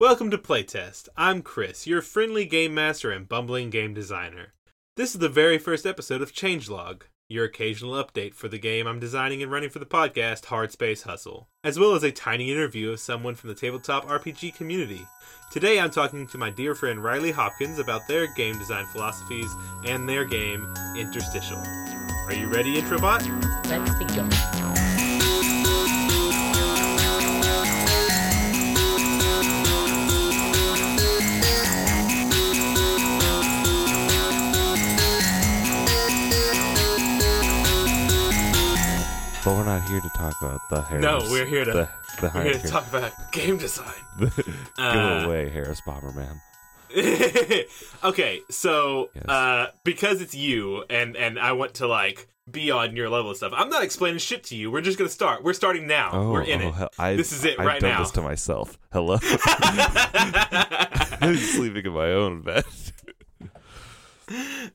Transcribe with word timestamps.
Welcome 0.00 0.30
to 0.30 0.38
Playtest. 0.38 1.10
I'm 1.14 1.42
Chris, 1.42 1.86
your 1.86 2.00
friendly 2.00 2.46
game 2.46 2.72
master 2.72 3.10
and 3.10 3.28
bumbling 3.28 3.68
game 3.68 3.92
designer. 3.92 4.54
This 4.96 5.12
is 5.12 5.18
the 5.20 5.28
very 5.28 5.58
first 5.58 5.84
episode 5.84 6.22
of 6.22 6.32
Changelog, 6.32 7.02
your 7.28 7.44
occasional 7.44 8.02
update 8.02 8.32
for 8.32 8.48
the 8.48 8.58
game 8.58 8.86
I'm 8.86 8.98
designing 8.98 9.42
and 9.42 9.52
running 9.52 9.68
for 9.68 9.78
the 9.78 9.84
podcast 9.84 10.46
Hard 10.46 10.72
Space 10.72 11.02
Hustle, 11.02 11.50
as 11.62 11.78
well 11.78 11.94
as 11.94 12.02
a 12.02 12.10
tiny 12.10 12.50
interview 12.50 12.90
of 12.92 12.98
someone 12.98 13.34
from 13.34 13.50
the 13.50 13.54
tabletop 13.54 14.06
RPG 14.06 14.54
community. 14.54 15.06
Today 15.52 15.78
I'm 15.78 15.90
talking 15.90 16.26
to 16.28 16.38
my 16.38 16.48
dear 16.48 16.74
friend 16.74 17.04
Riley 17.04 17.32
Hopkins 17.32 17.78
about 17.78 18.08
their 18.08 18.26
game 18.32 18.56
design 18.56 18.86
philosophies 18.86 19.54
and 19.84 20.08
their 20.08 20.24
game 20.24 20.66
Interstitial. 20.96 21.58
Are 21.58 22.34
you 22.34 22.46
ready, 22.46 22.80
Introbot? 22.80 23.20
Let's 23.68 23.94
begin. 23.96 24.59
But 39.44 39.54
we're 39.56 39.64
not 39.64 39.88
here 39.88 40.00
to 40.00 40.08
talk 40.10 40.34
about 40.42 40.60
the 40.68 40.82
Harris. 40.82 41.02
No, 41.02 41.18
we're 41.30 41.46
here 41.46 41.64
to- 41.64 41.72
the, 41.72 41.88
the 42.20 42.30
We're 42.34 42.42
here 42.44 42.52
to 42.58 42.68
talk 42.68 42.86
about 42.88 43.10
game 43.32 43.56
design. 43.56 43.94
Give 44.18 44.54
Uh, 44.78 45.22
away, 45.26 45.48
Harris 45.48 45.80
Bomberman. 45.86 46.40
okay, 48.04 48.40
so 48.50 49.08
Yes. 49.14 49.24
uh, 49.28 49.66
because 49.84 50.20
it's 50.20 50.34
you 50.34 50.84
and 50.90 51.16
and 51.16 51.38
I 51.38 51.52
want 51.52 51.74
to 51.74 51.86
like 51.86 52.26
be 52.50 52.70
on 52.72 52.96
your 52.96 53.08
level 53.08 53.30
of 53.30 53.36
stuff. 53.36 53.52
I'm 53.54 53.68
not 53.70 53.82
explaining 53.84 54.18
shit 54.18 54.42
to 54.44 54.56
you. 54.56 54.70
We're 54.72 54.80
just 54.82 54.98
gonna 54.98 55.08
start. 55.08 55.42
We're 55.44 55.52
starting 55.54 55.86
now. 55.86 56.10
Oh, 56.12 56.32
We're 56.32 56.42
in 56.42 56.60
oh, 56.62 56.68
it. 56.68 56.74
hell, 56.74 56.90
I, 56.98 57.14
This 57.14 57.30
is 57.32 57.44
it 57.44 57.58
I've 57.60 57.66
right 57.66 57.80
done 57.80 57.90
now. 57.92 57.98
this 58.00 58.10
to 58.12 58.22
myself. 58.22 58.76
Hello. 58.92 59.18
I'm 61.22 61.36
sleeping 61.36 61.86
in 61.86 61.92
my 61.92 62.10
own 62.12 62.42
bed. 62.42 62.64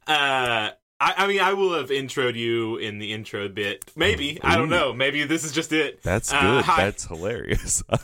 uh, 0.08 0.70
I, 1.06 1.14
I 1.24 1.28
mean, 1.28 1.40
I 1.40 1.54
will 1.54 1.74
have 1.74 1.90
introed 1.90 2.36
you 2.36 2.78
in 2.78 2.98
the 2.98 3.14
intro 3.14 3.48
bit. 3.48 3.92
Maybe 3.96 4.40
I 4.42 4.56
don't 4.56 4.70
know. 4.70 4.92
Maybe 4.92 5.24
this 5.24 5.44
is 5.44 5.52
just 5.52 5.72
it. 5.72 6.02
That's 6.02 6.34
Uh, 6.34 6.42
good. 6.42 6.64
hi. 6.66 6.84
That's 6.86 7.06
hilarious. 7.06 7.84
Uh, 7.92 7.98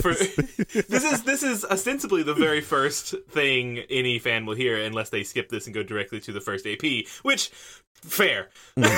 for 0.00 0.14
for- 0.14 0.42
this. 0.88 1.04
is 1.04 1.22
this 1.24 1.42
is 1.42 1.64
ostensibly 1.66 2.22
the 2.22 2.32
very 2.34 2.60
first 2.62 3.14
thing 3.30 3.78
any 3.90 4.18
fan 4.18 4.46
will 4.46 4.54
hear, 4.54 4.78
unless 4.82 5.10
they 5.10 5.22
skip 5.24 5.48
this 5.50 5.66
and 5.66 5.74
go 5.74 5.82
directly 5.82 6.20
to 6.20 6.32
the 6.32 6.40
first 6.40 6.66
AP. 6.66 7.06
Which, 7.22 7.50
fair. 7.94 8.48
I 8.78 8.88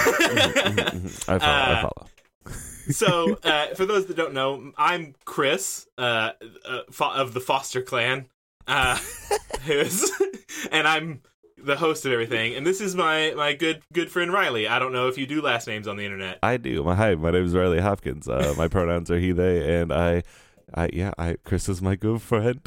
follow. 1.38 1.38
I 1.38 1.72
Uh, 1.72 1.82
follow. 1.82 2.06
so, 2.90 3.38
uh, 3.42 3.74
for 3.74 3.84
those 3.86 4.06
that 4.06 4.16
don't 4.16 4.34
know, 4.34 4.72
I'm 4.78 5.14
Chris 5.24 5.86
uh, 5.98 6.32
uh, 6.64 6.80
fo- 6.90 7.12
of 7.12 7.34
the 7.34 7.40
Foster 7.40 7.82
clan, 7.82 8.26
uh, 8.66 8.98
and 10.70 10.86
I'm 10.88 11.20
the 11.64 11.76
host 11.76 12.06
of 12.06 12.12
everything. 12.12 12.54
And 12.54 12.66
this 12.66 12.80
is 12.80 12.94
my 12.94 13.32
my 13.36 13.52
good 13.52 13.82
good 13.92 14.10
friend 14.10 14.32
Riley. 14.32 14.68
I 14.68 14.78
don't 14.78 14.92
know 14.92 15.08
if 15.08 15.18
you 15.18 15.26
do 15.26 15.42
last 15.42 15.66
names 15.66 15.86
on 15.86 15.96
the 15.96 16.04
internet. 16.04 16.38
I 16.42 16.56
do. 16.56 16.82
My 16.82 16.94
hi. 16.94 17.14
My 17.14 17.30
name 17.30 17.44
is 17.44 17.54
Riley 17.54 17.80
Hopkins. 17.80 18.28
Uh, 18.28 18.54
my 18.56 18.68
pronouns 18.76 19.10
are 19.10 19.18
he, 19.18 19.32
they, 19.32 19.80
and 19.80 19.92
I. 19.92 20.22
I 20.72 20.88
yeah. 20.92 21.12
I 21.18 21.36
Chris 21.44 21.68
is 21.68 21.82
my 21.82 21.96
good 21.96 22.22
friend. 22.22 22.60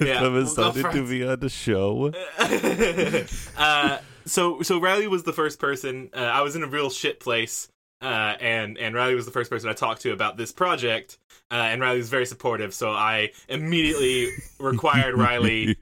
Yeah, 0.00 0.18
I'm 0.24 0.32
we'll 0.32 0.42
excited 0.42 0.90
to 0.92 1.08
be 1.08 1.26
on 1.26 1.40
the 1.40 1.48
show. 1.48 2.12
uh, 3.56 3.98
so 4.24 4.62
so 4.62 4.80
Riley 4.80 5.06
was 5.06 5.22
the 5.24 5.32
first 5.32 5.58
person. 5.58 6.10
Uh, 6.14 6.20
I 6.20 6.42
was 6.42 6.56
in 6.56 6.62
a 6.62 6.66
real 6.66 6.90
shit 6.90 7.20
place, 7.20 7.68
uh, 8.02 8.34
and 8.40 8.78
and 8.78 8.94
Riley 8.94 9.14
was 9.14 9.26
the 9.26 9.32
first 9.32 9.50
person 9.50 9.68
I 9.68 9.72
talked 9.72 10.02
to 10.02 10.12
about 10.12 10.36
this 10.36 10.52
project. 10.52 11.18
Uh, 11.50 11.54
and 11.54 11.80
Riley 11.80 11.98
was 11.98 12.08
very 12.08 12.26
supportive, 12.26 12.74
so 12.74 12.90
I 12.90 13.30
immediately 13.48 14.30
required 14.58 15.14
Riley 15.14 15.76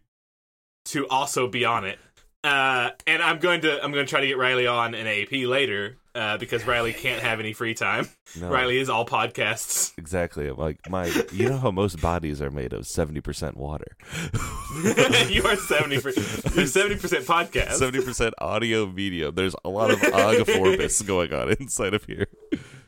to 0.86 1.08
also 1.08 1.48
be 1.48 1.64
on 1.64 1.84
it. 1.84 1.98
Uh, 2.44 2.90
and 3.06 3.22
I'm 3.22 3.38
going 3.38 3.62
to 3.62 3.82
I'm 3.82 3.90
going 3.90 4.04
to 4.04 4.10
try 4.10 4.20
to 4.20 4.26
get 4.26 4.36
Riley 4.36 4.66
on 4.66 4.94
an 4.94 5.06
AP 5.06 5.32
later 5.48 5.96
uh, 6.14 6.36
because 6.36 6.66
Riley 6.66 6.92
can't 6.92 7.22
have 7.22 7.40
any 7.40 7.54
free 7.54 7.74
time. 7.74 8.08
No. 8.36 8.48
Riley 8.48 8.80
is 8.80 8.88
all 8.88 9.06
podcasts. 9.06 9.96
Exactly. 9.96 10.48
I'm 10.48 10.56
like 10.56 10.90
my 10.90 11.06
you 11.30 11.48
know 11.48 11.56
how 11.56 11.70
most 11.70 12.00
bodies 12.00 12.42
are 12.42 12.50
made 12.50 12.72
of 12.72 12.84
seventy 12.84 13.20
percent 13.20 13.56
water. 13.56 13.96
you 15.28 15.44
are 15.44 15.54
seventy 15.54 16.00
percent. 16.00 16.56
You're 16.56 16.66
seventy 16.66 16.96
percent 16.96 17.26
podcast. 17.26 17.74
Seventy 17.74 18.04
percent 18.04 18.34
audio 18.38 18.86
medium. 18.86 19.36
There's 19.36 19.54
a 19.64 19.68
lot 19.68 19.92
of 19.92 20.00
agaforbus 20.00 21.06
going 21.06 21.32
on 21.32 21.52
inside 21.60 21.94
of 21.94 22.02
here. 22.06 22.26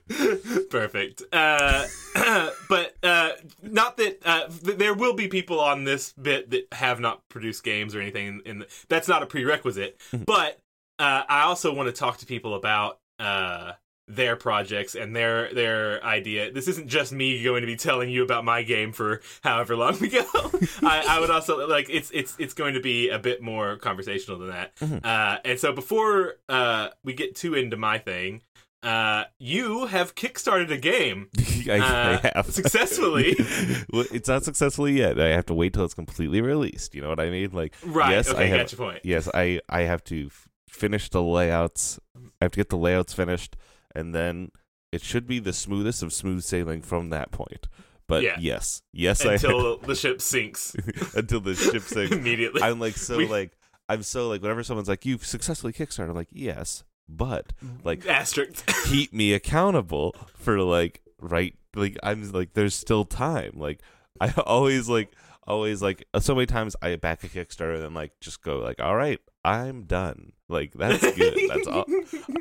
Perfect. 0.71 1.23
Uh, 1.33 1.87
but 2.69 2.95
uh, 3.03 3.31
not 3.63 3.97
that 3.97 4.21
uh, 4.25 4.49
th- 4.49 4.79
there 4.79 4.95
will 4.95 5.15
be 5.15 5.29
people 5.29 5.61
on 5.61 5.85
this 5.85 6.13
bit 6.13 6.51
that 6.51 6.69
have 6.73 7.01
not 7.01 7.29
produced 7.29 7.65
games 7.65 7.95
or 7.95 8.01
anything. 8.01 8.27
In, 8.27 8.41
in 8.45 8.59
the, 8.61 8.67
that's 8.89 9.09
not 9.09 9.23
a 9.23 9.27
prerequisite. 9.27 10.01
but 10.13 10.61
uh, 10.99 11.23
I 11.29 11.43
also 11.43 11.75
want 11.75 11.89
to 11.89 11.93
talk 11.93 12.19
to 12.19 12.27
people 12.27 12.55
about 12.55 12.99
uh, 13.19 13.73
their 14.09 14.37
projects 14.37 14.95
and 14.95 15.15
their 15.15 15.53
their 15.53 16.05
idea. 16.05 16.53
This 16.53 16.69
isn't 16.69 16.89
just 16.89 17.13
me 17.13 17.43
going 17.43 17.63
to 17.63 17.67
be 17.67 17.77
telling 17.77 18.09
you 18.09 18.23
about 18.23 18.45
my 18.45 18.63
game 18.63 18.93
for 18.93 19.21
however 19.43 19.77
long 19.77 19.99
we 20.01 20.09
go. 20.09 20.25
I, 20.83 21.05
I 21.09 21.21
would 21.21 21.31
also 21.31 21.67
like 21.67 21.89
it's 21.91 22.11
it's 22.15 22.37
it's 22.39 22.55
going 22.55 22.75
to 22.75 22.81
be 22.81 23.09
a 23.09 23.19
bit 23.19 23.43
more 23.43 23.77
conversational 23.77 24.39
than 24.39 24.49
that. 24.51 24.73
Uh, 25.05 25.39
and 25.45 25.59
so 25.59 25.73
before 25.73 26.37
uh, 26.49 26.91
we 27.03 27.15
get 27.15 27.35
too 27.35 27.55
into 27.55 27.77
my 27.77 27.99
thing. 27.99 28.43
Uh, 28.83 29.25
you 29.41 29.87
have 29.87 30.15
kickstarted 30.15 30.71
a 30.71 30.77
game 30.77 31.29
I, 31.69 31.79
Uh, 31.81 32.21
I 32.23 32.33
have 32.37 32.51
successfully. 32.51 33.35
well, 33.93 34.05
it's 34.13 34.29
not 34.29 34.45
successfully 34.45 34.93
yet. 34.99 35.19
I 35.21 35.29
have 35.29 35.47
to 35.47 35.55
wait 35.55 35.73
till 35.73 35.85
it's 35.85 35.95
completely 35.95 36.41
released. 36.41 36.95
You 36.95 37.03
know 37.03 37.09
what 37.09 37.19
I 37.19 37.31
mean? 37.31 37.51
Like, 37.53 37.75
Right. 37.85 38.11
Yes, 38.13 38.29
okay, 38.31 38.45
I 38.45 38.47
have, 38.47 38.59
got 38.61 38.73
your 38.73 38.79
point. 38.91 39.01
Yes, 39.05 39.29
I 39.35 39.61
I 39.69 39.81
have 39.83 40.05
to 40.05 40.27
f- 40.27 40.47
finish 40.69 41.09
the 41.09 41.23
layouts. 41.23 41.99
I 42.17 42.45
have 42.45 42.53
to 42.53 42.57
get 42.57 42.69
the 42.69 42.77
layouts 42.77 43.13
finished, 43.13 43.57
and 43.95 44.15
then 44.15 44.51
it 44.93 45.03
should 45.03 45.27
be 45.27 45.39
the 45.41 45.53
smoothest 45.53 46.03
of 46.03 46.13
smooth 46.13 46.43
sailing 46.45 46.81
from 46.83 47.11
that 47.11 47.33
point. 47.33 47.67
But 48.07 48.23
Yeah. 48.23 48.37
yes, 48.39 48.83
yes, 48.93 49.25
I 49.27 49.33
Until 49.33 49.79
the 49.79 49.97
ship 49.97 50.21
sinks 50.23 50.77
until 51.17 51.41
the 51.41 51.57
ship 51.57 51.83
sinks. 51.83 52.13
immediately. 52.15 52.63
I'm 52.63 52.79
like 52.79 52.97
so 52.97 53.17
We- 53.17 53.27
like 53.27 53.57
I'm 53.89 54.05
so 54.05 54.29
like 54.29 54.43
whenever 54.43 54.63
someone's 54.63 54.89
like 54.89 55.05
you've 55.05 55.27
successfully 55.27 55.73
kickstarted, 55.73 56.11
I'm 56.11 56.15
like 56.15 56.29
yes, 56.31 56.85
but 57.09 57.53
mm-hmm. 57.63 57.77
like 57.85 58.07
Asterisk. 58.07 58.67
keep 58.85 59.13
me 59.13 59.33
accountable 59.33 60.15
for 60.35 60.61
like 60.61 61.01
right 61.21 61.55
like 61.75 61.97
I'm 62.03 62.31
like 62.33 62.55
there's 62.55 62.75
still 62.75 63.05
time. 63.05 63.53
Like 63.55 63.81
I 64.21 64.33
always 64.47 64.89
like 64.89 65.13
always 65.47 65.83
like 65.83 66.07
uh, 66.15 66.21
so 66.21 66.35
many 66.35 66.47
times 66.47 66.77
I 66.83 66.97
back 66.97 67.25
a 67.25 67.29
Kickstarter 67.29 67.75
and 67.75 67.83
then 67.83 67.95
like 67.95 68.13
just 68.21 68.43
go 68.43 68.59
like 68.59 68.81
all 68.81 68.97
right 68.97 69.21
I'm 69.47 69.85
done. 69.85 70.33
Like 70.49 70.73
that's 70.73 71.03
good. 71.15 71.39
That's 71.49 71.69
all. 71.69 71.87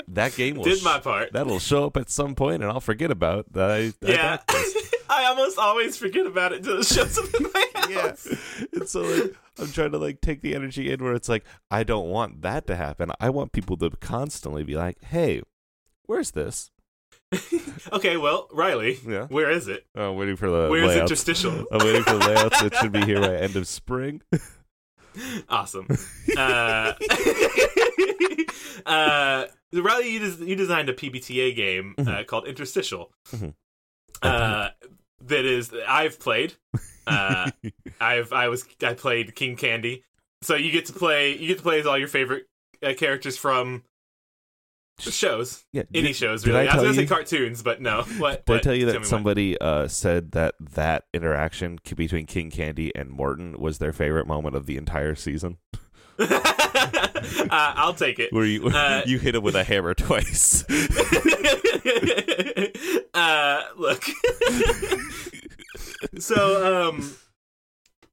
That 0.08 0.34
game 0.36 0.56
will 0.56 0.64
Did 0.64 0.82
my 0.82 1.00
part. 1.00 1.34
that'll 1.34 1.60
show 1.60 1.88
up 1.88 1.98
at 1.98 2.10
some 2.10 2.36
point 2.36 2.64
and 2.64 2.72
I'll 2.72 2.80
forget 2.80 3.12
about 3.12 3.52
that. 3.52 3.70
I, 3.70 3.76
I 3.76 3.94
yeah. 4.02 4.16
backed 4.38 4.48
this. 4.48 4.94
I 5.10 5.26
almost 5.26 5.58
always 5.58 5.98
forget 5.98 6.26
about 6.26 6.54
it 6.54 6.60
until 6.60 6.80
it 6.80 6.86
shows 6.86 7.18
up 7.18 7.34
in 7.34 7.44
my 7.44 7.66
yeah. 7.90 8.02
house. 8.02 8.28
And 8.72 8.88
so 8.88 9.02
like 9.02 9.36
I'm 9.60 9.72
trying 9.74 9.92
to 9.92 9.98
like 9.98 10.22
take 10.22 10.42
the 10.42 10.56
energy 10.56 10.90
in 10.90 11.04
where 11.04 11.14
it's 11.14 11.28
like 11.28 11.44
I 11.70 11.84
don't 11.84 12.10
want 12.10 12.44
that 12.44 12.66
to 12.68 12.78
happen. 12.78 13.12
I 13.20 13.30
want 13.30 13.52
people 13.52 13.76
to 13.78 13.90
constantly 13.90 14.64
be 14.64 14.76
like, 14.76 15.04
"Hey, 15.04 15.42
where's 16.06 16.32
this?" 16.32 16.72
okay, 17.92 18.18
well, 18.18 18.48
Riley, 18.52 19.00
Yeah. 19.08 19.26
where 19.28 19.50
is 19.52 19.68
it? 19.68 19.86
Oh, 19.96 20.12
I'm 20.12 20.18
waiting 20.18 20.36
for 20.36 20.50
the 20.50 20.70
Where's 20.70 20.88
layouts. 20.90 21.02
interstitial? 21.12 21.66
I'm 21.72 21.80
waiting 21.86 22.04
for 22.04 22.14
the 22.14 22.20
layouts. 22.28 22.62
It 22.62 22.76
should 22.76 22.92
be 22.92 23.04
here 23.06 23.20
by 23.22 23.36
end 23.38 23.56
of 23.56 23.68
spring. 23.68 24.22
Awesome. 25.48 25.88
Uh, 26.36 26.92
uh, 28.86 29.46
Riley, 29.74 30.10
you, 30.12 30.20
des- 30.20 30.44
you 30.46 30.56
designed 30.56 30.90
a 30.90 30.94
PBTA 30.94 31.56
game 31.56 31.96
uh, 31.98 32.24
called 32.28 32.48
Interstitial. 32.48 33.12
Mhm. 33.32 33.54
Uh, 34.22 34.70
that 35.22 35.46
is, 35.46 35.72
I've 35.88 36.20
played. 36.20 36.56
Uh, 37.08 37.52
I've 38.02 38.34
I 38.34 38.48
was 38.50 38.66
I 38.84 38.94
played 38.94 39.36
King 39.36 39.56
Candy, 39.56 40.04
so 40.42 40.56
you 40.56 40.72
get 40.72 40.88
to 40.88 40.94
play 40.94 41.32
you 41.36 41.48
get 41.48 41.58
to 41.58 41.64
play 41.64 41.80
as 41.80 41.86
all 41.86 41.98
your 41.98 42.08
favorite 42.08 42.48
uh, 42.84 42.94
characters 42.98 43.38
from 43.38 43.84
shows, 44.98 45.64
yeah. 45.72 45.84
any 45.94 46.08
did, 46.08 46.16
shows 46.16 46.46
really. 46.46 46.68
I 46.68 46.74
I, 46.74 46.76
was 46.76 46.84
gonna 46.84 46.94
say 46.96 47.06
cartoons, 47.06 47.62
but 47.62 47.82
no. 47.82 48.04
What? 48.18 48.46
did 48.46 48.56
I 48.56 48.60
tell 48.60 48.76
you 48.76 48.86
that 48.88 49.06
somebody 49.06 49.60
uh, 49.60 49.88
said 49.88 50.32
that 50.32 50.56
that 50.60 51.04
interaction 51.14 51.80
between 51.96 52.26
King 52.26 52.50
Candy 52.50 52.96
and 52.96 53.10
Morton 53.10 53.60
was 53.60 53.78
their 53.78 53.94
favorite 53.94 54.28
moment 54.28 54.56
of 54.56 54.66
the 54.66 54.78
entire 54.78 55.16
season? 55.16 55.58
uh, 56.20 56.40
I'll 57.52 57.94
take 57.94 58.20
it. 58.20 58.32
Where 58.32 58.46
you 58.46 58.68
Uh, 58.70 59.02
you 59.06 59.20
hit 59.20 59.36
him 59.36 59.44
with 59.44 59.56
a 59.56 59.66
hammer 59.66 59.94
twice. 59.94 60.64
uh, 63.14 63.64
look. 63.78 64.04
so, 66.20 66.90
um, 66.90 67.16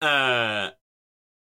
uh, 0.00 0.70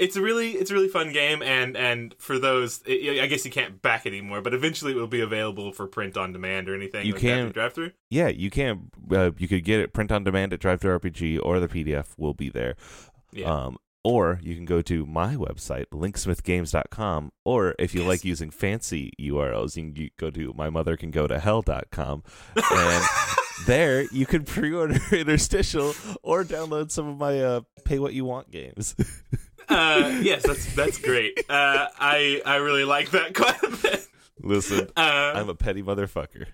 it's 0.01 0.15
a 0.17 0.21
really 0.21 0.51
it's 0.51 0.69
a 0.69 0.73
really 0.73 0.89
fun 0.89 1.13
game, 1.13 1.41
and 1.41 1.77
and 1.77 2.13
for 2.17 2.37
those, 2.39 2.81
i 2.87 3.19
I 3.21 3.27
guess 3.27 3.45
you 3.45 3.51
can't 3.51 3.81
back 3.81 4.05
it 4.05 4.09
anymore, 4.09 4.41
but 4.41 4.53
eventually 4.53 4.91
it 4.91 4.95
will 4.95 5.07
be 5.07 5.21
available 5.21 5.71
for 5.71 5.87
print 5.87 6.17
on 6.17 6.33
demand 6.33 6.67
or 6.67 6.75
anything. 6.75 7.05
You 7.05 7.13
like 7.13 7.21
can- 7.21 7.51
drive 7.51 7.73
through. 7.73 7.91
Yeah, 8.09 8.27
you 8.27 8.49
can. 8.49 8.89
Uh, 9.09 9.31
you 9.37 9.47
could 9.47 9.63
get 9.63 9.79
it 9.79 9.93
print 9.93 10.11
on 10.11 10.23
demand 10.25 10.51
at 10.53 10.59
DriveThruRPG, 10.59 11.39
or 11.41 11.59
the 11.61 11.67
PDF 11.69 12.07
will 12.17 12.33
be 12.33 12.49
there. 12.49 12.75
Yeah. 13.31 13.49
Um, 13.49 13.77
or 14.03 14.39
you 14.41 14.55
can 14.55 14.65
go 14.65 14.81
to 14.81 15.05
my 15.05 15.35
website, 15.35 15.85
linksmithgames.com, 15.93 17.31
or 17.45 17.75
if 17.77 17.93
you 17.93 18.01
Yes. 18.01 18.07
like 18.09 18.25
using 18.25 18.49
fancy 18.49 19.11
URLs, 19.19 19.77
you 19.77 19.83
can 19.83 19.93
g- 19.93 20.11
go 20.17 20.31
to 20.31 20.53
mymothercangotohell.com. 20.53 22.23
And 22.55 23.05
there 23.65 24.03
you 24.11 24.25
can 24.25 24.43
pre-order 24.43 24.99
Interstitial 25.11 25.93
or 26.23 26.43
download 26.43 26.91
some 26.91 27.07
of 27.07 27.17
my 27.17 27.39
uh, 27.39 27.61
pay 27.85 27.99
what 27.99 28.13
you 28.13 28.25
want 28.25 28.51
games. 28.51 28.95
Uh, 29.69 30.19
yes, 30.21 30.43
that's 30.45 30.73
that's 30.75 30.97
great. 30.97 31.39
Uh, 31.47 31.87
I 31.97 32.41
I 32.45 32.55
really 32.57 32.83
like 32.83 33.11
that 33.11 33.33
quite 33.33 33.61
a 33.63 33.69
bit. 33.69 34.05
Listen, 34.41 34.89
Uh, 34.97 35.31
I'm 35.35 35.47
a 35.47 35.55
petty 35.55 35.81
motherfucker. 35.81 36.47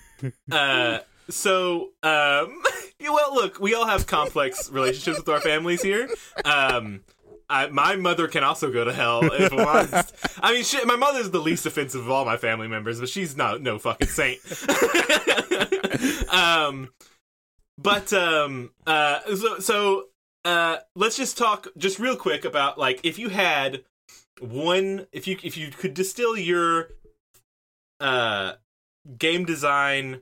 uh, 0.50 1.00
so, 1.28 1.90
um, 2.02 2.62
well, 3.00 3.34
look, 3.34 3.60
we 3.60 3.74
all 3.74 3.86
have 3.86 4.06
complex 4.06 4.70
relationships 4.70 5.18
with 5.18 5.28
our 5.28 5.40
families 5.40 5.82
here. 5.82 6.08
Um, 6.46 7.00
I, 7.52 7.66
my 7.68 7.96
mother 7.96 8.28
can 8.28 8.42
also 8.44 8.72
go 8.72 8.84
to 8.84 8.92
hell 8.92 9.20
if 9.24 9.52
honest. 9.52 10.14
I 10.40 10.54
mean, 10.54 10.64
shit, 10.64 10.86
my 10.86 10.96
mother's 10.96 11.30
the 11.30 11.38
least 11.40 11.66
offensive 11.66 12.00
of 12.00 12.10
all 12.10 12.24
my 12.24 12.36
family 12.38 12.66
members, 12.66 12.98
but 12.98 13.08
she's 13.08 13.36
not 13.36 13.60
no 13.60 13.78
fucking 13.78 14.08
saint. 14.08 14.40
um, 16.32 16.88
but 17.78 18.12
um, 18.12 18.70
uh, 18.86 19.20
so 19.36 19.58
so 19.58 20.04
uh, 20.44 20.78
let's 20.96 21.16
just 21.16 21.36
talk 21.36 21.68
just 21.76 21.98
real 21.98 22.16
quick 22.16 22.44
about 22.44 22.78
like 22.78 23.00
if 23.04 23.18
you 23.18 23.28
had 23.28 23.84
one, 24.40 25.06
if 25.12 25.26
you 25.26 25.36
if 25.42 25.56
you 25.56 25.68
could 25.70 25.94
distill 25.94 26.36
your 26.36 26.88
uh 28.00 28.54
game 29.18 29.44
design 29.44 30.20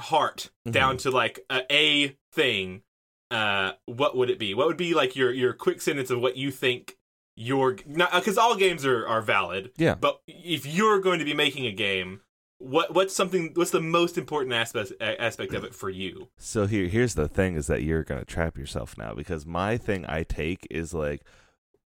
heart 0.00 0.50
Mhm. 0.66 0.72
down 0.72 0.96
to 0.98 1.10
like 1.10 1.40
a, 1.50 1.62
a 1.72 2.16
thing 2.32 2.82
uh 3.30 3.72
what 3.86 4.16
would 4.16 4.30
it 4.30 4.38
be 4.38 4.54
what 4.54 4.66
would 4.66 4.76
be 4.76 4.94
like 4.94 5.16
your 5.16 5.32
your 5.32 5.52
quick 5.52 5.80
sentence 5.80 6.10
of 6.10 6.20
what 6.20 6.36
you 6.36 6.50
think 6.50 6.96
your 7.34 7.74
because 7.74 8.38
all 8.38 8.56
games 8.56 8.86
are 8.86 9.06
are 9.06 9.20
valid 9.20 9.70
Yeah. 9.76 9.94
but 9.96 10.20
if 10.28 10.64
you're 10.64 11.00
going 11.00 11.18
to 11.18 11.24
be 11.24 11.34
making 11.34 11.66
a 11.66 11.72
game 11.72 12.20
what 12.58 12.94
what's 12.94 13.14
something 13.14 13.50
what's 13.54 13.72
the 13.72 13.80
most 13.80 14.16
important 14.16 14.54
aspect 14.54 14.92
aspect 15.00 15.52
of 15.52 15.64
it 15.64 15.74
for 15.74 15.90
you 15.90 16.28
So 16.38 16.66
here, 16.66 16.86
here's 16.86 17.14
the 17.14 17.28
thing: 17.28 17.54
is 17.56 17.66
that 17.66 17.82
you're 17.82 18.04
gonna 18.04 18.24
trap 18.24 18.56
yourself 18.56 18.96
now 18.96 19.12
because 19.12 19.44
my 19.44 19.76
thing 19.76 20.06
I 20.08 20.22
take 20.22 20.66
is 20.70 20.94
like, 20.94 21.20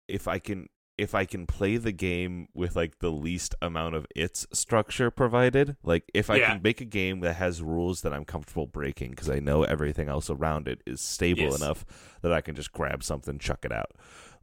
if 0.10 0.28
I 0.28 0.38
can, 0.40 0.68
if 1.00 1.16
I 1.16 1.25
can 1.25 1.48
play 1.48 1.78
the 1.78 1.92
game 1.92 2.48
with 2.54 2.75
like 2.75 3.00
the 3.00 3.10
least 3.10 3.56
amount 3.62 3.96
of 3.96 4.06
its 4.16 4.46
structure 4.51 5.10
provided, 5.10 5.78
like 5.84 6.04
if 6.13 6.30
I 6.30 6.36
Yeah. 6.36 6.54
can 6.54 6.62
make 6.62 6.81
a 6.81 6.86
game 6.86 7.22
that 7.22 7.36
has 7.38 7.62
rules 7.63 8.01
that 8.01 8.13
I'm 8.13 8.25
comfortable 8.25 8.68
breaking 8.68 9.12
because 9.12 9.30
I 9.30 9.40
know 9.40 9.63
everything 9.63 10.10
else 10.10 10.30
around 10.30 10.68
it 10.68 10.81
is 10.86 11.01
stable 11.01 11.44
Yes. 11.44 11.62
enough 11.62 11.86
that 12.22 12.34
I 12.34 12.42
can 12.42 12.56
just 12.56 12.72
grab 12.72 13.04
something, 13.04 13.40
chuck 13.40 13.66
it 13.66 13.72
out, 13.72 13.92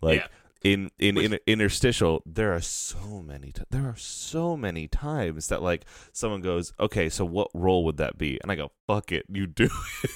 like. 0.00 0.20
Yeah. 0.20 0.26
In 0.64 0.90
in, 0.98 1.16
in 1.18 1.38
interstitial, 1.46 2.22
there 2.26 2.52
are 2.52 2.62
so 2.62 3.22
many. 3.22 3.52
T- 3.52 3.62
there 3.70 3.84
are 3.86 3.94
so 3.96 4.56
many 4.56 4.88
times 4.88 5.46
that 5.48 5.62
like 5.62 5.84
someone 6.12 6.40
goes, 6.40 6.72
"Okay, 6.80 7.08
so 7.10 7.24
what 7.26 7.50
role 7.54 7.84
would 7.84 7.98
that 7.98 8.16
be?" 8.18 8.40
And 8.42 8.50
I 8.50 8.56
go, 8.56 8.72
"Fuck 8.86 9.12
it, 9.12 9.26
you 9.28 9.46
do 9.46 9.68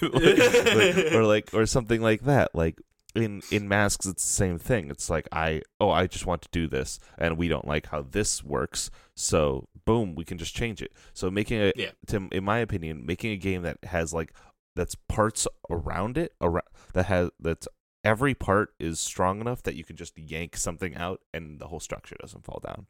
it." 0.03 0.13
Like- 0.75 0.97
like- 0.97 1.13
or 1.15 1.25
like 1.25 1.51
or 1.53 1.67
something 1.67 2.01
like 2.01 2.23
that. 2.23 2.53
Like 2.55 2.81
in 3.15 3.43
in 3.51 3.69
masks, 3.69 4.07
it's 4.07 4.23
the 4.25 4.33
same 4.33 4.59
thing. 4.59 4.91
It's 4.91 5.11
like 5.11 5.29
I 5.33 5.63
oh 5.81 5.91
I 5.91 6.07
just 6.07 6.27
want 6.27 6.43
to 6.43 6.49
do 6.53 6.69
this, 6.69 6.99
and 7.19 7.37
we 7.37 7.49
don't 7.49 7.67
like 7.67 7.89
how 7.89 8.03
this 8.03 8.43
works, 8.45 8.91
so 9.15 9.69
boom, 9.85 10.15
we 10.15 10.25
can 10.25 10.39
just 10.39 10.55
change 10.55 10.83
it. 10.83 10.93
So 11.13 11.31
making 11.31 11.61
a 11.61 11.73
Yeah. 11.77 11.91
to, 12.09 12.29
in 12.33 12.45
my 12.45 12.59
opinion, 12.59 13.05
making 13.07 13.33
a 13.33 13.37
game 13.37 13.63
that 13.63 13.79
has 13.85 14.13
like 14.13 14.33
that's 14.77 14.95
parts 15.09 15.49
around 15.69 16.17
it 16.17 16.33
around 16.41 16.67
that 16.93 17.07
has 17.07 17.31
that's 17.41 17.67
every 18.05 18.35
part 18.35 18.71
is 18.79 19.01
strong 19.01 19.41
enough 19.41 19.63
that 19.65 19.75
you 19.75 19.85
can 19.85 19.97
just 19.97 20.17
yank 20.17 20.57
something 20.57 20.95
out 20.97 21.21
and 21.35 21.59
the 21.59 21.67
whole 21.67 21.81
structure 21.81 22.17
doesn't 22.21 22.45
fall 22.45 22.61
down. 22.65 22.87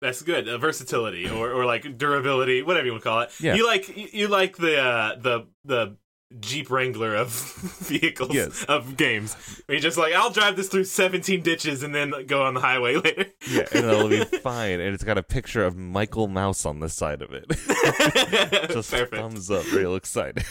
That's 0.00 0.22
good. 0.22 0.48
Uh, 0.48 0.58
versatility 0.58 1.28
or, 1.28 1.50
or 1.50 1.64
like 1.64 1.98
durability, 1.98 2.62
whatever 2.62 2.86
you 2.86 2.92
want 2.92 3.02
to 3.02 3.08
call 3.08 3.20
it. 3.22 3.30
Yeah. 3.40 3.54
You 3.56 3.66
like 3.66 3.96
you, 3.96 4.08
you 4.12 4.28
like 4.28 4.56
the 4.56 4.78
uh, 4.80 5.16
the 5.18 5.46
the 5.64 5.96
Jeep 6.40 6.70
Wrangler 6.70 7.14
of 7.14 7.30
vehicles 7.80 8.34
Yes. 8.34 8.64
of 8.64 8.96
games. 8.96 9.34
Where 9.66 9.76
you're 9.76 9.82
just 9.82 9.96
like, 9.96 10.12
I'll 10.14 10.30
drive 10.30 10.56
this 10.56 10.68
through 10.68 10.84
17 10.84 11.42
ditches 11.42 11.82
and 11.82 11.94
then 11.94 12.12
go 12.26 12.42
on 12.42 12.54
the 12.54 12.60
highway 12.60 12.96
later. 13.04 13.26
Yeah, 13.50 13.64
and 13.72 13.86
it'll 13.86 14.08
be 14.08 14.24
fine. 14.24 14.80
And 14.80 14.94
it's 14.94 15.04
got 15.04 15.16
a 15.18 15.22
picture 15.22 15.64
of 15.64 15.76
Michael 15.76 16.28
Mouse 16.28 16.66
on 16.66 16.80
the 16.80 16.88
side 16.90 17.22
of 17.22 17.30
it. 17.32 17.48
Just 18.70 18.90
Perfect. 18.90 19.14
thumbs 19.14 19.50
up, 19.50 19.70
real 19.72 19.94
excited. 19.94 20.44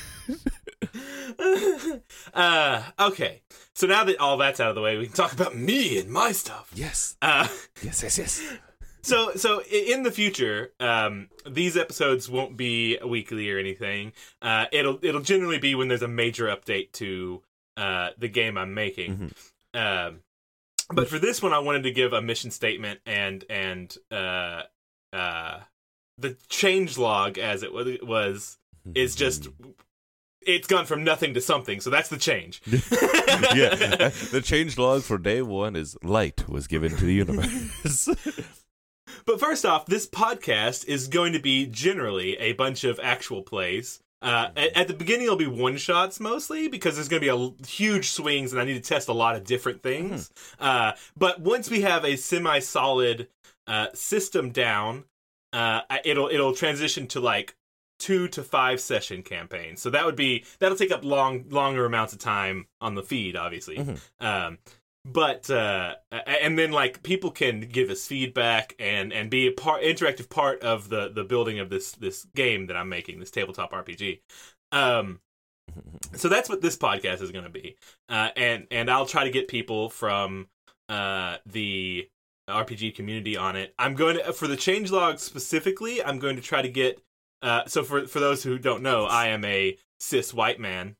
uh, 2.34 2.84
okay. 3.00 3.42
So 3.74 3.88
now 3.88 4.04
that 4.04 4.20
all 4.20 4.38
that's 4.38 4.60
out 4.60 4.70
of 4.70 4.76
the 4.76 4.82
way, 4.82 4.98
we 4.98 5.06
can 5.06 5.14
talk 5.16 5.34
about 5.34 5.56
me 5.56 6.00
and 6.00 6.10
my 6.10 6.32
stuff. 6.32 6.72
Yes, 6.74 7.16
Uh, 7.22 7.48
yes, 7.84 8.02
yes, 8.04 8.18
yes. 8.18 8.42
So, 9.08 9.32
so 9.36 9.62
in 9.64 10.04
the 10.04 10.12
future, 10.12 10.74
um, 10.82 11.30
these 11.50 11.78
episodes 11.78 12.30
won't 12.30 12.58
be 12.58 12.98
weekly 13.06 13.50
or 13.50 13.58
anything. 13.58 14.12
Uh, 14.42 14.66
it'll 14.72 15.00
it'll 15.02 15.22
generally 15.22 15.60
be 15.60 15.76
when 15.76 15.88
there's 15.88 16.02
a 16.02 16.10
major 16.10 16.48
update 16.48 16.92
to 16.94 17.42
uh, 17.78 18.10
the 18.18 18.28
game 18.28 18.58
I'm 18.58 18.74
making. 18.74 19.32
Um, 19.74 20.20
but 20.92 21.08
for 21.08 21.20
this 21.20 21.42
one, 21.42 21.54
I 21.54 21.60
wanted 21.60 21.84
to 21.84 21.92
give 21.92 22.12
a 22.12 22.22
mission 22.22 22.52
statement 22.52 23.00
and 23.06 23.46
and 23.50 23.96
uh, 24.12 24.64
uh, 25.14 25.60
the 26.18 26.36
change 26.50 26.98
log 26.98 27.38
as 27.38 27.64
it 27.64 27.74
wa- 27.74 27.86
was 28.04 28.58
is 28.94 29.16
just 29.16 29.48
it's 30.42 30.68
gone 30.68 30.86
from 30.86 31.04
nothing 31.04 31.34
to 31.34 31.42
something. 31.42 31.80
So 31.82 31.90
that's 31.90 32.10
the 32.10 32.18
change. 32.18 32.62
yeah. 32.68 34.12
The 34.32 34.42
change 34.44 34.78
log 34.78 35.04
for 35.04 35.18
day 35.18 35.42
one 35.42 35.76
is 35.76 35.98
light 36.04 36.48
was 36.50 36.68
given 36.68 36.96
to 36.96 37.06
the 37.06 37.14
universe. 37.14 38.10
But 39.28 39.42
first 39.42 39.66
off, 39.66 39.86
this 39.86 40.08
podcast 40.08 40.88
is 40.88 41.10
going 41.10 41.34
to 41.34 41.40
be 41.40 41.66
generally 41.66 42.38
a 42.38 42.54
bunch 42.54 42.86
of 42.86 42.98
actual 43.04 43.44
plays. 43.44 44.00
Uh, 44.22 44.48
at, 44.56 44.76
at 44.76 44.88
the 44.88 44.94
beginning, 44.94 45.26
it'll 45.26 45.36
be 45.36 45.48
one 45.48 45.76
shots 45.76 46.22
mostly 46.22 46.70
because 46.70 46.96
there's 46.96 47.10
going 47.10 47.22
to 47.22 47.26
be 47.26 47.54
a 47.64 47.68
huge 47.68 48.10
swings, 48.10 48.54
and 48.54 48.62
I 48.62 48.64
need 48.64 48.82
to 48.82 48.90
test 48.90 49.10
a 49.10 49.14
lot 49.14 49.36
of 49.36 49.44
different 49.44 49.84
things. 49.84 50.32
Uh, 50.60 50.94
but 51.18 51.42
once 51.42 51.70
we 51.70 51.82
have 51.82 52.06
a 52.06 52.16
semi 52.16 52.60
solid 52.60 53.28
uh, 53.68 53.88
system 53.94 54.52
down, 54.52 55.04
uh, 55.52 55.82
it'll 56.06 56.30
it'll 56.30 56.54
transition 56.56 57.06
to 57.08 57.20
like 57.20 57.56
two 58.00 58.28
to 58.30 58.44
five 58.44 58.80
session 58.80 59.24
campaigns. 59.24 59.82
So 59.82 59.90
that 59.90 60.06
would 60.06 60.16
be 60.16 60.46
that'll 60.60 60.78
take 60.78 60.92
up 60.92 61.04
long 61.04 61.46
longer 61.50 61.86
amounts 61.86 62.14
of 62.14 62.20
time 62.20 62.68
on 62.80 62.96
the 62.96 63.04
feed, 63.04 63.36
obviously. 63.36 63.78
Mhm. 63.78 64.00
Um, 64.20 64.58
but 65.12 65.50
uh, 65.50 65.96
and 66.12 66.60
then 66.60 66.72
like 66.72 67.02
people 67.02 67.32
can 67.32 67.62
give 67.62 67.90
us 67.90 68.06
feedback 68.06 68.76
and 68.78 69.14
and 69.14 69.30
be 69.30 69.48
a 69.48 69.52
part 69.52 69.82
interactive 69.82 70.30
part 70.30 70.62
of 70.62 70.90
the 70.90 71.10
the 71.10 71.24
building 71.24 71.60
of 71.60 71.70
this 71.70 71.94
this 71.94 72.26
game 72.36 72.68
that 72.68 72.76
I'm 72.76 72.90
making, 72.90 73.20
this 73.20 73.32
tabletop 73.32 73.72
RPG. 73.72 74.20
Um, 74.72 75.22
so 76.14 76.28
that's 76.28 76.50
what 76.50 76.62
this 76.62 76.78
podcast 76.78 77.22
is 77.22 77.32
going 77.32 77.46
to 77.46 77.50
be, 77.50 77.78
uh, 78.10 78.30
and 78.36 78.68
and 78.70 78.90
I'll 78.90 79.06
try 79.06 79.24
to 79.24 79.32
get 79.32 79.48
people 79.48 79.90
from 79.90 80.48
uh, 80.90 81.38
the 81.46 82.10
RPG 82.50 82.96
community 82.96 83.38
on 83.38 83.56
it. 83.56 83.74
I'm 83.80 83.96
going 83.96 84.18
to 84.18 84.34
for 84.34 84.48
the 84.48 84.58
changelog 84.58 85.20
specifically. 85.20 86.04
I'm 86.04 86.20
going 86.20 86.36
to 86.36 86.42
try 86.42 86.62
to 86.62 86.70
get. 86.70 87.02
Uh, 87.42 87.66
so 87.68 87.84
for 87.84 88.08
for 88.08 88.20
those 88.20 88.44
who 88.44 88.58
don't 88.58 88.84
know, 88.84 89.06
I 89.06 89.28
am 89.28 89.46
a 89.46 89.78
cis 90.00 90.34
white 90.34 90.60
man, 90.60 90.98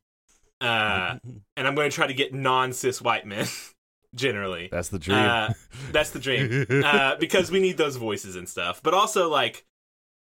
uh, 0.62 1.18
and 1.56 1.66
I'm 1.66 1.74
going 1.74 1.90
to 1.90 1.94
try 1.94 2.06
to 2.06 2.14
get 2.14 2.32
non 2.32 2.72
cis 2.72 3.02
white 3.02 3.26
men 3.26 3.46
generally. 4.18 4.68
That's 4.70 4.90
the 4.90 4.98
dream. 4.98 5.18
Uh, 5.18 5.52
that's 5.92 6.10
the 6.10 6.18
dream 6.18 6.66
uh, 6.84 7.16
because 7.16 7.50
we 7.50 7.60
need 7.60 7.78
those 7.78 7.96
voices 7.96 8.36
and 8.36 8.46
stuff. 8.48 8.82
But 8.82 8.92
also 8.92 9.28
like, 9.30 9.64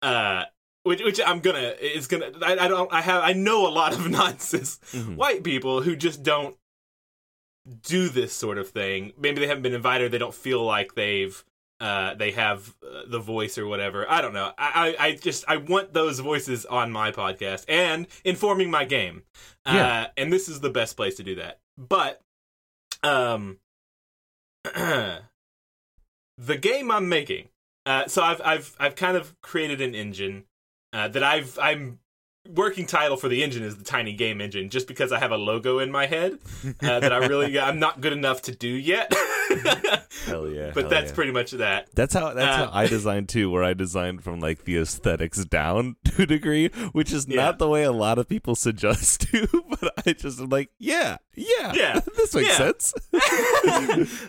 uh, 0.03 0.43
which 0.83 1.01
which 1.03 1.19
I'm 1.25 1.39
gonna 1.39 1.73
is 1.81 2.07
gonna 2.07 2.31
I, 2.43 2.57
I 2.57 2.67
don't 2.67 2.91
I 2.93 3.01
have 3.01 3.23
I 3.23 3.33
know 3.33 3.67
a 3.67 3.73
lot 3.73 3.93
of 3.93 4.07
nonsense 4.21 4.79
Mhm. 4.91 5.15
white 5.15 5.43
people 5.43 5.81
who 5.81 5.95
just 5.95 6.21
don't 6.23 6.55
do 7.83 8.09
this 8.09 8.33
sort 8.33 8.57
of 8.57 8.69
thing. 8.69 9.13
Maybe 9.17 9.39
they 9.39 9.47
haven't 9.47 9.63
been 9.63 9.73
invited. 9.73 10.05
Or 10.05 10.09
they 10.09 10.17
don't 10.17 10.33
feel 10.33 10.63
like 10.63 10.95
they've 10.95 11.43
uh, 11.81 12.13
they 12.15 12.31
have 12.31 12.75
uh, 12.83 13.03
the 13.07 13.19
voice 13.19 13.57
or 13.57 13.65
whatever. 13.67 14.09
I 14.09 14.21
don't 14.21 14.33
know. 14.33 14.51
I, 14.57 14.95
I 14.99 15.05
I 15.07 15.11
just 15.15 15.45
I 15.47 15.57
want 15.57 15.93
those 15.93 16.19
voices 16.19 16.65
on 16.65 16.91
my 16.91 17.11
podcast 17.11 17.65
and 17.69 18.07
informing 18.23 18.71
my 18.71 18.85
game. 18.85 19.23
Yeah. 19.65 19.87
Uh, 19.87 20.07
and 20.17 20.31
this 20.33 20.49
is 20.49 20.61
the 20.61 20.69
best 20.69 20.97
place 20.97 21.15
to 21.15 21.23
do 21.23 21.35
that. 21.35 21.59
But 21.77 22.21
um 23.03 23.59
the 26.37 26.57
game 26.59 26.91
I'm 26.91 27.09
making. 27.09 27.49
Uh, 27.85 28.07
so 28.07 28.21
I've 28.21 28.41
I've 28.43 28.75
I've 28.79 28.95
kind 28.95 29.17
of 29.17 29.39
created 29.41 29.81
an 29.81 29.95
engine 29.95 30.45
uh, 30.93 31.07
that 31.07 31.23
I've 31.23 31.57
I'm 31.59 31.99
working 32.47 32.85
title 32.85 33.17
for 33.17 33.27
the 33.27 33.43
engine 33.43 33.63
is 33.63 33.77
the 33.77 33.83
tiny 33.83 34.13
game 34.13 34.41
engine 34.41 34.69
just 34.69 34.87
because 34.87 35.11
I 35.11 35.19
have 35.19 35.31
a 35.31 35.37
logo 35.37 35.79
in 35.79 35.91
my 35.91 36.05
head 36.07 36.39
uh, 36.81 36.99
that 36.99 37.11
I 37.13 37.17
really 37.27 37.59
I'm 37.59 37.79
not 37.79 38.01
good 38.01 38.13
enough 38.13 38.41
to 38.43 38.55
do 38.55 38.67
yet. 38.67 39.13
Hell 40.25 40.47
yeah. 40.49 40.71
but 40.73 40.81
hell 40.83 40.89
that's 40.89 41.09
yeah. 41.11 41.15
pretty 41.15 41.31
much 41.31 41.51
that. 41.51 41.87
That's 41.95 42.13
how 42.13 42.33
that's 42.33 42.47
Uh, 42.57 42.65
how 42.67 42.71
I 42.73 42.87
designed 42.97 43.29
too, 43.29 43.49
where 43.49 43.63
I 43.63 43.73
designed 43.73 44.23
from 44.23 44.39
like 44.39 44.63
the 44.65 44.77
aesthetics 44.77 45.43
down 45.45 45.95
to 46.05 46.23
a 46.23 46.25
degree, 46.25 46.67
which 46.91 47.11
is 47.11 47.27
Yeah. 47.27 47.45
not 47.45 47.59
the 47.59 47.67
way 47.67 47.83
a 47.83 47.91
lot 47.91 48.17
of 48.19 48.27
people 48.27 48.55
suggest 48.55 49.21
to, 49.31 49.47
but 49.79 49.93
I 50.05 50.13
just 50.13 50.39
am 50.39 50.49
like, 50.49 50.69
yeah, 50.79 51.17
yeah, 51.35 51.73
Yeah, 51.73 51.99
this 52.15 52.33
makes 52.35 52.49
yeah. 52.49 52.57
sense. 52.57 52.93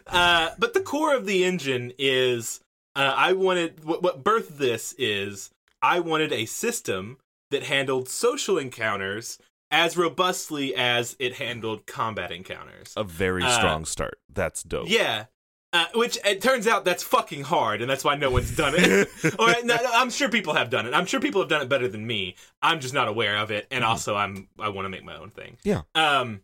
uh, 0.06 0.50
but 0.58 0.74
the 0.74 0.80
core 0.80 1.14
of 1.14 1.26
the 1.26 1.44
engine 1.44 1.92
is 1.98 2.60
uh, 2.96 3.12
I 3.16 3.32
wanted 3.32 3.84
what, 3.84 4.02
what 4.02 4.24
birthed 4.24 4.56
this 4.58 4.94
is 4.98 5.50
I 5.82 6.00
wanted 6.00 6.32
a 6.32 6.46
system 6.46 7.18
that 7.50 7.64
handled 7.64 8.08
social 8.08 8.58
encounters 8.58 9.38
as 9.70 9.96
robustly 9.96 10.74
as 10.74 11.14
it 11.18 11.34
handled 11.34 11.86
combat 11.86 12.32
encounters. 12.32 12.92
A 12.96 13.04
very 13.04 13.42
Uh, 13.44 13.50
strong 13.56 13.84
start. 13.84 14.18
That's 14.32 14.62
dope. 14.62 14.88
Yeah. 14.88 15.26
Uh, 15.72 15.86
which 15.94 16.18
it 16.24 16.42
turns 16.42 16.66
out 16.66 16.84
that's 16.84 17.04
fucking 17.04 17.44
hard, 17.44 17.80
and 17.80 17.88
that's 17.88 18.02
why 18.02 18.16
no 18.16 18.28
one's 18.28 18.56
done 18.56 18.74
it. 18.76 19.08
or 19.38 19.46
no, 19.62 19.76
no, 19.76 19.90
I'm 19.94 20.10
sure 20.10 20.28
people 20.28 20.54
have 20.54 20.68
done 20.68 20.84
it. 20.86 20.94
I'm 20.94 21.06
sure 21.06 21.20
people 21.20 21.40
have 21.40 21.48
done 21.48 21.62
it 21.62 21.68
better 21.68 21.86
than 21.86 22.04
me. 22.04 22.34
I'm 22.60 22.80
just 22.80 22.92
not 22.92 23.06
aware 23.06 23.36
of 23.36 23.52
it, 23.52 23.68
and 23.70 23.84
also 23.84 24.16
I'm 24.16 24.48
I 24.58 24.70
want 24.70 24.86
to 24.86 24.88
make 24.88 25.04
my 25.04 25.16
own 25.16 25.30
thing. 25.30 25.58
Yeah. 25.62 25.82
Um. 25.94 26.40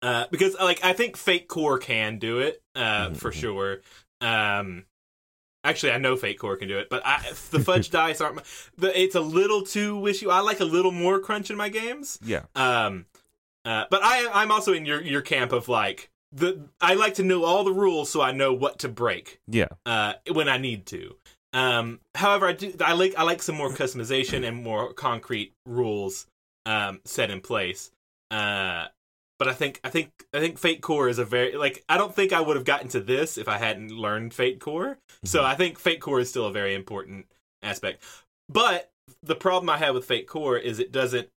Uh, 0.00 0.26
because 0.30 0.54
like 0.54 0.84
I 0.84 0.92
think 0.92 1.16
Fate 1.16 1.48
Core 1.48 1.78
can 1.80 2.18
do 2.20 2.38
it, 2.38 2.62
uh, 2.76 3.08
Mhm, 3.08 3.16
for 3.16 3.32
mhm. 3.32 3.40
sure. 3.40 3.80
Um. 4.20 4.84
Actually, 5.68 5.92
I 5.92 5.98
know 5.98 6.16
Fate 6.16 6.38
Core 6.38 6.56
can 6.56 6.68
do 6.68 6.78
it, 6.78 6.88
but 6.88 7.02
I, 7.04 7.20
the 7.50 7.60
fudge 7.60 7.90
dice 8.00 8.20
aren't. 8.20 8.36
My, 8.36 8.42
the, 8.78 9.00
it's 9.00 9.14
a 9.14 9.20
little 9.20 9.62
too 9.62 9.96
wishy. 9.98 10.26
I 10.26 10.40
like 10.40 10.60
a 10.60 10.64
little 10.64 10.92
more 10.92 11.18
crunch 11.20 11.50
in 11.50 11.56
my 11.56 11.68
games. 11.68 12.18
Yeah. 12.24 12.44
Um, 12.54 13.06
uh, 13.64 13.84
but 13.90 14.00
I 14.02 14.28
I'm 14.32 14.50
also 14.50 14.72
in 14.72 14.86
your 14.86 15.02
your 15.02 15.20
camp 15.20 15.52
of 15.52 15.68
like 15.68 16.10
the 16.32 16.68
I 16.80 16.94
like 16.94 17.14
to 17.14 17.22
know 17.22 17.44
all 17.44 17.64
the 17.64 17.72
rules 17.72 18.10
so 18.10 18.20
I 18.22 18.32
know 18.32 18.52
what 18.52 18.78
to 18.80 18.88
break 18.88 19.40
Yeah. 19.46 19.68
uh, 19.84 20.14
when 20.32 20.48
I 20.48 20.56
need 20.58 20.86
to. 20.86 21.16
Um, 21.52 22.00
however, 22.14 22.46
I 22.46 22.52
do 22.52 22.72
I 22.82 22.92
like 22.94 23.14
I 23.18 23.24
like 23.24 23.42
some 23.42 23.56
more 23.56 23.70
customization 23.70 24.46
and 24.46 24.62
more 24.62 24.92
concrete 24.94 25.52
rules 25.66 26.26
um, 26.66 27.00
set 27.04 27.30
in 27.30 27.40
place. 27.40 27.90
Uh, 28.30 28.86
but 29.38 29.48
I 29.48 29.52
think 29.52 29.80
I 29.84 29.88
think 29.90 30.10
I 30.34 30.40
think 30.40 30.58
Fate 30.58 30.80
Core 30.80 31.08
is 31.08 31.18
a 31.18 31.24
very 31.24 31.56
like 31.56 31.84
I 31.88 31.96
don't 31.96 32.14
think 32.14 32.32
I 32.32 32.40
would 32.40 32.56
have 32.56 32.64
gotten 32.64 32.88
to 32.88 33.00
this 33.00 33.38
if 33.38 33.48
I 33.48 33.58
hadn't 33.58 33.90
learned 33.90 34.34
Fate 34.34 34.58
Core. 34.60 34.98
So 35.24 35.44
I 35.44 35.54
think 35.54 35.78
Fate 35.78 36.00
Core 36.00 36.20
is 36.20 36.28
still 36.30 36.46
a 36.46 36.52
very 36.52 36.74
important 36.74 37.26
aspect. 37.62 38.02
But 38.48 38.90
the 39.22 39.34
problem 39.36 39.70
I 39.70 39.78
have 39.78 39.94
with 39.94 40.04
Fate 40.04 40.26
Core 40.26 40.58
is 40.58 40.78
it 40.78 40.92
doesn't. 40.92 41.28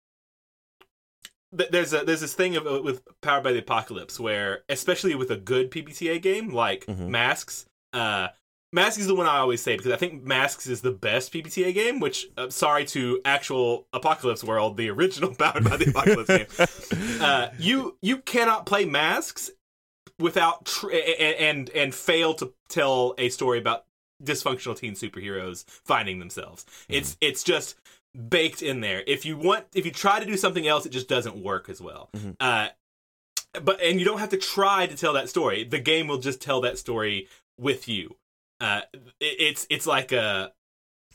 There's 1.53 1.93
a 1.93 2.05
there's 2.05 2.21
this 2.21 2.35
thing 2.35 2.57
of, 2.57 2.67
uh, 2.67 2.81
with 2.83 3.03
Powered 3.23 3.43
by 3.43 3.53
the 3.53 3.59
Apocalypse 3.59 4.21
where, 4.21 4.63
especially 4.69 5.15
with 5.17 5.31
a 5.31 5.37
good 5.37 5.71
PBTA 5.71 6.23
game 6.23 6.51
like 6.51 6.87
Mhm. 6.87 7.09
Masks, 7.09 7.67
uh, 7.93 8.29
Masks 8.73 8.99
is 9.01 9.09
the 9.09 9.15
one 9.17 9.27
I 9.27 9.39
always 9.39 9.61
say 9.61 9.77
because 9.77 9.91
I 9.93 9.97
think 9.97 10.23
Masks 10.23 10.67
is 10.69 10.81
the 10.81 10.93
best 10.93 11.33
PBTA 11.33 11.75
game. 11.75 11.99
Which, 11.99 12.29
uh, 12.37 12.51
sorry 12.51 12.85
to 12.87 13.21
actual 13.25 13.87
Apocalypse 13.93 14.45
World, 14.45 14.77
the 14.77 14.89
original 14.91 15.35
Powered 15.39 15.65
by 15.65 15.77
the 15.77 15.91
Apocalypse 15.91 16.29
game 16.29 17.19
uh, 17.21 17.49
you 17.59 17.97
you 18.01 18.19
cannot 18.19 18.67
play 18.67 18.85
masks 18.85 19.51
without 20.19 20.67
tr- 20.67 20.91
and, 20.93 21.37
and 21.37 21.71
and 21.71 21.95
fail 21.95 22.35
to 22.35 22.53
tell 22.69 23.15
a 23.19 23.29
story 23.29 23.59
about 23.59 23.87
dysfunctional 24.23 24.77
teen 24.77 24.95
superheroes 24.95 25.65
finding 25.85 26.19
themselves. 26.19 26.65
It's 26.89 27.17
it's 27.21 27.43
just 27.43 27.75
baked 28.29 28.63
in 28.63 28.81
there. 28.81 29.03
If 29.07 29.25
you 29.25 29.37
want, 29.37 29.65
if 29.75 29.85
you 29.85 29.91
try 29.93 30.21
to 30.21 30.27
do 30.27 30.37
something 30.37 30.67
else, 30.67 30.87
it 30.87 30.91
just 30.91 31.09
doesn't 31.09 31.37
work 31.37 31.69
as 31.69 31.81
well. 31.81 32.11
Mhm. 32.17 32.37
Uh, 32.39 32.69
but 33.63 33.81
and 33.81 33.99
you 33.99 34.07
don't 34.07 34.19
have 34.21 34.29
to 34.31 34.37
try 34.37 34.87
to 34.87 34.97
tell 34.97 35.15
that 35.15 35.29
story. 35.29 35.65
The 35.65 35.81
game 35.81 36.07
will 36.07 36.19
just 36.19 36.41
tell 36.41 36.61
that 36.61 36.79
story 36.79 37.27
with 37.59 37.89
you. 37.89 38.15
Uh, 38.61 38.83
it's 39.21 39.67
it's 39.71 39.87
like 39.87 40.13
a 40.13 40.53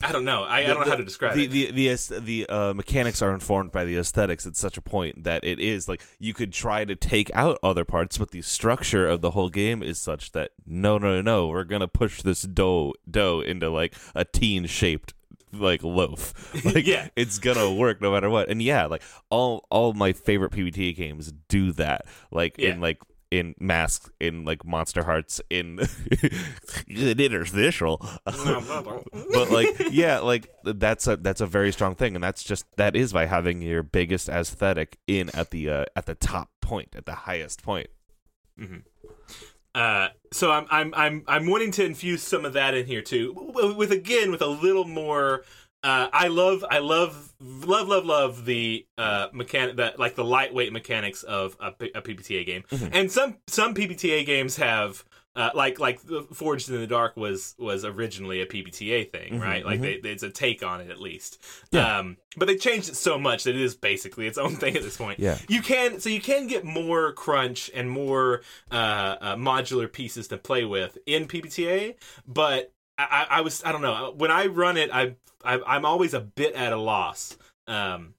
I 0.02 0.12
don't 0.12 0.24
know. 0.26 0.42
I, 0.42 0.58
I 0.58 0.62
don't 0.64 0.80
know 0.84 0.90
how 0.90 0.96
to 0.96 1.04
describe 1.04 1.36
the, 1.36 1.44
it. 1.44 1.50
The 1.50 1.70
the 1.70 1.88
aes- 1.88 2.08
the 2.08 2.46
uh, 2.48 2.74
mechanics 2.74 3.22
are 3.22 3.32
informed 3.32 3.72
by 3.72 3.84
the 3.86 3.96
aesthetics 3.96 4.46
at 4.46 4.54
such 4.56 4.76
a 4.76 4.82
point 4.82 5.24
that 5.24 5.42
it 5.42 5.58
is 5.58 5.88
like 5.88 6.02
you 6.18 6.34
could 6.34 6.52
try 6.52 6.84
to 6.84 6.94
take 6.94 7.30
out 7.34 7.58
other 7.62 7.84
parts, 7.86 8.18
but 8.18 8.30
the 8.30 8.42
structure 8.42 9.08
of 9.08 9.22
the 9.22 9.30
whole 9.30 9.48
game 9.48 9.82
is 9.82 9.98
such 9.98 10.32
that 10.32 10.50
no, 10.66 10.98
no, 10.98 11.14
no, 11.16 11.22
no, 11.22 11.46
we're 11.48 11.64
gonna 11.64 11.88
push 11.88 12.20
this 12.20 12.42
dough 12.42 12.92
dough 13.10 13.40
into 13.40 13.70
like 13.70 13.94
a 14.14 14.24
teen 14.26 14.66
shaped 14.66 15.14
like 15.52 15.82
loaf. 15.82 16.34
Like 16.66 16.86
Yeah. 16.86 17.08
it's 17.16 17.38
gonna 17.38 17.72
work 17.72 18.02
no 18.02 18.12
matter 18.12 18.28
what. 18.28 18.50
And 18.50 18.60
yeah, 18.60 18.84
like 18.86 19.02
all 19.30 19.64
all 19.70 19.94
my 19.94 20.12
favorite 20.12 20.52
PBTA 20.52 20.94
games 20.94 21.32
do 21.48 21.72
that. 21.72 22.04
Like 22.30 22.56
Yeah. 22.58 22.70
in 22.74 22.80
like 22.82 22.98
in 23.38 23.54
masks 23.58 24.10
in 24.20 24.44
like 24.44 24.60
Monsterhearts 24.60 25.40
in 25.50 25.80
interstitial 26.88 28.04
but 28.24 29.50
like 29.50 29.68
yeah 29.90 30.18
like 30.18 30.48
that's 30.64 31.06
a 31.06 31.16
that's 31.16 31.40
a 31.40 31.46
very 31.46 31.72
strong 31.72 31.94
thing 31.94 32.14
and 32.14 32.24
that's 32.24 32.42
just 32.42 32.64
that 32.76 32.96
is 32.96 33.12
by 33.12 33.26
having 33.26 33.62
your 33.62 33.82
biggest 33.82 34.28
aesthetic 34.28 34.98
in 35.06 35.30
at 35.34 35.50
the 35.50 35.68
uh, 35.68 35.84
at 35.94 36.06
the 36.06 36.14
top 36.14 36.50
point 36.60 36.94
at 36.96 37.06
the 37.06 37.14
highest 37.14 37.62
point 37.62 37.88
mm-hmm. 38.58 38.78
Uh, 39.74 40.08
so 40.32 40.50
I'm 40.50 40.66
I'm 40.70 40.94
I'm 40.94 41.24
I'm 41.28 41.50
wanting 41.50 41.70
to 41.72 41.84
infuse 41.84 42.22
some 42.22 42.46
of 42.46 42.54
that 42.54 42.72
in 42.72 42.86
here 42.86 43.02
too, 43.02 43.34
with 43.76 43.90
again 43.90 44.30
with 44.30 44.40
a 44.40 44.46
little 44.46 44.86
more. 44.86 45.44
Uh, 45.82 46.08
I 46.12 46.28
love 46.28 46.64
I 46.68 46.78
love 46.78 47.32
love 47.40 47.86
love 47.88 48.04
love 48.04 48.44
the 48.44 48.86
uh 48.98 49.28
mechanic 49.32 49.76
that 49.76 49.98
like 49.98 50.14
the 50.16 50.24
lightweight 50.24 50.72
mechanics 50.72 51.22
of 51.22 51.56
a, 51.60 51.70
P- 51.72 51.92
a 51.94 52.02
PBTA 52.02 52.44
game, 52.46 52.64
and 52.92 53.10
some 53.12 53.36
some 53.46 53.74
PBTA 53.74 54.26
games 54.26 54.56
have. 54.56 55.04
Uh, 55.38 55.50
like 55.54 55.78
like 55.78 56.00
the 56.00 56.22
Forged 56.32 56.70
in 56.70 56.80
the 56.80 56.86
Dark 56.86 57.14
was 57.14 57.54
was 57.58 57.84
originally 57.84 58.40
a 58.40 58.46
PBTA 58.46 59.12
thing, 59.12 59.38
right? 59.38 59.66
Like 59.66 59.82
they, 59.82 59.92
it's 59.96 60.22
a 60.22 60.30
take 60.30 60.62
on 60.62 60.80
it 60.80 60.88
at 60.90 60.98
least. 60.98 61.38
Yeah. 61.70 61.98
Um, 61.98 62.16
but 62.38 62.46
they 62.48 62.56
changed 62.56 62.88
it 62.88 62.94
so 62.96 63.18
much 63.18 63.44
that 63.44 63.54
it 63.54 63.60
is 63.60 63.74
basically 63.74 64.26
its 64.26 64.38
own 64.38 64.56
thing 64.56 64.74
at 64.78 64.82
this 64.82 64.96
point 64.96 65.18
Yeah. 65.20 65.36
you 65.46 65.60
can 65.60 66.00
so 66.00 66.08
you 66.08 66.22
can 66.22 66.46
get 66.46 66.64
more 66.64 67.12
crunch 67.12 67.70
and 67.74 67.90
more 67.90 68.40
uh, 68.70 69.16
uh, 69.20 69.36
modular 69.36 69.92
pieces 69.92 70.26
to 70.28 70.38
play 70.38 70.64
with 70.64 70.96
in 71.04 71.28
PBTA, 71.28 71.96
but 72.26 72.72
I, 72.98 73.26
I, 73.30 73.40
was 73.42 73.62
I 73.64 73.72
don't 73.72 73.82
know 73.82 74.14
when 74.16 74.30
I 74.30 74.46
run 74.46 74.76
it 74.76 74.90
I, 74.92 75.16
I 75.44 75.60
I'm 75.66 75.84
always 75.84 76.14
a 76.14 76.20
bit 76.20 76.54
at 76.54 76.72
a 76.72 76.76
loss. 76.76 77.36
Um, 77.66 78.14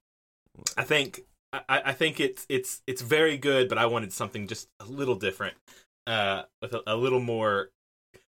I 0.78 0.84
think 0.84 1.22
I, 1.54 1.62
I 1.68 1.94
think 1.94 2.20
it's 2.20 2.46
it's 2.50 2.82
it's 2.88 3.02
very 3.02 3.38
good, 3.38 3.70
but 3.70 3.78
I 3.78 3.86
wanted 3.86 4.14
something 4.14 4.48
just 4.48 4.68
a 4.80 4.86
little 4.86 5.16
different, 5.16 5.56
uh, 6.06 6.44
with 6.62 6.74
a, 6.74 6.84
a 6.86 6.96
little 6.96 7.20
more, 7.20 7.70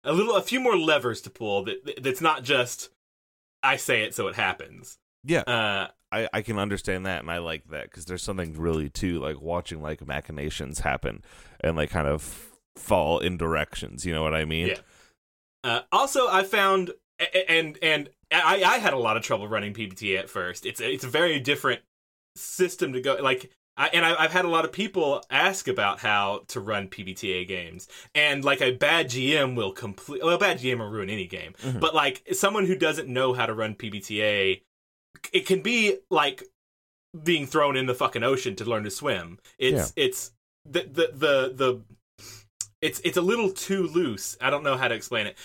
a 0.05 0.13
little 0.13 0.37
a 0.37 0.43
few 0.43 0.61
more 0.61 0.77
levers 0.77 1.21
to 1.23 1.31
pull. 1.31 1.65
That 1.65 2.01
that's 2.03 2.21
not 2.21 2.43
just 2.43 2.91
I 3.63 3.77
say 3.77 4.03
it 4.03 4.15
so 4.15 4.29
it 4.29 4.37
happens. 4.37 4.99
yeah 5.25 5.41
Uh, 5.41 5.89
I, 6.13 6.29
I 6.33 6.43
can 6.43 6.59
understand 6.59 7.07
that 7.07 7.21
and 7.21 7.31
I 7.31 7.39
like 7.39 7.69
that 7.71 7.91
because 7.91 8.05
there's 8.05 8.23
something 8.23 8.55
really 8.57 8.89
too 8.89 9.19
like 9.19 9.41
watching 9.41 9.83
like 9.83 10.07
machinations 10.07 10.81
happen 10.81 11.23
and 11.61 11.77
like 11.77 11.91
kind 11.91 12.07
of 12.07 12.53
fall 12.77 13.19
in 13.19 13.37
directions 13.37 14.07
you 14.07 14.15
know 14.15 14.23
what 14.23 14.35
I 14.35 14.45
mean 14.45 14.69
Yeah. 14.69 14.79
Uh, 15.67 15.81
also, 15.93 16.29
I 16.29 16.43
found 16.45 16.93
and 17.49 17.79
and 17.83 18.09
I, 18.31 18.63
I 18.65 18.79
had 18.79 18.93
a 18.93 18.99
lot 18.99 19.17
of 19.17 19.23
trouble 19.23 19.49
running 19.49 19.75
PBT 19.75 20.19
at 20.19 20.29
first. 20.31 20.65
It's 20.67 20.81
a, 20.81 20.91
it's 20.91 21.05
a 21.05 21.09
very 21.09 21.41
different 21.41 21.81
system 22.37 22.93
to 22.93 23.01
go 23.01 23.17
like. 23.21 23.51
I, 23.79 23.89
and 23.93 24.07
I, 24.07 24.15
I've 24.19 24.33
had 24.33 24.47
a 24.47 24.49
lot 24.49 24.65
of 24.65 24.73
people 24.73 25.23
ask 25.31 25.69
about 25.69 25.99
how 26.01 26.45
to 26.49 26.61
run 26.61 26.89
PBTA 26.89 27.47
games, 27.47 27.89
and 28.15 28.43
like 28.43 28.63
a 28.63 28.71
bad 28.73 29.09
GM 29.11 29.55
will 29.55 29.73
complete. 29.73 30.23
Well, 30.25 30.35
a 30.35 30.39
bad 30.39 30.61
GM 30.61 30.79
will 30.79 30.89
ruin 30.89 31.11
any 31.11 31.27
game, 31.27 31.53
Mhm. 31.63 31.81
but 31.81 31.95
like 31.95 32.23
someone 32.33 32.65
who 32.65 32.75
doesn't 32.77 33.07
know 33.09 33.35
how 33.35 33.45
to 33.45 33.53
run 33.53 33.75
PBTA, 33.75 34.63
it 35.33 35.47
can 35.47 35.61
be 35.61 35.99
like 36.11 36.43
being 37.23 37.47
thrown 37.47 37.77
in 37.77 37.85
the 37.85 37.95
fucking 37.95 38.23
ocean 38.23 38.57
to 38.57 38.65
learn 38.65 38.85
to 38.85 38.91
swim. 38.91 39.39
It's 39.59 39.93
it's 39.97 40.33
the 40.65 40.81
the 40.85 41.11
the 41.13 41.53
the 41.55 41.83
it's 42.81 43.01
it's 43.05 43.17
a 43.17 43.23
little 43.23 43.51
too 43.51 43.87
loose. 43.89 44.37
I 44.41 44.51
don't 44.51 44.63
know 44.63 44.77
how 44.77 44.89
to 44.89 44.95
explain 44.95 45.27
it. 45.27 45.37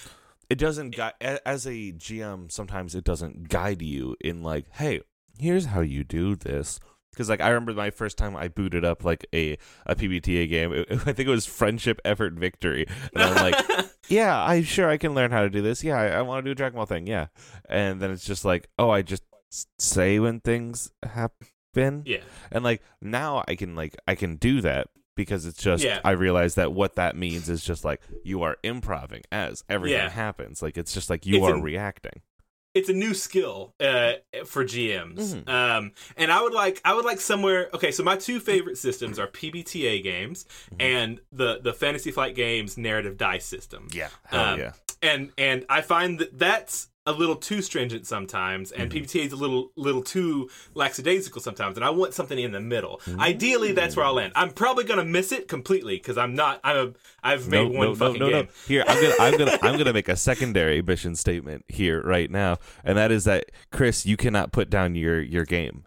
it 0.50 0.57
doesn't 0.57 0.95
guide 0.95 1.13
as 1.21 1.65
a 1.65 1.91
GM. 1.93 2.51
Sometimes 2.51 2.95
it 2.95 3.03
doesn't 3.03 3.50
guide 3.50 3.81
you 3.81 4.15
in 4.21 4.43
like, 4.43 4.65
hey, 4.73 5.01
here's 5.39 5.65
how 5.67 5.81
you 5.81 6.03
do 6.03 6.35
this. 6.35 6.79
Because 7.11 7.27
like 7.29 7.41
I 7.41 7.50
remember 7.50 7.73
my 7.73 7.89
first 7.89 8.17
time 8.17 8.35
I 8.38 8.47
booted 8.47 8.85
up 8.85 9.03
like 9.03 9.25
a 9.33 9.57
a 9.85 9.95
PBTA 9.95 10.47
game. 10.50 10.71
It- 10.73 10.88
I 10.91 10.97
think 11.13 11.19
it 11.19 11.27
was 11.27 11.45
Friendship 11.45 12.00
Effort 12.05 12.33
Victory, 12.33 12.85
and 13.13 13.23
I'm 13.23 13.35
like, 13.51 13.65
yeah, 14.07 14.41
I'm 14.41 14.63
sure 14.63 14.89
I 14.89 14.97
can 14.97 15.13
learn 15.13 15.31
how 15.31 15.41
to 15.41 15.50
do 15.50 15.61
this. 15.61 15.83
Yeah, 15.83 15.97
I, 16.00 16.07
I 16.07 16.21
want 16.21 16.43
to 16.43 16.47
do 16.47 16.51
a 16.51 16.55
Dragon 16.55 16.77
Ball 16.77 16.85
thing. 16.85 17.07
Yeah, 17.07 17.27
and 17.69 18.01
then 18.01 18.11
it's 18.11 18.25
just 18.25 18.45
like, 18.45 18.69
oh, 18.79 18.89
I 18.89 19.01
just 19.01 19.23
say 19.77 20.19
when 20.19 20.39
things 20.39 20.91
happen, 21.03 22.03
yeah, 22.05 22.19
and 22.50 22.63
like 22.63 22.81
now 23.01 23.43
I 23.45 23.55
can 23.55 23.75
like 23.75 23.97
I 24.07 24.15
can 24.15 24.38
do 24.38 24.61
that 24.61 24.88
because 25.15 25.46
it's 25.46 25.62
just 25.62 25.84
Yeah. 25.84 26.00
I 26.03 26.12
realize 26.12 26.56
that 26.56 26.72
what 26.74 26.96
that 26.96 27.15
means 27.15 27.50
is 27.50 27.63
just 27.63 27.84
like 27.86 28.01
you 28.24 28.41
are 28.44 28.58
improving 28.63 29.22
as 29.32 29.63
everything 29.70 29.98
Yeah. 30.00 30.10
happens. 30.10 30.62
Like 30.62 30.77
it's 30.77 30.94
just 30.94 31.10
like 31.10 31.25
you 31.25 31.38
It's 31.38 31.46
are 31.46 31.62
reacting. 31.62 32.22
it's 32.74 32.88
a 32.88 32.94
new 32.94 33.13
skill 33.13 33.74
uh, 33.82 34.13
for 34.46 34.63
GMs, 34.63 35.36
Mhm. 35.36 35.50
um, 35.50 35.91
and 36.15 36.32
I 36.32 36.41
would 36.41 36.53
like 36.53 36.80
I 36.86 36.94
would 36.94 37.03
like 37.03 37.20
somewhere. 37.20 37.70
Okay, 37.74 37.91
so 37.91 38.01
my 38.03 38.15
two 38.15 38.39
favorite 38.39 38.77
systems 38.77 39.20
are 39.20 39.27
PBTA 39.27 40.01
games 40.01 40.46
and 40.80 41.20
the 41.34 41.60
the 41.62 41.74
Fantasy 41.74 42.12
Flight 42.12 42.34
Games 42.34 42.77
narrative 42.77 43.18
dice 43.18 43.46
system. 43.46 43.89
Yeah. 43.91 44.08
Hell 44.24 44.39
Um, 44.53 44.60
yeah. 44.60 44.74
and 45.01 45.32
and 45.38 45.65
I 45.68 45.82
find 45.82 46.20
that 46.20 46.39
that's 46.39 46.88
a 47.05 47.12
little 47.12 47.36
too 47.36 47.62
stringent 47.62 48.05
sometimes, 48.05 48.72
and 48.72 48.91
PBTA 48.91 49.25
is 49.25 49.31
a 49.31 49.36
little 49.36 49.72
little 49.75 50.03
too 50.03 50.50
lackadaisical 50.75 51.41
sometimes, 51.41 51.75
and 51.75 51.84
I 51.84 51.89
want 51.89 52.13
something 52.13 52.38
in 52.38 52.51
the 52.51 52.60
middle. 52.60 53.01
Ideally, 53.17 53.72
that's 53.72 53.96
where 53.96 54.05
I'll 54.05 54.13
land. 54.13 54.34
I'm 54.36 54.51
probably 54.51 54.84
gonna 54.84 55.05
miss 55.05 55.31
it 55.31 55.48
completely 55.48 55.96
because 55.96 56.17
I'm 56.17 56.36
not. 56.36 56.60
I'm 56.63 56.77
a. 56.77 56.93
I've 57.24 57.48
made 57.48 57.72
no, 57.72 57.77
one 57.79 57.88
no, 57.88 57.96
fucking 57.96 58.20
no, 58.20 58.25
no, 58.27 58.31
game. 58.31 58.46
no. 58.46 58.51
Here, 58.67 58.84
I'm 58.88 59.01
gonna, 59.01 59.15
I'm 59.20 59.38
gonna, 59.38 59.58
I'm 59.63 59.77
gonna 59.79 59.93
make 59.93 60.10
a 60.10 60.15
secondary 60.15 60.81
mission 60.81 61.15
statement 61.15 61.65
here 61.67 62.01
right 62.03 62.29
now, 62.29 62.58
and 62.84 62.98
that 62.98 63.12
is 63.12 63.24
that 63.24 63.51
Chris, 63.72 64.05
you 64.05 64.17
cannot 64.17 64.51
put 64.51 64.70
down 64.70 64.96
your 64.96 65.22
your 65.22 65.46
game. 65.46 65.86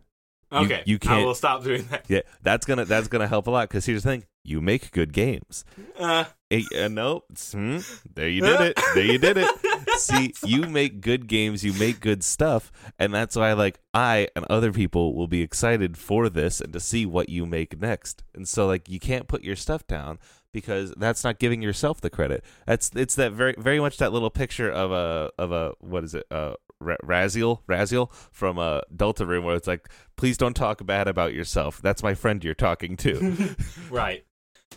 Okay, 0.53 0.83
you 0.87 0.99
can't- 0.99 1.23
I 1.23 1.25
will 1.25 1.35
stop 1.35 1.65
doing 1.65 1.87
that. 1.91 2.05
Yeah, 2.09 2.21
that's 2.43 2.67
gonna 2.67 2.85
that's 2.85 3.09
gonna 3.09 3.29
help 3.29 3.47
a 3.47 3.51
lot 3.51 3.69
because 3.69 3.87
here's 3.87 4.03
the 4.03 4.11
thing: 4.11 4.25
you 4.45 4.61
make 4.61 4.91
good 4.93 5.13
games. 5.13 5.65
Uh, 5.99 6.25
uh, 6.53 6.89
no, 6.89 7.23
hmm, 7.53 7.79
there 8.15 8.29
you 8.29 8.41
did 8.45 8.61
it. 8.61 8.81
There 8.95 9.05
you 9.05 9.19
did 9.19 9.39
it. 9.39 9.49
See, 9.97 10.35
you 10.45 10.63
make 10.63 11.01
good 11.01 11.27
games, 11.27 11.65
you 11.65 11.73
make 11.75 12.01
good 12.01 12.23
stuff, 12.25 12.71
and 12.99 13.15
that's 13.15 13.37
why 13.37 13.53
like 13.53 13.79
I 13.93 14.29
and 14.35 14.45
other 14.51 14.73
people 14.73 15.15
will 15.15 15.29
be 15.29 15.43
excited 15.43 15.97
for 15.97 16.29
this 16.29 16.61
and 16.61 16.73
to 16.73 16.81
see 16.81 17.07
what 17.07 17.29
you 17.29 17.47
make 17.47 17.81
next. 17.81 18.23
And 18.35 18.47
so 18.49 18.67
like 18.67 18.89
you 18.89 19.01
can't 19.01 19.29
put 19.29 19.43
your 19.43 19.57
stuff 19.57 19.87
down 19.87 20.19
because 20.53 20.93
that's 20.97 21.25
not 21.25 21.39
giving 21.39 21.63
yourself 21.63 22.01
the 22.01 22.11
credit. 22.11 22.45
That's 22.67 22.91
it's 22.95 23.15
that 23.17 23.33
very 23.33 23.55
very 23.59 23.81
much 23.81 23.99
that 23.99 24.13
little 24.13 24.31
picture 24.31 24.71
of 24.71 24.93
a 24.93 25.31
of 25.39 25.53
a 25.53 25.73
what 25.81 26.05
is 26.05 26.15
it? 26.15 26.27
Uh 26.31 26.55
Ra- 26.81 26.97
Ralsei, 27.05 27.61
Ralsei 27.67 28.13
from 28.31 28.59
uh, 28.59 28.81
Deltarune, 28.95 29.43
where 29.45 29.55
it's 29.55 29.67
like, 29.67 29.89
please 30.17 30.37
don't 30.37 30.55
talk 30.55 30.85
bad 30.85 31.09
about 31.09 31.33
yourself. 31.33 31.81
That's 31.81 32.03
my 32.03 32.15
friend 32.15 32.43
you're 32.45 32.53
talking 32.53 32.97
to. 32.99 33.57
right. 33.91 34.25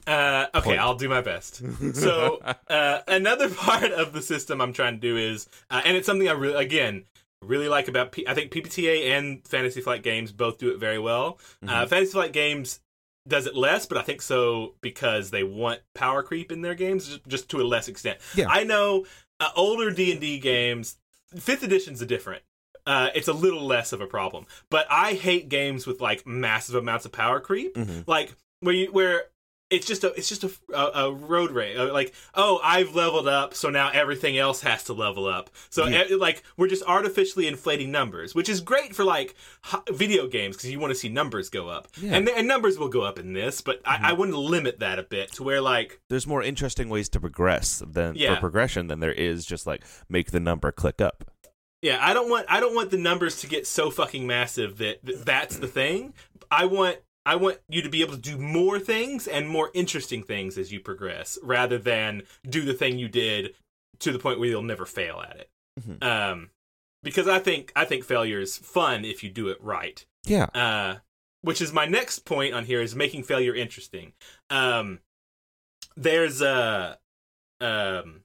Uh, 0.06 0.48
okay, 0.56 0.62
Point. 0.70 0.80
I'll 0.80 0.96
do 0.96 1.10
my 1.10 1.22
best. 1.22 1.62
So 1.96 2.40
uh, 2.70 3.00
another 3.08 3.50
part 3.54 3.92
of 3.92 4.14
the 4.14 4.22
system 4.22 4.62
I'm 4.62 4.74
trying 4.74 4.96
to 4.96 5.00
do 5.00 5.18
is, 5.18 5.48
uh, 5.70 5.82
and 5.86 5.98
it's 5.98 6.06
something 6.06 6.28
I 6.28 6.34
really, 6.34 6.64
again, 6.64 7.06
really 7.42 7.68
like 7.70 7.88
about. 7.88 8.12
P- 8.12 8.28
I 8.28 8.34
think 8.34 8.52
PBTA 8.52 9.18
and 9.18 9.48
Fantasy 9.48 9.82
Flight 9.82 10.04
Games 10.04 10.32
both 10.32 10.58
do 10.58 10.70
it 10.70 10.80
very 10.80 11.00
well. 11.00 11.40
Uh, 11.64 11.68
Mm-hmm. 11.68 11.88
Fantasy 11.90 12.12
Flight 12.12 12.34
Games 12.34 12.80
does 13.28 13.46
it 13.46 13.56
less, 13.56 13.86
but 13.86 13.98
I 13.98 14.04
think 14.04 14.22
so 14.22 14.76
because 14.82 15.32
they 15.32 15.44
want 15.44 15.82
power 15.94 16.24
creep 16.24 16.52
in 16.52 16.62
their 16.62 16.76
games, 16.76 17.08
just, 17.08 17.28
just 17.28 17.50
to 17.50 17.62
a 17.62 17.64
less 17.68 17.88
extent. 17.90 18.20
Yeah. 18.36 18.48
I 18.50 18.64
know 18.64 19.06
uh, 19.40 19.50
older 19.56 19.92
D 19.92 20.12
and 20.12 20.22
D 20.22 20.40
games, 20.40 20.98
fifth 21.36 21.62
edition's 21.64 22.02
a 22.02 22.06
different. 22.06 22.44
Uh, 22.86 23.10
it's 23.14 23.28
a 23.28 23.34
little 23.34 23.66
less 23.66 23.92
of 23.92 24.00
a 24.00 24.08
problem, 24.08 24.46
but 24.70 24.88
I 24.90 25.12
hate 25.12 25.50
games 25.50 25.86
with 25.86 26.00
like 26.00 26.26
massive 26.26 26.76
amounts 26.76 27.06
of 27.06 27.12
power 27.12 27.42
creep, 27.42 27.76
Mhm. 27.76 28.06
like 28.08 28.34
where 28.62 28.74
you 28.74 28.92
where 28.94 29.26
it's 29.70 29.86
just 29.86 30.04
a 30.06 30.14
it's 30.14 30.30
just 30.30 30.44
a, 30.46 30.52
a, 30.74 31.08
a 31.08 31.14
road 31.14 31.52
race. 31.52 31.78
Uh, 31.78 31.92
Like 31.92 32.14
oh, 32.36 32.60
I've 32.64 32.96
leveled 32.96 33.28
up, 33.28 33.54
so 33.54 33.70
now 33.70 33.90
everything 33.94 34.38
else 34.38 34.62
has 34.62 34.84
to 34.86 34.94
level 34.94 35.26
up. 35.28 35.50
So 35.70 35.88
Yeah. 35.88 36.04
eh, 36.10 36.16
like 36.18 36.44
we're 36.56 36.70
just 36.70 36.84
artificially 36.84 37.48
inflating 37.48 37.92
numbers, 37.92 38.34
which 38.34 38.48
is 38.48 38.62
great 38.62 38.96
for 38.96 39.04
like 39.04 39.36
ho- 39.64 39.84
video 39.92 40.28
games 40.28 40.56
because 40.56 40.70
you 40.72 40.80
want 40.80 40.92
to 40.92 40.96
see 41.00 41.10
numbers 41.10 41.50
go 41.50 41.68
up, 41.68 41.88
Yeah. 41.98 42.04
Mm-hmm. 42.04 42.14
and 42.16 42.30
and 42.30 42.48
numbers 42.48 42.78
will 42.78 42.88
go 42.90 43.02
up 43.02 43.20
in 43.20 43.34
this. 43.34 43.60
But 43.62 43.82
I, 43.86 44.12
I 44.12 44.14
want 44.14 44.32
to 44.32 44.40
limit 44.40 44.80
that 44.80 45.00
a 45.00 45.04
bit 45.04 45.34
to 45.34 45.44
where 45.44 45.60
like 45.62 46.00
there's 46.10 46.28
more 46.28 46.42
interesting 46.44 46.88
ways 46.88 47.10
to 47.10 47.20
progress 47.20 47.84
than 47.86 48.16
Yeah. 48.16 48.36
for 48.36 48.40
progression 48.42 48.88
than 48.88 49.00
there 49.02 49.12
is 49.14 49.46
just 49.46 49.68
like 49.68 49.84
make 50.08 50.32
the 50.32 50.40
number 50.40 50.72
click 50.72 51.02
up. 51.02 51.26
Yeah, 51.82 52.00
I 52.02 52.14
don't 52.14 52.30
want 52.30 52.46
I 52.50 52.60
don't 52.60 52.74
want 52.74 52.90
the 52.92 52.98
numbers 52.98 53.42
to 53.42 53.48
get 53.48 53.68
so 53.68 53.92
fucking 53.92 54.26
massive 54.26 54.78
that, 54.78 55.04
that 55.06 55.26
that's 55.26 55.58
the 55.58 55.68
thing. 55.68 56.14
I 56.50 56.66
want 56.66 56.98
I 57.28 57.36
want 57.36 57.58
you 57.68 57.82
to 57.82 57.90
be 57.90 58.02
able 58.02 58.14
to 58.14 58.22
do 58.22 58.38
more 58.38 58.80
things 58.80 59.28
and 59.28 59.50
more 59.50 59.70
interesting 59.74 60.24
things 60.24 60.58
as 60.58 60.72
you 60.72 60.80
progress, 60.80 61.38
rather 61.44 61.78
than 61.78 62.24
do 62.50 62.64
the 62.64 62.74
thing 62.74 62.98
you 62.98 63.10
did 63.10 63.54
to 64.00 64.14
the 64.14 64.20
point 64.20 64.40
where 64.40 64.48
you'll 64.48 64.62
never 64.62 64.86
fail 64.86 65.22
at 65.30 65.36
it. 65.36 65.50
Mhm. 65.82 66.02
Um, 66.02 66.50
because 67.04 67.28
I 67.28 67.40
think 67.40 67.74
I 67.76 67.84
think 67.84 68.06
failure 68.06 68.40
is 68.40 68.58
fun 68.58 69.04
if 69.04 69.24
you 69.24 69.30
do 69.30 69.50
it 69.50 69.62
right. 69.62 70.06
Yeah. 70.26 70.46
Uh, 70.54 71.00
which 71.42 71.62
is 71.62 71.74
my 71.74 71.86
next 71.86 72.20
point 72.20 72.54
on 72.54 72.64
here 72.64 72.82
is 72.82 72.96
making 72.96 73.24
failure 73.24 73.54
interesting. 73.54 74.14
Um, 74.50 75.00
there's 75.98 76.42
a 76.42 76.98
um, 77.60 78.24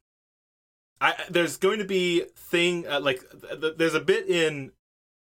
I 1.01 1.15
there's 1.29 1.57
going 1.57 1.81
to 1.81 1.85
be 1.85 2.27
thing 2.37 2.87
uh, 2.87 3.01
like 3.01 3.21
th- 3.31 3.61
th- 3.61 3.75
there's 3.79 3.95
a 3.95 4.01
bit 4.01 4.29
in 4.29 4.71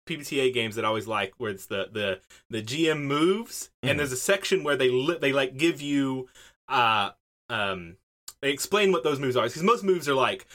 PBTA 0.08 0.52
games 0.54 0.74
that 0.76 0.84
I 0.84 0.88
always 0.88 1.06
like 1.06 1.34
where 1.38 1.50
it's 1.50 1.66
the 1.66 1.88
the 1.92 2.20
the 2.50 2.62
GM 2.62 3.02
moves 3.04 3.70
Mhm. 3.84 3.90
and 3.90 3.98
there's 4.00 4.12
a 4.12 4.16
section 4.16 4.64
where 4.64 4.76
they 4.76 4.88
li- 4.90 5.18
they 5.20 5.32
like 5.32 5.56
give 5.56 5.80
you 5.80 6.28
uh 6.68 7.10
um 7.48 7.96
they 8.40 8.52
explain 8.52 8.92
what 8.92 9.02
those 9.02 9.18
moves 9.18 9.36
are 9.36 9.46
because 9.46 9.64
most 9.64 9.82
moves 9.82 10.08
are 10.08 10.14
like 10.14 10.46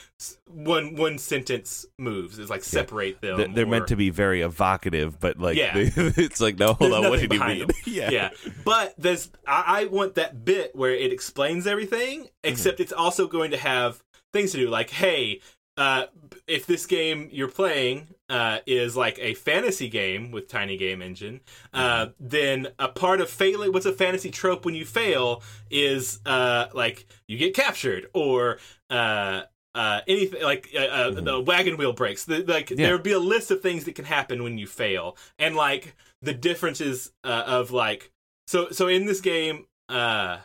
one 0.48 0.96
one 0.96 1.18
sentence 1.18 1.86
moves 2.00 2.40
It's 2.40 2.50
like 2.50 2.64
separate 2.64 3.20
them 3.22 3.54
They're, 3.54 3.66
or- 3.66 3.68
meant 3.68 3.88
to 3.88 3.98
be 3.98 4.10
very 4.10 4.42
evocative, 4.42 5.20
but 5.20 5.38
like 5.38 5.58
Yeah. 5.58 5.74
they- 5.74 5.92
it's 5.96 6.40
like 6.40 6.58
no, 6.58 6.74
hold 6.74 6.92
There's 6.94 7.04
on, 7.06 7.10
what 7.10 7.20
did 7.20 7.34
you 7.34 7.40
mean? 7.40 7.68
yeah. 7.86 8.10
yeah 8.10 8.30
but 8.64 8.94
there's 8.98 9.30
I, 9.46 9.82
I 9.82 9.86
want 9.86 10.16
that 10.16 10.46
bit 10.46 10.76
where 10.76 10.92
it 10.92 11.12
explains 11.12 11.68
everything 11.68 12.30
except 12.44 12.80
it's 12.80 12.94
also 12.94 13.28
going 13.28 13.52
to 13.52 13.58
have 13.58 14.02
things 14.32 14.52
to 14.52 14.58
do 14.58 14.70
like 14.70 14.90
hey 14.90 15.42
uh, 15.76 16.06
if 16.48 16.68
this 16.68 16.86
game 16.86 17.28
you're 17.32 17.48
playing 17.48 18.13
uh, 18.38 18.58
is 18.66 18.96
like 18.98 19.18
a 19.20 19.34
fantasy 19.36 19.88
game 19.90 20.32
with 20.32 20.48
tiny 20.48 20.76
game 20.78 21.02
engine 21.02 21.40
uh, 21.74 22.08
then 22.20 22.68
a 22.80 22.88
part 22.88 23.20
of 23.22 23.30
failing 23.30 23.72
what's 23.74 23.86
a 23.86 23.94
fantasy 23.94 24.32
trope 24.32 24.66
when 24.66 24.76
you 24.76 24.86
fail 24.86 25.42
is 25.70 26.20
uh, 26.26 26.66
like 26.74 26.98
you 27.28 27.38
get 27.38 27.54
captured 27.54 28.08
or 28.14 28.58
uh, 28.90 29.42
uh, 29.76 30.02
anything 30.08 30.42
like 30.44 30.70
uh, 30.76 30.80
uh, 30.80 31.12
the 31.12 31.40
wagon 31.40 31.78
wheel 31.78 31.94
breaks. 31.94 32.26
The, 32.26 32.44
like 32.44 32.70
Yeah. 32.70 32.78
there 32.78 32.94
would 32.94 33.04
be 33.04 33.12
a 33.14 33.20
list 33.20 33.50
of 33.52 33.62
things 33.62 33.86
that 33.86 33.96
can 33.96 34.06
happen 34.06 34.44
when 34.44 34.58
you 34.60 34.68
fail, 34.68 35.18
and 35.40 35.56
like 35.56 35.96
the 36.22 36.34
differences 36.34 37.12
uh, 37.24 37.44
of 37.48 37.72
like 37.72 38.12
so 38.48 38.70
so 38.70 38.88
in 38.88 39.06
this 39.06 39.22
game. 39.22 39.66
Uh, 39.90 40.38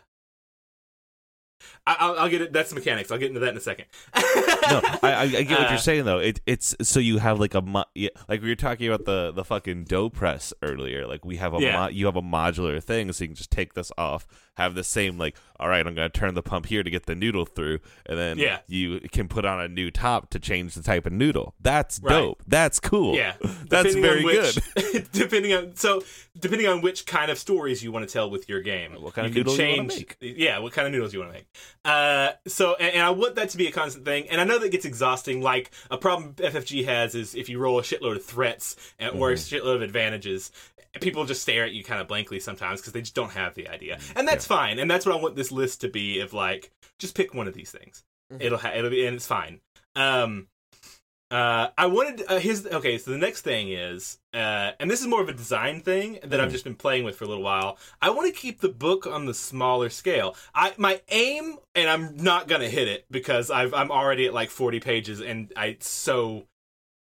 I, 1.89 1.97
I'll, 2.01 2.19
I'll 2.21 2.29
get 2.29 2.43
it. 2.43 2.53
That's 2.53 2.73
mechanics. 2.75 3.11
I'll 3.11 3.19
get 3.19 3.29
into 3.29 3.41
that 3.41 3.51
in 3.51 3.57
a 3.57 3.61
second. 3.61 3.87
no, 4.15 4.23
I, 4.23 4.99
I, 5.03 5.23
I 5.23 5.27
get 5.43 5.59
what 5.59 5.71
you're 5.71 5.79
saying 5.79 6.05
though. 6.05 6.19
It, 6.19 6.41
it's 6.47 6.77
so 6.83 7.01
you 7.01 7.19
have 7.19 7.41
like 7.41 7.55
a 7.55 7.63
mo- 7.63 7.85
yeah, 7.95 8.11
like 8.29 8.43
we 8.43 8.49
were 8.49 8.55
talking 8.57 8.87
about 8.89 9.05
the 9.07 9.33
the 9.33 9.45
fucking 9.45 9.85
dough 9.85 10.11
press 10.11 10.53
earlier. 10.63 11.07
Like 11.07 11.25
we 11.25 11.37
have 11.37 11.55
a 11.55 11.59
Yeah. 11.61 11.81
mo- 11.81 11.89
you 11.89 12.07
have 12.07 12.17
a 12.17 12.23
modular 12.23 12.83
thing, 12.83 13.11
so 13.13 13.25
you 13.25 13.29
can 13.29 13.37
just 13.37 13.51
take 13.51 13.73
this 13.75 13.91
off, 13.97 14.27
have 14.55 14.75
the 14.75 14.85
same 14.85 15.17
like, 15.19 15.37
all 15.59 15.69
right, 15.69 15.87
I'm 15.87 15.95
gonna 15.95 16.09
turn 16.11 16.35
the 16.35 16.43
pump 16.43 16.67
here 16.67 16.83
to 16.83 16.91
get 16.91 17.07
the 17.07 17.15
noodle 17.15 17.47
through, 17.47 17.79
and 18.07 18.19
then 18.19 18.39
Yeah. 18.39 18.59
you 18.67 19.01
can 19.11 19.27
put 19.29 19.45
on 19.45 19.61
a 19.61 19.69
new 19.69 19.91
top 19.91 20.29
to 20.31 20.39
change 20.39 20.75
the 20.75 20.83
type 20.83 21.07
of 21.07 21.13
noodle. 21.13 21.55
That's 21.61 22.01
Right. 22.03 22.11
dope. 22.13 22.43
That's 22.47 22.81
cool. 22.81 23.15
Yeah, 23.17 23.35
that's 23.69 23.95
Depending 23.95 24.03
very 24.03 24.25
which, 24.25 24.59
good. 24.75 25.09
depending 25.13 25.55
on 25.55 25.75
so 25.77 26.03
depending 26.39 26.69
on 26.69 26.83
which 26.83 27.07
kind 27.07 27.31
of 27.31 27.39
stories 27.39 27.83
you 27.83 27.91
want 27.93 28.07
to 28.07 28.13
tell 28.13 28.31
with 28.31 28.49
your 28.49 28.61
game, 28.61 28.93
What 28.93 29.15
kind 29.15 29.27
of 29.27 29.35
you 29.37 29.43
can 29.45 29.53
noodle 29.53 29.65
you 29.67 29.77
wanna 29.79 29.89
make. 29.89 30.17
Yeah, 30.21 30.59
what 30.59 30.73
kind 30.73 30.87
of 30.87 30.93
noodles 30.93 31.13
you 31.15 31.21
want 31.21 31.33
to 31.33 31.39
make. 31.39 31.47
Uh, 31.85 32.33
so 32.47 32.75
and, 32.75 32.95
and 32.95 33.03
I 33.03 33.11
want 33.11 33.37
that 33.37 33.51
to 33.51 33.57
be 33.57 33.67
a 33.67 33.73
constant 33.73 34.05
thing. 34.05 34.29
And 34.29 34.41
I 34.41 34.45
know 34.45 34.59
that 34.59 34.71
gets 34.73 34.85
exhausting. 34.85 35.41
Like 35.41 35.71
a 35.91 35.97
problem 35.99 36.35
FFG 36.35 36.85
has 36.87 37.15
is 37.15 37.35
if 37.35 37.49
you 37.49 37.59
roll 37.59 37.79
a 37.79 37.83
shitload 37.83 38.17
of 38.17 38.25
threats 38.25 38.77
and, 38.99 39.19
or 39.21 39.31
a 39.31 39.35
Mm-hmm. 39.35 39.55
shitload 39.57 39.77
of 39.77 39.83
advantages. 39.83 40.51
People 41.01 41.27
just 41.27 41.43
stare 41.43 41.65
at 41.65 41.73
you 41.73 41.85
kind 41.85 42.01
of 42.01 42.09
blankly 42.09 42.41
sometimes 42.41 42.81
because 42.81 42.93
they 42.93 43.01
just 43.03 43.15
don't 43.15 43.31
have 43.33 43.55
the 43.55 43.69
idea, 43.69 43.97
Mm-hmm. 43.97 44.19
and 44.19 44.27
that's 44.29 44.47
fine. 44.47 44.79
And 44.79 44.91
that's 44.91 45.05
what 45.07 45.15
I 45.17 45.21
want 45.21 45.37
this 45.37 45.53
list 45.53 45.83
to 45.83 45.89
be 45.89 46.21
of 46.21 46.33
like, 46.33 46.73
just 46.99 47.15
pick 47.15 47.35
one 47.35 47.47
of 47.47 47.55
these 47.55 47.71
things. 47.71 48.03
Mm-hmm. 48.33 48.43
It'll 48.43 48.59
ha- 48.59 48.73
it'll 48.75 48.91
be 48.91 49.07
and 49.07 49.15
it's 49.17 49.27
fine. 49.27 49.61
Um, 49.95 50.49
uh, 51.31 51.69
I 51.77 51.87
wanted 51.87 52.23
uh, 52.29 52.39
his 52.39 52.67
okay. 52.67 52.97
So 52.99 53.11
the 53.11 53.19
next 53.19 53.43
thing 53.43 53.71
is, 53.71 54.19
uh, 54.33 54.73
and 54.81 54.91
this 54.91 55.01
is 55.03 55.07
more 55.07 55.21
of 55.21 55.29
a 55.29 55.33
design 55.35 55.81
thing 55.83 56.19
that 56.25 56.41
I've 56.41 56.49
Mhm. 56.49 56.53
just 56.53 56.65
been 56.65 56.75
playing 56.75 57.05
with 57.05 57.17
for 57.17 57.25
a 57.25 57.29
little 57.29 57.43
while. 57.43 57.77
I 58.01 58.11
want 58.11 58.33
to 58.33 58.41
keep 58.41 58.61
the 58.61 58.69
book 58.71 59.07
on 59.07 59.27
the 59.27 59.35
smaller 59.35 59.91
scale. 59.91 60.35
I 60.55 60.73
my 60.79 61.03
aim, 61.09 61.59
and 61.75 61.91
I'm 61.91 62.17
not 62.17 62.49
gonna 62.49 62.71
hit 62.71 62.89
it 62.89 63.05
because 63.11 63.51
I've 63.51 63.75
I'm 63.75 63.91
already 63.91 64.27
at 64.27 64.33
like 64.35 64.49
40 64.51 64.81
pages, 64.81 65.21
and 65.21 65.53
I 65.55 65.67
it's 65.67 65.89
so 65.89 66.47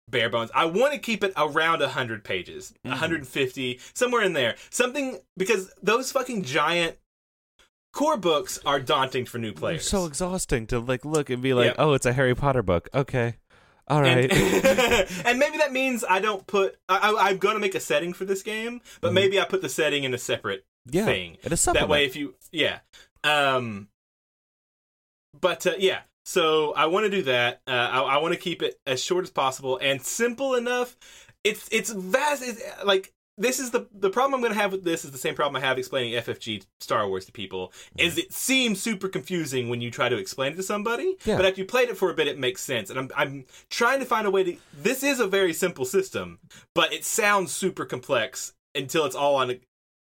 bare 0.10 0.30
bones. 0.30 0.52
I 0.54 0.66
want 0.66 0.94
to 0.94 1.00
keep 1.00 1.24
it 1.24 1.34
around 1.38 1.82
100 1.82 2.24
pages, 2.24 2.74
Mhm. 2.86 2.92
150, 2.92 3.80
somewhere 3.94 4.24
in 4.24 4.34
there. 4.34 4.56
Something 4.70 5.20
because 5.38 5.72
those 5.82 6.12
fucking 6.12 6.44
giant 6.44 6.98
core 7.94 8.18
books 8.18 8.60
are 8.66 8.80
daunting 8.80 9.26
for 9.26 9.38
new 9.38 9.52
They're 9.52 9.60
players. 9.60 9.90
so 9.90 10.06
exhausting 10.06 10.68
to 10.68 10.80
like 10.80 11.04
look 11.06 11.30
and 11.30 11.42
be 11.42 11.54
like, 11.54 11.68
Yep. 11.68 11.76
oh, 11.80 11.94
it's 11.94 12.06
a 12.06 12.14
Harry 12.14 12.36
Potter 12.36 12.62
book. 12.62 12.90
Okay, 12.94 13.36
all 13.88 14.04
And, 14.06 14.32
and 15.26 15.40
maybe 15.40 15.58
that 15.58 15.72
means 15.72 16.04
I 16.08 16.20
don't 16.20 16.46
put. 16.46 16.78
I, 16.90 16.98
I, 16.98 17.30
I'm 17.30 17.38
going 17.38 17.56
to 17.56 17.60
make 17.60 17.76
a 17.76 17.80
setting 17.80 18.14
for 18.14 18.26
this 18.26 18.44
game, 18.44 18.82
but 19.02 19.12
Mhm. 19.12 19.16
maybe 19.16 19.40
I 19.40 19.46
put 19.46 19.62
the 19.62 19.70
setting 19.70 20.04
in 20.04 20.14
a 20.14 20.18
separate 20.18 20.66
yeah, 20.90 21.06
thing. 21.06 21.38
it 21.44 21.52
is 21.52 21.60
supplement. 21.62 21.88
That 21.88 21.92
way, 21.92 22.06
if 22.06 22.16
you, 22.16 22.36
yeah, 22.52 22.80
um, 23.24 23.88
but 25.40 25.66
uh, 25.68 25.74
yeah. 25.78 26.02
So 26.26 26.74
I 26.74 26.88
want 26.88 27.06
to 27.06 27.10
do 27.10 27.22
that. 27.24 27.62
Uh, 27.66 27.72
I, 27.72 28.00
I 28.02 28.18
want 28.18 28.34
to 28.34 28.40
keep 28.40 28.62
it 28.62 28.80
as 28.86 29.02
short 29.02 29.24
as 29.24 29.30
possible 29.30 29.78
and 29.82 30.02
simple 30.02 30.56
enough. 30.56 30.98
It's 31.44 31.70
it's 31.72 31.90
vast. 31.92 32.44
It's, 32.44 32.62
like 32.84 33.14
this 33.38 33.60
is 33.60 33.72
the 33.72 33.88
the 33.94 34.10
problem 34.10 34.34
I'm 34.36 34.42
going 34.42 34.54
to 34.54 34.60
have 34.60 34.72
with 34.72 34.84
this 34.84 35.06
is 35.06 35.12
the 35.12 35.18
same 35.18 35.36
problem 35.36 35.62
I 35.62 35.66
have 35.66 35.78
explaining 35.78 36.14
FFG 36.14 36.66
Star 36.80 37.08
Wars 37.08 37.26
to 37.26 37.32
people. 37.32 37.72
Is 37.98 38.18
it 38.18 38.34
seems 38.34 38.82
super 38.82 39.08
confusing 39.08 39.70
when 39.70 39.80
you 39.82 39.92
try 39.92 40.10
to 40.10 40.18
explain 40.18 40.54
it 40.54 40.56
to 40.56 40.64
somebody, 40.64 41.16
Yeah. 41.26 41.38
but 41.38 41.46
after 41.46 41.62
you 41.62 41.66
played 41.68 41.90
it 41.90 41.98
for 41.98 42.10
a 42.10 42.14
bit, 42.14 42.28
it 42.28 42.40
makes 42.40 42.62
sense. 42.64 42.90
And 42.90 42.98
I'm 43.00 43.12
I'm 43.16 43.46
trying 43.70 44.00
to 44.00 44.06
find 44.06 44.26
a 44.28 44.32
way 44.32 44.44
to. 44.44 44.58
This 44.74 45.04
is 45.04 45.20
a 45.20 45.28
very 45.28 45.54
simple 45.54 45.86
system, 45.86 46.40
but 46.74 46.92
it 46.94 47.06
sounds 47.06 47.52
super 47.52 47.86
complex 47.86 48.54
until 48.76 49.06
it's 49.06 49.16
all 49.16 49.36
on 49.36 49.50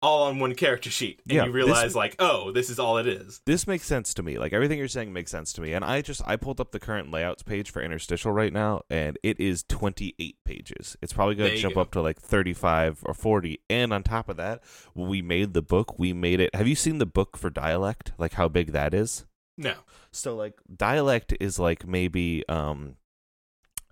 all 0.08 0.24
on 0.24 0.40
one 0.40 0.56
character 0.56 0.90
sheet, 0.90 1.22
and 1.28 1.34
Yeah, 1.36 1.42
you 1.46 1.52
this- 1.52 1.56
realize 1.56 1.96
like, 1.96 2.16
oh, 2.20 2.52
this 2.52 2.70
is 2.70 2.80
all 2.80 2.98
it 2.98 3.08
is. 3.08 3.42
this 3.46 3.68
makes 3.68 3.86
sense 3.86 4.14
to 4.16 4.24
me. 4.24 4.38
Like 4.40 4.54
everything 4.54 4.80
you're 4.80 4.88
saying 4.88 5.12
makes 5.12 5.30
sense 5.32 5.52
to 5.54 5.62
me. 5.62 5.74
And 5.74 5.84
I 5.84 6.02
just 6.02 6.22
I 6.26 6.36
pulled 6.38 6.60
up 6.62 6.72
the 6.72 6.80
current 6.80 7.12
layouts 7.12 7.44
page 7.44 7.70
for 7.70 7.82
Interstitial 7.82 8.32
right 8.32 8.54
now, 8.54 8.82
and 8.90 9.18
it 9.22 9.40
is 9.40 9.64
28 9.64 10.38
pages. 10.46 10.96
It's 11.02 11.14
probably 11.14 11.36
going 11.36 11.52
to 11.52 11.58
jump 11.58 11.76
go. 11.76 11.82
up 11.82 11.92
to 11.92 12.02
like 12.02 12.20
35 12.20 13.04
or 13.06 13.14
40. 13.14 13.60
And 13.70 13.92
on 13.94 14.04
top 14.04 14.30
of 14.30 14.38
that, 14.38 14.64
when 14.94 15.08
we 15.10 15.22
made 15.22 15.54
the 15.54 15.62
book, 15.62 16.00
we 16.00 16.14
made 16.14 16.40
it. 16.40 16.56
Have 16.56 16.68
you 16.68 16.76
seen 16.76 16.98
the 17.00 17.06
book 17.06 17.36
for 17.38 17.50
dialect? 17.50 18.14
Like 18.18 18.34
how 18.34 18.48
big 18.48 18.72
that 18.72 18.94
is? 18.94 19.26
No. 19.58 19.74
So 20.12 20.36
like 20.36 20.54
dialect 20.76 21.34
is 21.40 21.60
like 21.60 21.86
maybe 21.86 22.44
um, 22.48 22.96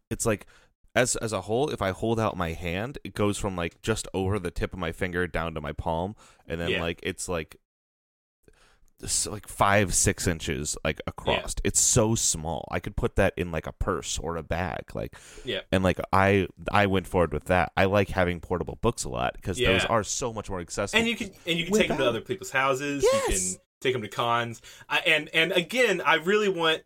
it's 0.09 0.25
like. 0.25 0.45
As, 0.95 1.15
as 1.17 1.33
a 1.33 1.41
whole, 1.41 1.69
if 1.69 1.81
I 1.81 1.91
hold 1.91 2.19
out 2.19 2.37
my 2.37 2.53
hand, 2.53 2.97
it 3.03 3.13
goes 3.13 3.37
from 3.37 3.55
like 3.55 3.81
just 3.81 4.07
over 4.13 4.39
the 4.39 4.51
tip 4.51 4.71
of 4.73 4.79
my 4.79 4.91
finger 4.93 5.27
down 5.27 5.53
to 5.55 5.61
my 5.61 5.73
palm, 5.73 6.15
and 6.47 6.59
then 6.61 6.69
Yeah. 6.69 6.81
like 6.81 6.99
it's 7.03 7.27
like 7.27 7.57
s- 9.03 9.27
like 9.27 9.47
five 9.47 9.93
six 9.93 10.25
inches 10.25 10.77
like 10.85 11.01
across 11.05 11.53
it's 11.65 11.81
so 11.81 12.15
small 12.15 12.65
i 12.71 12.79
could 12.79 12.95
put 12.95 13.17
that 13.17 13.33
in 13.35 13.51
like 13.51 13.67
a 13.67 13.73
purse 13.73 14.17
or 14.17 14.37
a 14.37 14.41
bag 14.43 14.83
like 14.93 15.15
Yeah. 15.43 15.59
and 15.69 15.83
like 15.83 15.99
i 16.13 16.47
i 16.71 16.85
went 16.85 17.05
forward 17.05 17.33
with 17.33 17.43
that 17.45 17.73
i 17.75 17.85
like 17.85 18.07
having 18.09 18.39
portable 18.39 18.79
books 18.81 19.03
a 19.03 19.09
lot 19.09 19.33
because 19.35 19.57
those 19.57 19.83
Yeah. 19.83 19.87
are 19.89 20.03
so 20.03 20.31
much 20.31 20.49
more 20.49 20.61
accessible 20.61 20.97
and 20.99 21.09
you 21.09 21.17
can 21.17 21.29
and 21.45 21.59
you 21.59 21.65
can 21.65 21.73
take 21.73 21.87
them 21.89 21.97
to 21.97 22.03
Without- 22.03 22.09
other 22.09 22.21
people's 22.21 22.51
houses. 22.51 23.03
You 23.03 23.09
Yes. 23.27 23.51
can 23.53 23.61
take 23.81 23.93
them 23.93 24.01
to 24.01 24.07
cons. 24.07 24.61
I, 24.87 24.99
and 24.99 25.29
and 25.33 25.51
again, 25.51 26.01
I 26.03 26.15
really 26.15 26.49
want 26.49 26.83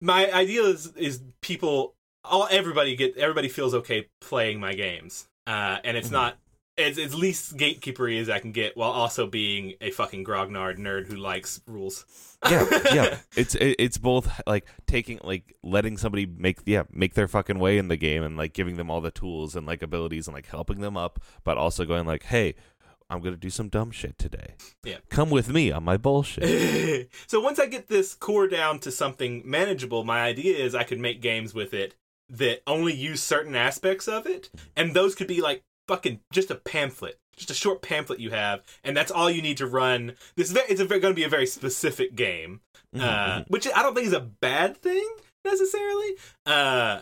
my 0.00 0.32
idea 0.32 0.62
is 0.62 0.86
is 0.96 1.20
people 1.42 1.94
all 2.28 2.48
everybody 2.50 2.96
get 2.96 3.16
everybody 3.16 3.48
feels 3.48 3.74
okay 3.74 4.08
playing 4.20 4.60
my 4.60 4.74
games, 4.74 5.28
uh, 5.46 5.78
and 5.84 5.96
it's 5.96 6.08
Mhm. 6.08 6.12
not. 6.12 6.38
It's, 6.76 6.96
it's 6.96 7.12
least 7.12 7.56
gatekeepery 7.56 8.20
as 8.20 8.30
I 8.30 8.38
can 8.38 8.52
get, 8.52 8.76
while 8.76 8.92
also 8.92 9.26
being 9.26 9.74
a 9.80 9.90
fucking 9.90 10.24
grognard 10.24 10.78
nerd 10.78 11.08
who 11.08 11.16
likes 11.16 11.60
rules. 11.66 12.04
yeah 12.48 12.64
yeah 12.94 13.18
it's 13.36 13.56
it, 13.56 13.74
it's 13.80 13.98
both 13.98 14.30
like 14.46 14.64
taking 14.86 15.18
like 15.24 15.56
letting 15.64 15.96
somebody 15.96 16.24
make 16.24 16.60
yeah 16.66 16.84
make 16.92 17.14
their 17.14 17.26
fucking 17.26 17.58
way 17.58 17.78
in 17.78 17.88
the 17.88 17.96
game 17.96 18.22
and 18.22 18.36
like 18.36 18.52
giving 18.52 18.76
them 18.76 18.92
all 18.92 19.00
the 19.00 19.10
tools 19.10 19.56
and 19.56 19.66
like 19.66 19.82
abilities 19.82 20.28
and 20.28 20.34
like 20.36 20.46
helping 20.46 20.80
them 20.80 20.96
up 20.96 21.18
but 21.42 21.58
also 21.58 21.84
going 21.84 22.06
like 22.06 22.22
hey 22.26 22.54
i'm 23.10 23.20
gonna 23.20 23.36
do 23.36 23.50
some 23.50 23.68
dumb 23.68 23.90
shit 23.90 24.16
today 24.18 24.54
Yeah. 24.84 24.98
come 25.10 25.30
with 25.30 25.48
me 25.52 25.72
on 25.72 25.82
my 25.82 25.96
bullshit 25.96 27.10
so 27.26 27.40
once 27.40 27.58
I 27.58 27.66
get 27.66 27.88
this 27.88 28.14
core 28.14 28.46
down 28.46 28.78
to 28.80 28.92
something 28.92 29.42
manageable, 29.44 30.04
my 30.04 30.20
idea 30.22 30.56
is 30.56 30.76
I 30.76 30.84
could 30.84 31.00
make 31.00 31.20
games 31.20 31.54
with 31.54 31.74
it 31.74 31.96
that 32.30 32.62
only 32.66 32.92
use 32.92 33.22
certain 33.22 33.54
aspects 33.56 34.06
of 34.08 34.26
it, 34.26 34.50
and 34.76 34.94
those 34.94 35.14
could 35.14 35.26
be 35.28 35.40
like 35.40 35.62
fucking 35.86 36.20
just 36.32 36.50
a 36.50 36.54
pamphlet, 36.54 37.18
just 37.36 37.50
a 37.50 37.54
short 37.54 37.82
pamphlet 37.82 38.20
you 38.20 38.30
have, 38.30 38.62
and 38.84 38.96
that's 38.96 39.10
all 39.10 39.30
you 39.30 39.42
need 39.42 39.56
to 39.58 39.66
run. 39.66 40.14
This 40.36 40.48
is 40.48 40.52
very, 40.52 40.66
it's 40.68 40.82
going 40.82 41.00
to 41.00 41.14
be 41.14 41.24
a 41.24 41.28
very 41.28 41.46
specific 41.46 42.14
game, 42.14 42.60
Mhm, 42.94 43.00
uh, 43.02 43.38
mhm. 43.40 43.50
which 43.50 43.66
I 43.66 43.82
don't 43.82 43.94
think 43.94 44.06
is 44.06 44.12
a 44.12 44.20
bad 44.20 44.76
thing 44.76 45.08
necessarily. 45.44 46.14
Uh, 46.46 47.00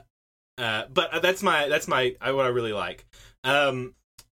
uh, 0.59 0.85
but 0.93 1.23
that's 1.23 1.43
my 1.43 1.69
that's 1.69 1.89
my 1.89 2.17
I, 2.21 2.33
what 2.33 2.47
I 2.47 2.49
really 2.49 2.73
like. 2.73 3.05
Um, 3.45 3.95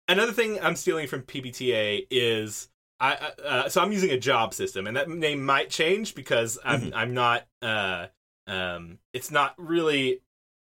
another 0.08 0.32
thing 0.32 0.58
I'm 0.60 0.76
stealing 0.76 1.06
from 1.06 1.22
PBTA 1.22 2.06
is 2.10 2.68
I 3.00 3.14
uh, 3.14 3.42
uh, 3.42 3.68
so 3.68 3.80
I'm 3.80 3.92
using 3.92 4.10
a 4.10 4.18
job 4.18 4.54
system, 4.54 4.86
and 4.86 4.96
that 4.96 5.08
name 5.08 5.44
might 5.44 5.70
change 5.70 6.14
because 6.14 6.58
I'm 6.64 6.92
I'm 6.94 7.14
not 7.14 7.46
uh 7.62 8.06
um 8.46 8.98
it's 9.12 9.30
not 9.30 9.54
really 9.58 10.20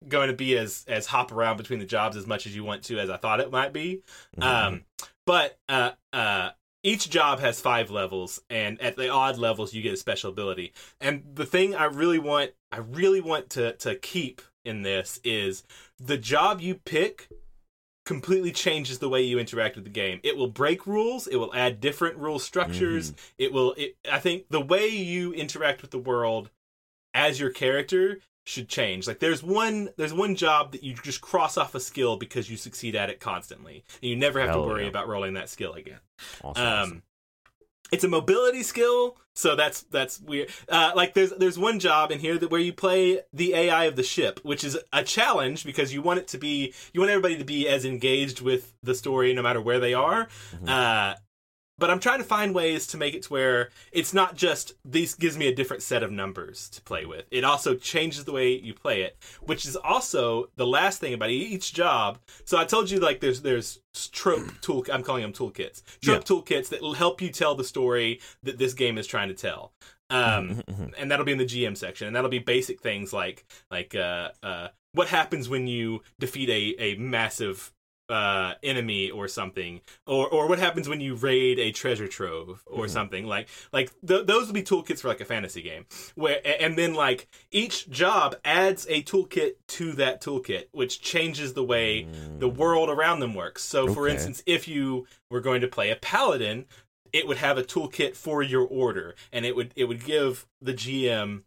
going 0.07 0.29
to 0.29 0.35
be 0.35 0.57
as 0.57 0.85
as 0.87 1.07
hop 1.07 1.33
around 1.33 1.57
between 1.57 1.79
the 1.79 1.85
jobs 1.85 2.17
as 2.17 2.27
much 2.27 2.47
as 2.47 2.55
you 2.55 2.65
want 2.65 2.83
to 2.85 2.99
as 2.99 3.11
I 3.11 3.17
thought 3.17 3.41
it 3.41 3.51
might 3.51 3.73
be. 3.73 4.03
Mhm, 4.39 4.45
Um, 4.45 4.85
but 5.27 5.59
uh, 5.69 5.93
uh, 6.13 6.51
each 6.83 7.11
job 7.11 7.41
has 7.41 7.61
five 7.61 7.91
levels, 7.91 8.41
and 8.49 8.81
at 8.81 8.97
the 8.97 9.09
odd 9.09 9.37
levels, 9.37 9.75
you 9.75 9.83
get 9.83 9.93
a 9.93 9.97
special 9.97 10.31
ability. 10.31 10.73
And 11.01 11.25
the 11.35 11.45
thing 11.45 11.75
I 11.75 11.85
really 11.85 12.19
want, 12.19 12.53
I 12.71 12.79
really 12.79 13.21
want 13.21 13.51
to 13.51 13.73
to 13.75 13.97
keep 13.97 14.41
in 14.65 14.83
this 14.83 15.21
is 15.25 15.65
the 15.99 16.17
job 16.17 16.61
you 16.61 16.77
pick 16.77 17.29
completely 18.07 18.53
changes 18.53 19.01
the 19.01 19.09
way 19.09 19.23
you 19.23 19.39
interact 19.39 19.75
with 19.75 19.85
the 19.85 19.91
game. 19.91 20.19
It 20.23 20.37
will 20.37 20.49
break 20.49 20.87
rules. 20.87 21.27
It 21.27 21.37
will 21.37 21.55
add 21.55 21.81
different 21.81 22.17
rule 22.17 22.39
structures. 22.39 23.13
It 23.37 23.53
will. 23.53 23.75
It, 23.77 23.97
I 24.11 24.19
think 24.19 24.47
the 24.49 24.61
way 24.61 24.89
you 24.89 25.33
interact 25.35 25.83
with 25.83 25.91
the 25.91 25.99
world 25.99 26.51
as 27.13 27.41
your 27.41 27.51
character 27.51 28.21
should 28.49 28.69
change. 28.69 29.07
Like 29.07 29.19
there's 29.19 29.43
one 29.43 29.91
there's 29.97 30.13
one 30.15 30.35
job 30.35 30.73
that 30.73 30.83
you 30.83 30.95
just 30.95 31.21
cross 31.21 31.57
off 31.59 31.75
a 31.75 31.81
skill 31.81 32.17
because 32.17 32.51
you 32.51 32.57
succeed 32.57 32.97
at 32.97 33.11
it 33.11 33.21
constantly, 33.21 33.85
and 34.03 34.09
you 34.11 34.17
never 34.17 34.41
have 34.41 34.51
Hell 34.51 34.63
to 34.63 34.69
worry 34.69 34.83
yeah. 34.85 34.89
about 34.89 35.07
rolling 35.09 35.35
that 35.35 35.49
skill 35.51 35.75
again. 35.75 35.99
awesome, 36.43 36.65
Um, 36.67 36.73
awesome. 36.79 37.03
it's 37.93 38.05
a 38.05 38.09
mobility 38.09 38.63
skill, 38.63 39.17
so 39.35 39.55
that's 39.55 39.83
that's 39.83 40.19
weird. 40.21 40.49
Uh, 40.69 40.93
like 40.97 41.13
there's 41.15 41.31
there's 41.33 41.59
one 41.59 41.79
job 41.79 42.11
in 42.11 42.19
here 42.21 42.39
that 42.39 42.51
where 42.51 42.61
you 42.61 42.73
play 42.73 43.21
the 43.35 43.55
AI 43.55 43.85
of 43.85 43.97
the 43.97 44.03
ship, 44.03 44.41
which 44.45 44.65
is 44.65 44.79
a 44.95 45.03
challenge 45.05 45.65
because 45.65 45.93
you 45.93 46.01
want 46.01 46.19
it 46.19 46.29
to 46.29 46.39
be 46.39 46.73
you 46.95 47.01
want 47.01 47.11
everybody 47.11 47.37
to 47.37 47.45
be 47.45 47.69
as 47.69 47.85
engaged 47.85 48.41
with 48.41 48.75
the 48.83 48.95
story 48.95 49.33
no 49.35 49.43
matter 49.43 49.61
where 49.61 49.79
they 49.79 49.93
are. 49.95 50.27
Mhm. 50.63 50.69
Uh, 50.69 51.17
but 51.79 51.91
I'm 51.91 52.01
trying 52.01 52.19
to 52.19 52.25
find 52.25 52.55
ways 52.55 52.87
to 52.89 52.97
make 52.97 53.15
it 53.15 53.23
to 53.25 53.33
where 53.33 53.71
it's 53.93 54.13
not 54.13 54.35
just 54.37 54.73
this 54.85 55.15
gives 55.15 55.39
me 55.39 55.47
a 55.47 55.55
different 55.55 55.83
set 55.83 56.03
of 56.03 56.11
numbers 56.11 56.69
to 56.71 56.83
play 56.83 57.07
with. 57.07 57.25
It 57.31 57.45
also 57.45 57.75
changes 57.75 58.25
the 58.25 58.33
way 58.33 58.51
you 58.53 58.75
play 58.75 59.03
it, 59.03 59.17
which 59.43 59.65
is 59.65 59.77
also 59.77 60.51
the 60.57 60.67
last 60.67 61.01
thing 61.01 61.15
about 61.15 61.31
each 61.31 61.73
job. 61.73 62.19
So 62.45 62.59
I 62.59 62.65
told 62.65 62.91
you 62.91 62.99
like 63.01 63.21
there's 63.21 63.43
there's 63.43 63.81
trope 64.13 64.51
tool 64.61 64.85
I'm 64.93 65.03
calling 65.03 65.23
them 65.23 65.33
toolkits. 65.33 65.83
Trope 66.03 66.25
toolkits 66.25 66.69
that 66.71 66.83
will 66.83 66.95
help 66.95 67.23
you 67.23 67.31
tell 67.31 67.55
the 67.55 67.65
story 67.65 68.21
that 68.43 68.59
this 68.59 68.75
game 68.75 68.99
is 68.99 69.07
trying 69.07 69.29
to 69.29 69.35
tell. 69.35 69.73
Um, 70.11 70.49
Mhm, 70.49 70.65
mhm. 70.65 70.93
and 70.97 71.11
that'll 71.11 71.27
be 71.27 71.33
in 71.33 71.39
the 71.39 71.45
GM 71.45 71.77
section, 71.77 72.07
and 72.07 72.17
that'll 72.17 72.31
be 72.31 72.39
basic 72.39 72.81
things 72.81 73.13
like 73.13 73.45
like 73.71 73.95
uh, 73.95 74.31
uh, 74.43 74.69
what 74.93 75.09
happens 75.09 75.49
when 75.51 75.67
you 75.67 76.03
defeat 76.19 76.49
a 76.49 76.83
a 76.83 76.95
massive 76.97 77.73
uh, 78.09 78.55
enemy 78.63 79.11
or 79.11 79.29
something, 79.29 79.81
or 80.07 80.27
or 80.29 80.49
what 80.49 80.59
happens 80.59 80.89
when 80.89 81.01
you 81.01 81.15
raid 81.15 81.59
a 81.59 81.71
treasure 81.73 82.09
trove 82.09 82.63
or 82.67 82.87
Mhm. 82.87 82.91
something 82.91 83.27
like 83.27 83.49
like 83.73 83.91
th- 84.07 84.27
those 84.27 84.47
will 84.47 84.55
be 84.55 84.63
toolkits 84.63 85.01
for 85.01 85.09
like 85.09 85.21
a 85.21 85.25
fantasy 85.25 85.63
game. 85.63 85.87
Where 86.15 86.41
and 86.61 86.77
then 86.79 86.95
like 86.95 87.29
each 87.51 87.89
job 87.91 88.37
adds 88.45 88.87
a 88.89 89.03
toolkit 89.03 89.53
to 89.69 89.93
that 89.93 90.23
toolkit, 90.23 90.69
which 90.73 91.01
changes 91.03 91.53
the 91.55 91.65
way 91.65 92.07
the 92.39 92.49
world 92.49 92.89
around 92.89 93.21
them 93.21 93.35
works. 93.35 93.63
So, 93.63 93.93
for 93.95 94.09
instance, 94.09 94.43
if 94.47 94.67
you 94.69 95.07
were 95.31 95.41
going 95.41 95.61
to 95.61 95.69
play 95.69 95.91
a 95.91 95.97
paladin, 95.97 96.65
it 97.13 97.27
would 97.27 97.39
have 97.39 97.57
a 97.59 97.63
toolkit 97.63 98.17
for 98.17 98.43
your 98.43 98.63
order, 98.67 99.15
and 99.33 99.45
it 99.47 99.55
would 99.57 99.73
it 99.77 99.85
would 99.85 100.05
give 100.05 100.47
the 100.61 100.73
GM 100.75 101.45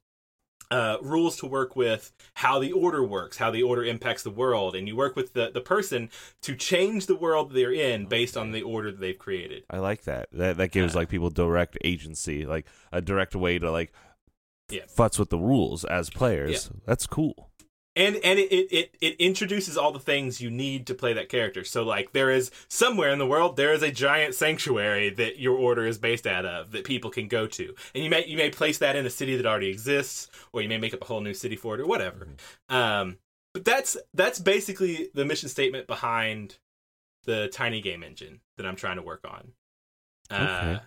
uh, 0.72 0.98
rules 1.02 1.36
to 1.38 1.46
work 1.46 1.76
with, 1.76 2.12
how 2.36 2.58
the 2.58 2.72
order 2.72 3.04
works, 3.04 3.38
how 3.38 3.52
the 3.52 3.62
order 3.62 3.84
impacts 3.84 4.24
the 4.24 4.32
world, 4.32 4.76
and 4.76 4.88
you 4.88 4.96
work 4.96 5.16
with 5.16 5.34
the 5.34 5.52
the 5.52 5.62
person 5.62 6.10
to 6.42 6.56
change 6.56 7.06
the 7.06 7.16
world 7.16 7.52
they're 7.52 7.74
in 7.74 8.06
based 8.08 8.36
on 8.38 8.52
the 8.52 8.62
order 8.64 8.90
that 8.92 9.00
they've 9.02 9.20
created. 9.20 9.64
I 9.70 9.78
like 9.80 10.04
that. 10.04 10.30
That 10.32 10.58
that 10.58 10.72
gives 10.72 10.96
Uh, 10.96 11.00
like 11.00 11.10
people 11.10 11.30
direct 11.30 11.78
agency, 11.84 12.46
like 12.46 12.66
a 12.92 13.02
direct 13.02 13.36
way 13.36 13.60
to 13.60 13.70
like 13.70 13.92
Yeah. 14.70 14.86
futz 14.86 15.20
with 15.20 15.30
the 15.30 15.38
rules 15.38 15.84
as 15.84 16.10
players. 16.10 16.72
That's 16.86 17.06
cool. 17.06 17.51
And 17.96 18.16
and 18.24 18.40
it, 18.40 18.52
it 18.52 18.96
it 19.02 19.16
introduces 19.20 19.78
all 19.78 19.92
the 19.92 20.00
things 20.00 20.40
you 20.40 20.50
need 20.50 20.88
to 20.88 20.94
play 20.96 21.14
that 21.14 21.30
character. 21.30 21.64
So 21.64 21.84
like 21.84 22.14
there 22.14 22.32
is 22.32 22.52
somewhere 22.70 23.10
in 23.10 23.20
the 23.20 23.28
world 23.28 23.58
there 23.58 23.74
is 23.74 23.84
a 23.84 23.92
giant 23.92 24.34
sanctuary 24.36 25.10
that 25.12 25.40
your 25.40 25.58
order 25.58 25.86
is 25.86 25.98
based 25.98 26.26
out 26.26 26.46
of 26.46 26.72
that 26.72 26.86
people 26.86 27.10
can 27.10 27.28
go 27.28 27.48
to. 27.48 27.76
And 27.94 28.04
you 28.04 28.10
may 28.10 28.26
you 28.26 28.38
may 28.38 28.50
place 28.50 28.78
that 28.78 28.96
in 28.96 29.06
a 29.06 29.10
city 29.10 29.36
that 29.36 29.46
already 29.46 29.70
exists 29.70 30.30
or 30.54 30.62
you 30.62 30.70
may 30.70 30.78
make 30.78 30.94
up 30.94 31.02
a 31.02 31.06
whole 31.06 31.22
new 31.22 31.34
city 31.34 31.56
for 31.56 31.76
it 31.76 31.82
or 31.82 31.88
whatever. 31.88 32.28
Um 32.70 33.18
but 33.54 33.66
that's 33.66 33.98
that's 34.14 34.40
basically 34.40 35.10
the 35.14 35.26
mission 35.26 35.50
statement 35.50 35.88
behind 35.88 36.58
the 37.26 37.50
tiny 37.50 37.82
game 37.82 38.04
engine 38.04 38.40
that 38.58 38.66
i'm 38.66 38.76
trying 38.76 38.96
to 38.96 39.04
work 39.04 39.26
on. 39.28 39.52
Uh, 40.30 40.36
Okay. 40.62 40.80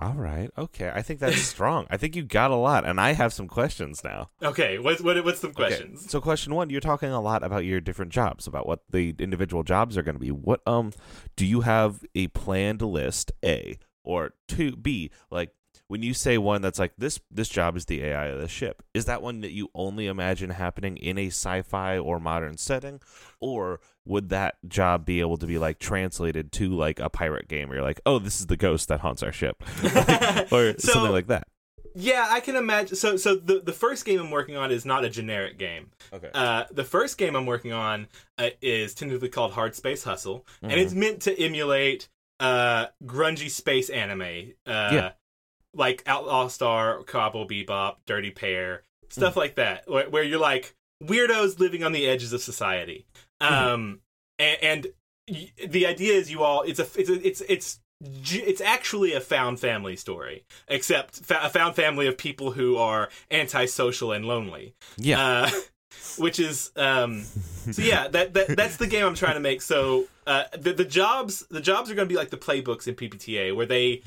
All 0.00 0.14
right. 0.14 0.50
Okay. 0.56 0.90
I 0.94 1.02
think 1.02 1.20
that's 1.20 1.40
strong. 1.42 1.86
I 1.90 1.98
think 1.98 2.16
you 2.16 2.22
got 2.22 2.50
a 2.50 2.56
lot, 2.56 2.86
and 2.86 2.98
I 2.98 3.12
have 3.12 3.32
some 3.34 3.46
questions 3.48 4.02
now. 4.02 4.30
okay 4.42 4.78
what's 4.78 5.02
what, 5.02 5.22
what's 5.24 5.40
some 5.40 5.50
Okay, 5.50 5.66
questions 5.66 6.10
So 6.10 6.20
question 6.20 6.54
one, 6.54 6.70
you're 6.70 6.80
talking 6.80 7.10
a 7.10 7.20
lot 7.20 7.42
about 7.42 7.64
your 7.66 7.80
different 7.80 8.10
jobs, 8.12 8.46
about 8.46 8.66
what 8.66 8.80
the 8.90 9.14
individual 9.18 9.62
jobs 9.62 9.98
are 9.98 10.02
going 10.02 10.14
to 10.16 10.20
be. 10.20 10.30
What 10.30 10.60
um 10.66 10.92
do 11.36 11.44
you 11.44 11.60
have 11.62 12.02
a 12.14 12.28
planned 12.28 12.80
list 12.82 13.30
A 13.44 13.78
or 14.02 14.32
two 14.48 14.76
B 14.76 15.10
like 15.30 15.50
when 15.90 16.04
you 16.04 16.14
say 16.14 16.38
one 16.38 16.62
that's 16.62 16.78
like 16.78 16.92
this 16.96 17.18
this 17.32 17.48
job 17.48 17.76
is 17.76 17.86
the 17.86 18.00
AI 18.04 18.26
of 18.26 18.40
the 18.40 18.46
ship, 18.46 18.80
is 18.94 19.06
that 19.06 19.22
one 19.22 19.40
that 19.40 19.50
you 19.50 19.70
only 19.74 20.06
imagine 20.06 20.50
happening 20.50 20.96
in 20.96 21.18
a 21.18 21.26
sci-fi 21.26 21.98
or 21.98 22.20
modern 22.20 22.56
setting, 22.56 23.00
or 23.40 23.80
would 24.04 24.28
that 24.28 24.54
job 24.68 25.04
be 25.04 25.18
able 25.18 25.36
to 25.36 25.46
be 25.46 25.58
like 25.58 25.80
translated 25.80 26.52
to 26.52 26.70
like 26.70 27.00
a 27.00 27.10
pirate 27.10 27.48
game 27.48 27.68
where 27.68 27.78
you're 27.78 27.84
like, 27.84 28.00
oh, 28.06 28.20
this 28.20 28.38
is 28.38 28.46
the 28.46 28.56
ghost 28.56 28.86
that 28.86 29.00
haunts 29.00 29.20
our 29.24 29.32
ship, 29.32 29.56
or 30.52 30.74
So- 30.78 30.92
something 30.92 31.10
like 31.10 31.26
that? 31.26 31.48
Yeah, 31.96 32.24
I 32.30 32.38
can 32.38 32.54
imagine. 32.54 32.94
So, 32.94 33.16
so 33.16 33.34
the 33.34 33.58
the 33.58 33.72
first 33.72 34.04
game 34.04 34.20
I'm 34.20 34.30
working 34.30 34.56
on 34.56 34.70
is 34.70 34.86
not 34.86 35.04
a 35.04 35.10
generic 35.10 35.58
game. 35.58 35.90
Okay. 36.12 36.30
Uh, 36.32 36.66
the 36.70 36.84
first 36.84 37.18
game 37.18 37.34
I'm 37.34 37.46
working 37.46 37.72
on 37.72 38.06
uh, 38.38 38.50
is 38.62 38.94
tentatively 38.94 39.28
called 39.28 39.50
Hard 39.50 39.74
Space 39.74 40.04
Hustle, 40.04 40.46
and 40.62 40.70
it's 40.70 40.94
meant 40.94 41.22
to 41.22 41.36
emulate 41.36 42.08
uh, 42.38 42.86
grungy 43.04 43.50
space 43.50 43.90
anime, 43.90 44.52
uh, 44.68 44.90
Yeah. 44.92 45.10
Like 45.74 46.02
Outlaw 46.06 46.48
Star, 46.48 47.02
Cowboy 47.04 47.46
Bebop, 47.46 47.96
Dirty 48.06 48.30
Pair, 48.30 48.82
stuff 49.08 49.36
like 49.36 49.54
that, 49.56 49.88
where, 49.88 50.08
where 50.08 50.22
you're 50.22 50.38
like 50.40 50.74
weirdos 51.02 51.58
living 51.58 51.82
on 51.84 51.92
the 51.92 52.06
edges 52.06 52.32
of 52.32 52.42
society. 52.42 53.06
Um, 53.40 54.00
and, 54.38 54.58
and 54.62 54.86
y- 55.28 55.52
the 55.66 55.86
idea 55.86 56.14
is 56.14 56.30
you 56.30 56.42
all 56.42 56.62
it's 56.62 56.78
a 56.80 56.86
it's 56.96 57.10
a, 57.10 57.26
it's 57.26 57.40
it's 57.48 57.80
it's 58.02 58.60
actually 58.60 59.12
a 59.12 59.20
found 59.20 59.60
family 59.60 59.94
story, 59.94 60.44
except 60.68 61.16
fa- 61.16 61.40
a 61.42 61.50
found 61.50 61.76
family 61.76 62.06
of 62.06 62.16
people 62.16 62.52
who 62.52 62.76
are 62.76 63.10
antisocial 63.30 64.12
and 64.12 64.24
lonely 64.24 64.74
yeah. 64.96 65.20
uh, 65.20 65.50
which 66.18 66.38
is 66.38 66.70
um 66.76 67.22
so 67.70 67.82
yeah 67.82 68.08
that, 68.08 68.32
that 68.32 68.56
that's 68.56 68.76
the 68.76 68.86
game 68.86 69.04
i'm 69.04 69.14
trying 69.14 69.34
to 69.34 69.40
make 69.40 69.60
so 69.60 70.06
uh 70.26 70.44
the, 70.56 70.72
the 70.72 70.84
jobs 70.84 71.44
the 71.50 71.60
jobs 71.60 71.90
are 71.90 71.94
going 71.94 72.06
to 72.08 72.12
be 72.12 72.16
like 72.16 72.30
the 72.30 72.36
playbooks 72.36 72.86
in 72.86 72.94
pbta 72.94 73.54
where 73.54 73.66
they 73.66 74.00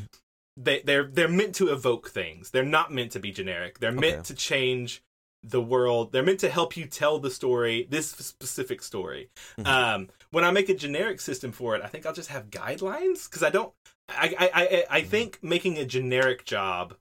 they 0.56 0.82
they're 0.82 1.06
they're 1.06 1.28
meant 1.28 1.56
to 1.56 1.70
evoke 1.72 2.10
things 2.10 2.52
they're 2.52 2.64
not 2.64 2.92
meant 2.92 3.12
to 3.12 3.20
be 3.20 3.32
generic 3.32 3.80
they're 3.80 3.92
meant 3.92 4.14
Okay. 4.20 4.22
to 4.24 4.34
change 4.36 5.04
the 5.42 5.62
world 5.62 6.12
they're 6.12 6.24
meant 6.24 6.40
to 6.40 6.50
help 6.50 6.78
you 6.78 6.86
tell 6.86 7.20
the 7.20 7.32
story 7.32 7.88
this 7.90 8.10
specific 8.10 8.82
story 8.84 9.30
Mhm. 9.58 9.66
um 9.68 10.10
when 10.32 10.44
i 10.44 10.52
make 10.52 10.70
a 10.70 10.76
generic 10.76 11.20
system 11.20 11.52
for 11.52 11.76
it 11.76 11.82
i 11.84 11.88
think 11.88 12.06
i'll 12.06 12.14
just 12.14 12.30
have 12.30 12.50
guidelines 12.52 13.28
because 13.30 13.44
i 13.44 13.50
don't 13.50 13.74
I, 14.10 14.36
I 14.40 14.50
i 14.54 14.86
i 14.98 15.02
think 15.02 15.40
making 15.42 15.78
a 15.78 15.86
generic 15.86 16.46
job 16.46 16.96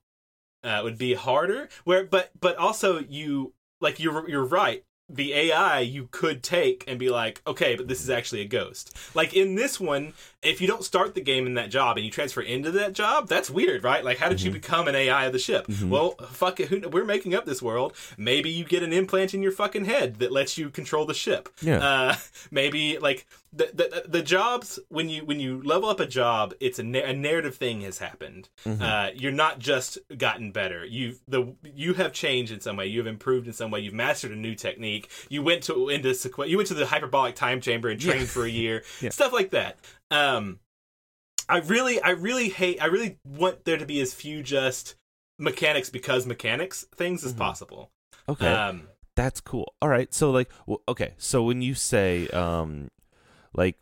uh, 0.65 0.81
would 0.85 0.97
be 0.97 1.15
harder. 1.15 1.69
Where, 1.83 2.05
but 2.05 2.31
but 2.41 2.57
also 2.57 3.01
you 3.01 3.53
like 3.81 3.99
you're 3.99 4.29
you're 4.31 4.45
right. 4.45 4.85
The 5.09 5.35
AI 5.35 5.81
you 5.81 6.07
could 6.13 6.45
take 6.45 6.85
and 6.87 7.01
be 7.01 7.09
like, 7.11 7.43
okay, 7.45 7.75
but 7.75 7.89
this 7.89 8.01
is 8.01 8.09
actually 8.09 8.43
a 8.43 8.47
ghost. 8.47 8.97
Like 9.13 9.35
in 9.35 9.57
this 9.57 9.81
one, 9.81 10.13
if 10.43 10.61
you 10.61 10.67
don't 10.67 10.85
start 10.85 11.15
the 11.15 11.21
game 11.21 11.47
in 11.47 11.55
that 11.55 11.71
job 11.71 11.97
and 11.97 12.05
you 12.05 12.11
transfer 12.11 12.41
into 12.41 12.71
that 12.73 12.93
job, 12.95 13.29
that's 13.29 13.49
weird, 13.51 13.85
right? 13.85 14.05
Like, 14.05 14.19
how 14.19 14.29
did 14.29 14.41
you 14.43 14.51
become 14.51 14.89
an 14.89 14.95
AI 14.95 15.27
of 15.27 15.33
the 15.33 15.39
ship? 15.39 15.67
Well, 15.85 16.13
fuck 16.31 16.59
it, 16.61 16.69
who, 16.69 16.89
we're 16.89 17.05
making 17.05 17.35
up 17.35 17.45
this 17.47 17.63
world. 17.63 17.95
Maybe 18.19 18.51
you 18.51 18.65
get 18.65 18.83
an 18.83 18.93
implant 18.93 19.35
in 19.35 19.43
your 19.43 19.53
fucking 19.53 19.85
head 19.85 20.17
that 20.17 20.33
lets 20.33 20.59
you 20.59 20.71
control 20.71 21.07
the 21.07 21.15
ship. 21.15 21.49
Yeah. 21.61 21.79
Uh, 21.79 22.17
maybe 22.51 22.99
like 22.99 23.27
the, 23.55 23.69
the 23.75 24.05
the 24.09 24.23
jobs 24.23 24.79
when 24.89 25.11
you 25.11 25.27
when 25.27 25.39
you 25.39 25.63
level 25.63 25.91
up 25.91 26.01
a 26.01 26.07
job, 26.07 26.55
it's 26.59 26.79
a, 26.79 26.83
na- 26.83 27.01
a 27.05 27.13
narrative 27.13 27.55
thing 27.57 27.83
has 27.83 27.99
happened. 27.99 28.49
Uh, 28.65 29.11
you're 29.15 29.31
not 29.31 29.59
just 29.59 29.99
gotten 30.17 30.53
better. 30.53 30.87
You've 30.87 31.21
the 31.29 31.55
you 31.63 31.93
have 31.95 32.15
changed 32.15 32.51
in 32.51 32.61
some 32.61 32.77
way. 32.77 32.87
You 32.87 32.99
have 33.01 33.07
improved 33.07 33.47
in 33.47 33.53
some 33.53 33.71
way. 33.71 33.81
You've 33.81 33.93
mastered 33.93 34.33
a 34.33 34.37
new 34.37 34.55
technique. 34.55 35.11
You 35.29 35.43
went 35.43 35.65
to 35.65 35.91
into 35.91 36.09
sequ- 36.11 36.49
you 36.49 36.57
went 36.57 36.69
to 36.69 36.75
the 36.75 36.87
hyperbolic 36.87 37.35
time 37.35 37.61
chamber 37.61 37.91
and 37.91 38.01
trained 38.01 38.29
for 38.29 38.45
a 38.45 38.51
year. 38.51 38.83
Yeah. 39.03 39.11
Stuff 39.11 39.33
like 39.33 39.51
that. 39.51 39.79
Um, 40.13 40.61
I 41.49 41.59
really 41.59 42.01
I 42.01 42.11
really 42.11 42.49
hate. 42.49 42.81
I 42.83 42.87
really 42.87 43.19
want 43.25 43.65
there 43.65 43.79
to 43.79 43.87
be 43.87 44.01
as 44.01 44.15
few 44.15 44.43
just 44.43 44.95
mechanics 45.39 45.91
because 45.91 46.27
mechanics 46.27 46.85
things 46.95 47.25
as 47.25 47.33
Mhm. 47.35 47.39
possible. 47.39 47.91
okay. 48.29 48.53
Um, 48.53 48.89
That's 49.15 49.41
cool. 49.41 49.75
All 49.83 49.89
right. 49.91 50.13
So 50.15 50.31
like, 50.31 50.51
okay. 50.89 51.15
So 51.19 51.43
when 51.43 51.61
you 51.61 51.75
say, 51.75 52.29
um, 52.29 52.89
like, 53.53 53.77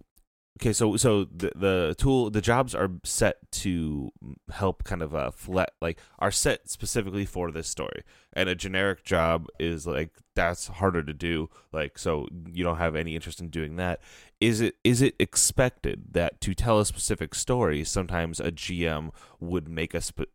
okay, 0.60 0.72
so 0.72 0.96
so 0.96 1.24
the 1.24 1.52
the 1.56 1.94
tool, 1.98 2.30
the 2.30 2.40
jobs 2.40 2.74
are 2.74 2.90
set 3.04 3.38
to 3.52 4.10
help 4.52 4.84
kind 4.84 5.02
of 5.02 5.14
uh 5.14 5.30
flet 5.30 5.72
like 5.80 5.98
are 6.18 6.30
set 6.30 6.68
specifically 6.68 7.24
for 7.24 7.50
this 7.50 7.68
story, 7.68 8.02
and 8.32 8.48
a 8.48 8.54
generic 8.54 9.02
job 9.04 9.46
is 9.58 9.86
like 9.86 10.10
that's 10.34 10.68
harder 10.68 11.02
to 11.02 11.12
do. 11.12 11.48
Like, 11.72 11.98
so 11.98 12.28
you 12.52 12.62
don't 12.64 12.78
have 12.78 12.94
any 12.94 13.14
interest 13.14 13.40
in 13.40 13.48
doing 13.48 13.76
that. 13.76 14.00
Is 14.40 14.60
it 14.60 14.76
is 14.84 15.02
it 15.02 15.14
expected 15.18 16.12
that 16.12 16.40
to 16.42 16.54
tell 16.54 16.78
a 16.78 16.86
specific 16.86 17.34
story, 17.34 17.84
sometimes 17.84 18.40
a 18.40 18.50
GM 18.52 19.10
would 19.40 19.68
make 19.68 19.94
a 19.94 20.00
sp- 20.04 20.28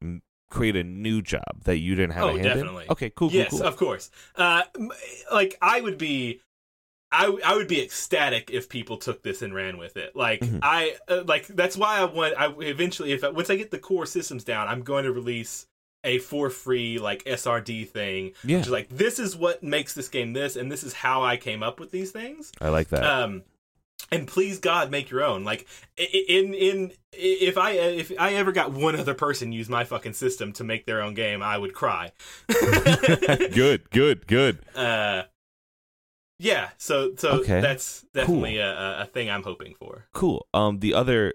create 0.49 0.75
a 0.75 0.83
new 0.83 1.21
job 1.21 1.63
that 1.63 1.77
you 1.79 1.95
didn't 1.95 2.13
have 2.13 2.23
Oh, 2.25 2.29
a 2.29 2.31
hand 2.33 2.43
definitely. 2.43 2.85
in? 2.85 2.91
Okay, 2.91 3.09
cool, 3.09 3.29
cool, 3.29 3.37
yes, 3.37 3.49
cool. 3.49 3.63
of 3.63 3.75
course. 3.77 4.09
Uh, 4.35 4.61
like 5.33 5.57
I 5.61 5.81
would 5.81 5.97
be, 5.97 6.41
I 7.11 7.37
I 7.45 7.55
would 7.55 7.67
be 7.67 7.81
ecstatic 7.81 8.49
if 8.51 8.67
people 8.67 8.97
took 8.97 9.23
this 9.23 9.41
and 9.41 9.53
ran 9.53 9.77
with 9.77 9.95
it. 9.97 10.15
Like 10.15 10.41
Mhm. 10.41 10.59
I 10.61 10.95
uh, 11.07 11.23
like 11.25 11.47
that's 11.47 11.77
why 11.77 11.99
I 11.99 12.05
want. 12.05 12.33
I 12.37 12.53
eventually, 12.59 13.11
if 13.13 13.23
I, 13.23 13.29
once 13.29 13.49
I 13.49 13.55
get 13.55 13.71
the 13.71 13.79
core 13.79 14.05
systems 14.05 14.43
down, 14.43 14.67
I'm 14.67 14.81
going 14.81 15.05
to 15.05 15.11
release 15.11 15.67
a 16.03 16.19
for 16.19 16.49
free 16.49 16.99
like 16.99 17.23
SRD 17.25 17.87
thing. 17.89 18.33
Yeah. 18.43 18.57
Which 18.57 18.65
is 18.67 18.71
like 18.71 18.89
this 18.89 19.17
is 19.19 19.35
what 19.35 19.63
makes 19.63 19.93
this 19.93 20.07
game 20.09 20.33
this, 20.33 20.55
and 20.55 20.71
this 20.71 20.83
is 20.83 20.93
how 20.93 21.23
I 21.23 21.37
came 21.37 21.63
up 21.63 21.79
with 21.79 21.91
these 21.91 22.11
things. 22.11 22.51
I 22.59 22.69
like 22.69 22.89
that. 22.89 23.03
Um, 23.03 23.43
and 24.11 24.27
please 24.27 24.59
God, 24.59 24.91
make 24.91 25.09
your 25.09 25.23
own. 25.23 25.43
Like 25.43 25.65
in 25.97 26.53
in 26.53 26.91
if 27.13 27.57
I 27.57 27.71
if 27.71 28.11
I 28.19 28.33
ever 28.33 28.51
got 28.51 28.71
one 28.71 28.95
other 28.95 29.13
person 29.15 29.51
use 29.51 29.69
my 29.69 29.83
fucking 29.83 30.13
system 30.13 30.51
to 30.53 30.63
make 30.63 30.85
their 30.85 31.01
own 31.01 31.13
game, 31.13 31.41
I 31.41 31.57
would 31.57 31.73
cry. 31.73 32.11
good, 32.47 33.89
good, 33.91 34.27
good. 34.27 34.59
uh, 34.75 35.23
yeah. 36.37 36.69
So 36.77 37.13
so 37.17 37.31
Okay. 37.41 37.61
that's 37.61 38.03
definitely 38.13 38.57
a, 38.57 38.71
a- 38.71 39.01
a 39.01 39.05
thing 39.05 39.29
I'm 39.29 39.43
hoping 39.43 39.75
for. 39.79 40.05
Cool. 40.13 40.47
Um, 40.53 40.79
the 40.79 40.93
other 40.93 41.33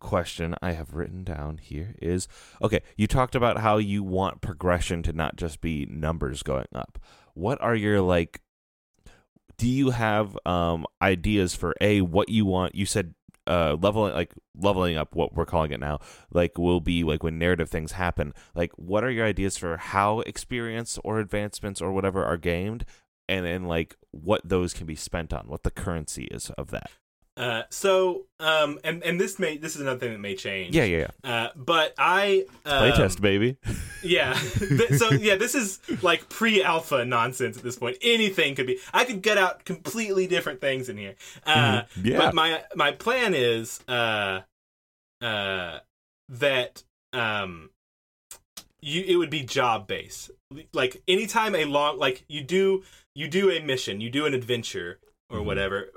question 0.00 0.54
I 0.60 0.72
have 0.72 0.94
written 0.94 1.22
down 1.24 1.58
here 1.58 1.94
is 2.02 2.26
okay. 2.60 2.80
You 2.96 3.06
talked 3.06 3.34
about 3.34 3.58
how 3.58 3.78
you 3.78 4.02
want 4.02 4.40
progression 4.40 5.02
to 5.04 5.12
not 5.12 5.36
just 5.36 5.60
be 5.60 5.86
numbers 5.86 6.42
going 6.42 6.66
up. 6.74 6.98
What 7.34 7.60
are 7.62 7.74
your 7.74 8.00
like? 8.00 8.40
Do 9.58 9.68
you 9.68 9.90
have 9.90 10.36
um 10.46 10.86
ideas 11.00 11.54
for 11.54 11.74
a 11.80 12.00
what 12.00 12.28
you 12.28 12.44
want? 12.46 12.74
You 12.74 12.84
said 12.86 13.14
uh 13.46 13.76
leveling 13.80 14.12
like 14.14 14.32
leveling 14.56 14.96
up 14.96 15.14
what 15.16 15.34
we're 15.34 15.44
calling 15.44 15.72
it 15.72 15.80
now 15.80 15.98
like 16.32 16.56
will 16.58 16.78
be 16.80 17.02
like 17.02 17.24
when 17.24 17.40
narrative 17.40 17.68
things 17.68 17.90
happen 17.90 18.32
like 18.54 18.70
what 18.76 19.02
are 19.02 19.10
your 19.10 19.26
ideas 19.26 19.56
for 19.56 19.76
how 19.78 20.20
experience 20.20 20.96
or 21.02 21.18
advancements 21.18 21.82
or 21.82 21.90
whatever 21.92 22.24
are 22.24 22.36
gained 22.36 22.84
and 23.28 23.44
then 23.46 23.64
like 23.64 23.96
what 24.10 24.40
those 24.44 24.74
can 24.74 24.86
be 24.86 24.94
spent 24.96 25.32
on 25.32 25.46
what 25.48 25.62
the 25.62 25.70
currency 25.70 26.24
is 26.24 26.50
of 26.58 26.70
that 26.70 26.90
Uh, 27.36 27.62
so 27.70 28.26
um, 28.40 28.78
and 28.84 29.02
and 29.04 29.18
this 29.18 29.38
may 29.38 29.56
this 29.56 29.74
is 29.74 29.80
another 29.80 29.98
thing 29.98 30.12
that 30.12 30.18
may 30.20 30.34
change. 30.34 30.74
yeah 30.74 30.84
yeah 30.84 31.06
yeah 31.24 31.30
Uh, 31.32 31.48
but 31.56 31.94
I 31.96 32.44
um, 32.66 32.82
playtest 32.92 33.20
baby 33.22 33.56
Yeah. 34.04 34.34
So 34.98 35.12
yeah, 35.12 35.36
this 35.36 35.54
is 35.54 35.78
like 36.02 36.28
pre-alpha 36.28 37.04
nonsense 37.04 37.56
at 37.56 37.62
this 37.62 37.76
point. 37.78 37.96
Anything 38.02 38.54
could 38.56 38.66
be. 38.66 38.78
I 38.92 39.04
could 39.04 39.22
get 39.22 39.38
out 39.38 39.64
completely 39.64 40.26
different 40.26 40.60
things 40.60 40.88
in 40.88 40.96
here. 40.98 41.14
Uh, 41.46 41.82
Mhm. 41.82 41.86
Yeah. 42.04 42.18
But 42.18 42.34
my 42.34 42.64
my 42.74 42.90
plan 42.92 43.32
is 43.32 43.80
uh, 43.88 44.40
uh, 45.20 45.78
that 46.28 46.82
um, 47.12 47.70
you 48.82 49.04
it 49.06 49.16
would 49.16 49.30
be 49.30 49.42
job 49.42 49.86
based. 49.86 50.30
Like 50.72 51.02
anytime 51.08 51.54
a 51.54 51.64
long 51.64 51.98
like 51.98 52.24
you 52.28 52.42
do 52.42 52.82
you 53.14 53.28
do 53.28 53.50
a 53.50 53.60
mission, 53.60 54.00
you 54.00 54.10
do 54.10 54.26
an 54.26 54.34
adventure 54.34 54.98
or 55.30 55.38
Mhm. 55.38 55.44
whatever. 55.44 55.88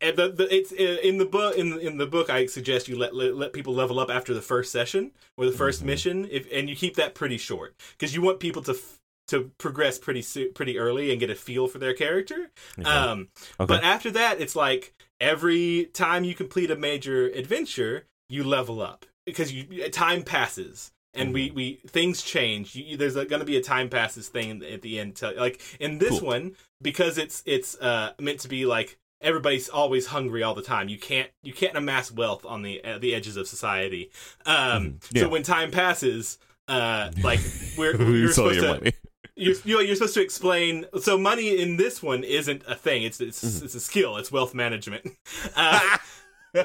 And 0.00 0.16
the, 0.16 0.28
the, 0.28 0.54
it's 0.54 0.70
in 0.72 1.18
the 1.18 1.24
book. 1.24 1.56
In 1.56 1.78
in 1.80 1.96
the 1.96 2.06
book, 2.06 2.30
I 2.30 2.46
suggest 2.46 2.86
you 2.88 2.96
let, 2.96 3.14
let 3.14 3.34
let 3.36 3.52
people 3.52 3.74
level 3.74 3.98
up 3.98 4.10
after 4.10 4.32
the 4.34 4.42
first 4.42 4.70
session 4.70 5.12
or 5.36 5.46
the 5.46 5.52
1st 5.52 5.82
Mhm. 5.82 5.86
mission, 5.86 6.28
if 6.30 6.46
and 6.52 6.68
you 6.68 6.76
keep 6.76 6.94
that 6.96 7.14
pretty 7.14 7.38
short 7.38 7.74
because 7.92 8.14
you 8.14 8.22
want 8.22 8.38
people 8.40 8.62
to 8.62 8.72
f- 8.72 8.98
to 9.28 9.50
progress 9.58 9.98
pretty 9.98 10.22
pretty 10.54 10.78
early 10.78 11.10
and 11.10 11.18
get 11.18 11.30
a 11.30 11.34
feel 11.34 11.66
for 11.66 11.78
their 11.78 11.94
character. 11.94 12.50
Okay. 12.78 12.88
Um, 12.88 13.28
Okay. 13.58 13.66
But 13.66 13.82
after 13.82 14.10
that, 14.12 14.40
it's 14.40 14.54
like 14.54 14.92
every 15.20 15.86
time 15.94 16.24
you 16.24 16.34
complete 16.34 16.70
a 16.70 16.76
major 16.76 17.26
adventure, 17.28 18.04
you 18.28 18.44
level 18.44 18.80
up 18.82 19.06
because 19.26 19.52
you 19.52 19.88
time 19.90 20.22
passes. 20.22 20.92
And 21.14 21.32
we, 21.32 21.46
Mm-hmm. 21.48 21.56
we 21.56 21.80
things 21.86 22.22
change. 22.22 22.74
You, 22.74 22.96
there's 22.96 23.14
going 23.14 23.28
to 23.28 23.44
be 23.44 23.56
a 23.56 23.62
time 23.62 23.88
passes 23.88 24.28
thing 24.28 24.62
at 24.64 24.82
the 24.82 24.98
end. 24.98 25.16
To, 25.16 25.30
like 25.32 25.60
in 25.78 25.98
this 25.98 26.18
Cool. 26.18 26.28
one, 26.28 26.56
because 26.82 27.18
it's 27.18 27.42
it's 27.46 27.76
uh, 27.80 28.12
meant 28.18 28.40
to 28.40 28.48
be 28.48 28.66
like 28.66 28.98
everybody's 29.20 29.68
always 29.68 30.06
hungry 30.06 30.42
all 30.42 30.54
the 30.54 30.62
time. 30.62 30.88
You 30.88 30.98
can't 30.98 31.30
you 31.42 31.52
can't 31.52 31.76
amass 31.76 32.10
wealth 32.12 32.44
on 32.44 32.62
the 32.62 32.82
uh, 32.84 32.98
the 32.98 33.14
edges 33.14 33.36
of 33.36 33.46
society. 33.48 34.10
Um, 34.44 34.54
Mhm. 34.54 35.00
Yeah. 35.12 35.22
So 35.22 35.28
when 35.28 35.42
time 35.44 35.70
passes, 35.70 36.38
uh, 36.68 37.10
like 37.22 37.40
we're 37.78 37.94
you're 38.00 38.32
supposed 38.32 38.56
your 38.60 38.64
to 38.74 38.78
money. 38.80 38.92
you're, 39.36 39.54
you 39.64 39.74
know, 39.76 39.80
you're 39.80 39.96
supposed 39.96 40.14
to 40.14 40.22
explain. 40.22 40.84
So 41.00 41.16
money 41.16 41.60
in 41.62 41.76
this 41.76 42.02
one 42.02 42.24
isn't 42.24 42.62
a 42.66 42.74
thing. 42.74 43.04
It's 43.04 43.20
it's, 43.20 43.42
Mm-hmm. 43.44 43.64
it's 43.66 43.74
a 43.74 43.80
skill. 43.80 44.16
It's 44.16 44.32
wealth 44.32 44.54
management. 44.54 45.06
Uh, 45.56 45.98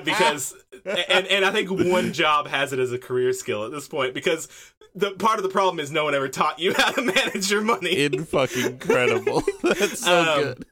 because 0.04 0.54
and 0.86 1.28
and 1.28 1.43
I 1.45 1.52
think 1.52 1.69
one 1.71 2.13
job 2.13 2.47
has 2.47 2.71
it 2.73 2.80
as 2.80 2.91
a 2.93 2.97
career 2.99 3.34
skill 3.34 3.65
at 3.65 3.71
this 3.71 3.88
point 3.88 4.13
because 4.13 4.47
the 4.95 5.12
part 5.12 5.38
of 5.38 5.43
the 5.43 5.49
problem 5.49 5.80
is 5.80 5.91
no 5.91 6.04
one 6.06 6.15
ever 6.15 6.30
taught 6.30 6.60
you 6.60 6.73
how 6.78 6.91
to 6.91 7.02
manage 7.02 7.52
your 7.52 7.62
money. 7.62 8.04
In 8.06 8.23
fucking 8.25 8.65
incredible. 8.65 9.43
That's 9.63 9.99
so 9.99 10.21
Um, 10.21 10.43
good. 10.43 10.65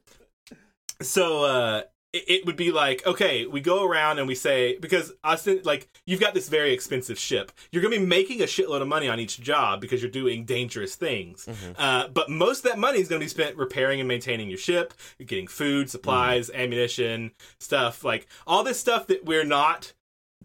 so 1.01 1.43
uh 1.43 1.81
it, 2.13 2.45
would 2.45 2.55
be 2.55 2.71
like 2.71 3.05
okay 3.05 3.45
we 3.45 3.59
go 3.61 3.83
around 3.85 4.17
and 4.17 4.27
we 4.27 4.33
say 4.35 4.77
because 4.79 5.11
us 5.23 5.47
like 5.63 5.87
you've 6.05 6.19
got 6.19 6.33
this 6.33 6.49
very 6.49 6.71
expensive 6.73 7.19
ship 7.19 7.51
you're 7.71 7.83
gonna 7.83 7.97
be 7.99 8.05
making 8.05 8.41
a 8.41 8.45
shitload 8.45 8.81
of 8.81 8.87
money 8.87 9.07
on 9.07 9.19
each 9.19 9.39
job 9.41 9.81
because 9.81 10.01
you're 10.01 10.09
doing 10.11 10.45
dangerous 10.45 10.95
things 10.95 11.45
Mm-hmm. 11.45 11.73
uh, 11.77 12.07
but 12.07 12.29
most 12.29 12.59
of 12.59 12.71
that 12.71 12.79
money 12.79 12.99
is 12.99 13.07
gonna 13.07 13.19
be 13.19 13.27
spent 13.27 13.55
repairing 13.57 13.99
and 13.99 14.07
maintaining 14.07 14.49
your 14.49 14.57
ship 14.57 14.93
getting 15.25 15.47
food 15.47 15.89
supplies 15.89 16.49
Mm-hmm. 16.49 16.59
ammunition 16.61 17.31
stuff 17.59 18.03
like 18.03 18.27
all 18.47 18.63
this 18.63 18.79
stuff 18.79 19.07
that 19.07 19.25
we're 19.25 19.43
not 19.45 19.93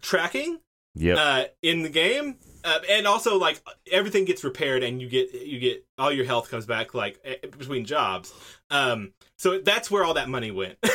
tracking 0.01 0.59
Yep. 0.95 1.17
uh, 1.17 1.43
in 1.63 1.81
the 1.81 1.89
game, 1.89 2.35
uh, 2.63 2.79
and 2.89 3.05
also 3.07 3.37
like 3.37 3.61
everything 3.91 4.25
gets 4.25 4.43
repaired 4.43 4.83
and 4.83 5.01
you 5.01 5.09
get 5.09 5.33
you 5.33 5.59
get 5.59 5.85
all 5.97 6.11
your 6.11 6.25
health 6.25 6.49
comes 6.49 6.65
back 6.65 6.93
like 6.93 7.19
eh, 7.25 7.35
between 7.57 7.85
jobs. 7.85 8.33
Um, 8.69 9.13
so 9.37 9.59
that's 9.59 9.91
where 9.91 10.03
all 10.03 10.13
that 10.15 10.29
money 10.29 10.51
went. 10.51 10.77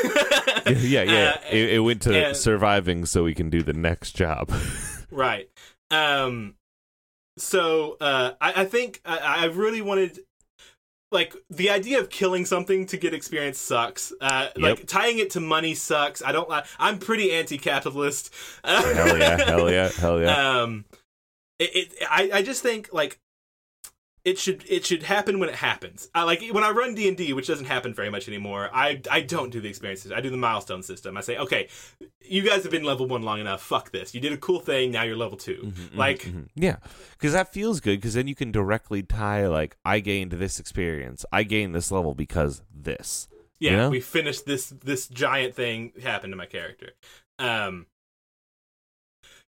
yeah, 0.67 1.03
yeah. 1.03 1.37
Uh, 1.37 1.41
it, 1.51 1.75
it 1.75 1.79
went 1.81 2.03
to 2.03 2.29
and- 2.29 2.37
surviving 2.37 3.05
so 3.07 3.25
we 3.25 3.35
can 3.35 3.51
do 3.51 3.63
the 3.63 3.73
next 3.75 4.13
job. 4.17 4.51
right. 5.11 5.49
Um, 5.91 6.55
so 7.37 7.97
uh, 8.01 8.33
I, 8.41 8.63
I 8.63 8.65
think 8.65 9.01
I, 9.05 9.19
I 9.19 9.45
really 9.47 9.83
wanted. 9.83 10.21
Like 11.11 11.35
the 11.49 11.71
idea 11.71 12.01
of 12.01 12.11
killing 12.11 12.45
something 12.45 12.85
to 12.89 12.99
get 12.99 13.15
experience 13.15 13.59
sucks. 13.59 14.13
Uh, 14.21 14.49
Like 14.57 14.87
tying 14.87 15.19
it 15.19 15.31
to 15.31 15.41
money 15.41 15.75
sucks. 15.75 16.23
I 16.23 16.33
don't 16.33 16.51
like. 16.51 16.67
I'm 16.79 16.99
pretty 16.99 17.33
anti-capitalist. 17.33 18.31
hell 18.63 19.17
yeah, 19.17 19.43
hell 19.43 19.71
yeah, 19.71 19.89
hell 19.89 20.21
yeah. 20.21 20.61
um 20.63 20.85
it, 21.59 21.71
it 21.75 21.93
I, 22.11 22.31
I 22.35 22.43
just 22.43 22.63
think 22.63 22.91
like 22.93 23.19
it 24.25 24.39
should 24.39 24.65
it 24.69 24.85
should 24.85 25.05
happen 25.05 25.39
when 25.39 25.49
it 25.49 25.55
happens 25.55 26.09
I, 26.15 26.25
like 26.25 26.43
when 26.51 26.65
i 26.65 26.71
run 26.71 26.95
d&d 26.95 27.33
which 27.33 27.47
doesn't 27.47 27.67
happen 27.67 27.95
very 27.95 28.11
much 28.11 28.29
anymore 28.29 28.69
i 28.75 29.01
i 29.11 29.21
don't 29.21 29.51
do 29.51 29.61
the 29.61 29.69
experiences 29.69 30.13
i 30.13 30.21
do 30.21 30.29
the 30.29 30.37
milestone 30.37 30.83
system 30.83 31.17
i 31.17 31.21
say 31.21 31.39
okay 31.39 31.69
you 32.21 32.43
guys 32.43 32.63
have 32.65 32.73
been 32.73 32.83
level 32.85 33.07
one 33.07 33.23
long 33.23 33.41
enough 33.41 33.63
fuck 33.63 33.91
this 33.93 34.15
you 34.15 34.21
did 34.21 34.33
a 34.33 34.37
cool 34.37 34.61
thing 34.61 34.91
now 34.91 35.03
you're 35.03 35.17
level 35.17 35.39
2 35.39 35.55
Mhm, 35.69 35.97
like 35.97 36.23
mhm, 36.23 36.33
mhm. 36.35 36.49
yeah, 36.57 36.77
because 37.13 37.33
that 37.33 37.53
feels 37.53 37.81
good. 37.81 37.99
Because 38.01 38.15
then 38.15 38.29
you 38.29 38.35
can 38.35 38.53
directly 38.53 39.03
tie 39.03 39.47
like 39.47 39.77
I 39.85 40.01
gained 40.01 40.33
this 40.33 40.61
experience, 40.61 41.25
I 41.33 41.43
gained 41.45 41.75
this 41.75 41.91
level 41.91 42.15
because 42.15 42.63
this. 42.75 43.29
yeah 43.61 43.71
you 43.71 43.77
know? 43.79 43.91
we 43.91 44.01
finished 44.01 44.45
this 44.47 44.69
this 44.85 45.09
giant 45.09 45.55
thing 45.55 45.93
happened 46.03 46.33
to 46.33 46.37
my 46.37 46.47
character 46.47 46.91
um 47.39 47.87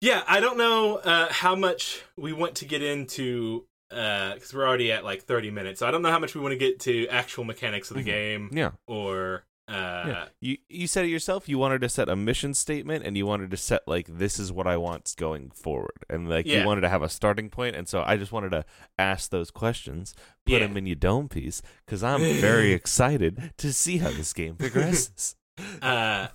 yeah 0.10 0.22
i 0.28 0.40
don't 0.40 0.58
know 0.58 0.98
uh 0.98 1.28
how 1.32 1.56
much 1.56 2.02
we 2.18 2.32
want 2.42 2.54
to 2.56 2.66
get 2.66 2.82
into 2.82 3.66
uh 3.92 4.34
because 4.36 4.54
we're 4.54 4.68
already 4.68 4.92
at 4.92 5.04
like 5.04 5.22
30 5.24 5.52
minutes 5.52 5.80
so 5.80 5.88
i 5.88 5.92
don't 5.92 6.02
know 6.02 6.12
how 6.12 6.20
much 6.20 6.34
we 6.36 6.42
want 6.42 6.52
to 6.52 6.58
get 6.58 6.80
to 6.82 7.08
actual 7.08 7.44
mechanics 7.44 7.90
of 7.92 7.96
the 7.98 8.04
Mhm. 8.04 8.06
game 8.18 8.50
Yeah, 8.54 8.72
or 8.88 9.46
uh 9.68 10.04
yeah. 10.12 10.26
You 10.42 10.58
you 10.70 10.86
said 10.86 11.06
it 11.06 11.10
yourself. 11.10 11.50
You 11.50 11.58
wanted 11.58 11.82
to 11.82 11.90
set 11.90 12.08
a 12.08 12.16
mission 12.16 12.54
statement, 12.54 13.04
and 13.04 13.18
you 13.18 13.26
wanted 13.26 13.50
to 13.50 13.58
set 13.58 13.82
like 13.88 14.06
this 14.24 14.38
is 14.38 14.52
what 14.52 14.68
I 14.68 14.78
want 14.78 15.16
going 15.18 15.50
forward, 15.50 16.00
and 16.08 16.30
like 16.30 16.46
Yeah. 16.46 16.60
you 16.60 16.66
wanted 16.68 16.82
to 16.82 16.90
have 16.90 17.02
a 17.02 17.10
starting 17.10 17.50
point. 17.50 17.76
And 17.76 17.88
so 17.90 18.04
I 18.06 18.16
just 18.16 18.32
wanted 18.32 18.52
to 18.52 18.64
ask 19.00 19.32
those 19.32 19.50
questions, 19.50 20.14
put 20.46 20.54
Yeah. 20.62 20.68
them 20.68 20.78
in 20.78 20.86
your 20.86 20.96
dome 21.10 21.28
piece, 21.30 21.64
because 21.84 22.04
I'm 22.04 22.22
very 22.50 22.74
excited 22.74 23.54
to 23.58 23.74
see 23.74 23.98
how 23.98 24.12
this 24.12 24.34
game 24.34 24.56
progresses. 24.64 25.36
uh 25.82 26.28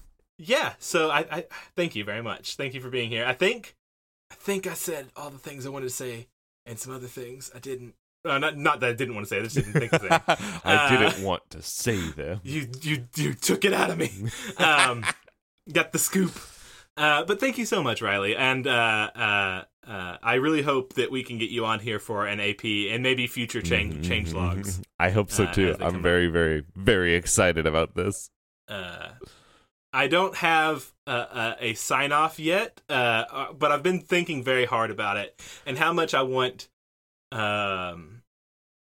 yeah 0.42 0.72
so 0.78 1.10
I, 1.10 1.20
I 1.30 1.44
thank 1.76 1.94
you 1.94 2.04
very 2.04 2.22
much 2.22 2.56
thank 2.56 2.74
you 2.74 2.80
for 2.80 2.88
being 2.90 3.10
here 3.10 3.24
i 3.26 3.32
think 3.34 3.76
i 4.30 4.34
think 4.34 4.66
i 4.66 4.74
said 4.74 5.06
all 5.16 5.30
the 5.30 5.38
things 5.38 5.66
i 5.66 5.68
wanted 5.68 5.86
to 5.86 5.94
say 5.94 6.28
and 6.66 6.78
some 6.78 6.94
other 6.94 7.06
things 7.06 7.50
i 7.54 7.58
didn't 7.58 7.94
uh, 8.24 8.38
not 8.38 8.56
not 8.56 8.80
that 8.80 8.90
i 8.90 8.92
didn't 8.92 9.14
want 9.14 9.26
to 9.26 9.28
say 9.28 9.38
i 9.38 9.42
just 9.42 9.56
didn't 9.56 9.72
think 9.72 9.92
of 9.92 10.02
them 10.02 10.20
I 10.64 10.74
Uh, 10.74 10.88
didn't 10.90 11.24
want 11.24 11.48
to 11.50 11.62
say 11.62 11.98
them. 12.10 12.40
you 12.44 12.68
you 12.82 13.06
you 13.16 13.34
took 13.34 13.64
it 13.64 13.72
out 13.72 13.90
of 13.90 13.98
me 13.98 14.10
um 14.58 15.04
got 15.72 15.92
the 15.92 15.98
scoop 15.98 16.32
uh 16.96 17.24
but 17.24 17.38
thank 17.40 17.58
you 17.58 17.66
so 17.66 17.82
much 17.82 18.00
riley 18.02 18.34
and 18.36 18.66
uh 18.66 19.10
uh 19.14 19.64
uh, 19.88 20.18
I 20.22 20.34
really 20.34 20.60
hope 20.62 20.92
that 20.94 21.10
we 21.10 21.24
can 21.24 21.38
get 21.38 21.48
you 21.50 21.64
on 21.64 21.80
here 21.80 21.98
for 21.98 22.26
an 22.26 22.38
AP 22.38 22.64
and 22.64 23.02
maybe 23.02 23.26
future 23.26 23.62
change 23.62 24.06
change 24.06 24.32
logs. 24.34 24.80
I 25.00 25.08
hope 25.10 25.30
so 25.32 25.46
too. 25.46 25.74
I'm 25.80 26.02
very, 26.02 26.26
very, 26.28 26.64
very 26.76 27.14
excited 27.14 27.66
about 27.66 27.96
this. 27.96 28.30
I 29.92 30.06
don't 30.06 30.36
have 30.36 30.92
a, 31.06 31.12
a, 31.12 31.56
a 31.60 31.74
sign 31.74 32.12
off 32.12 32.38
yet, 32.38 32.80
uh, 32.88 32.92
uh, 32.92 33.52
but 33.52 33.72
I've 33.72 33.82
been 33.82 34.00
thinking 34.00 34.42
very 34.44 34.64
hard 34.64 34.90
about 34.90 35.16
it 35.16 35.40
and 35.66 35.76
how 35.78 35.92
much 35.92 36.14
I 36.14 36.22
want 36.22 36.68
um, 37.32 38.22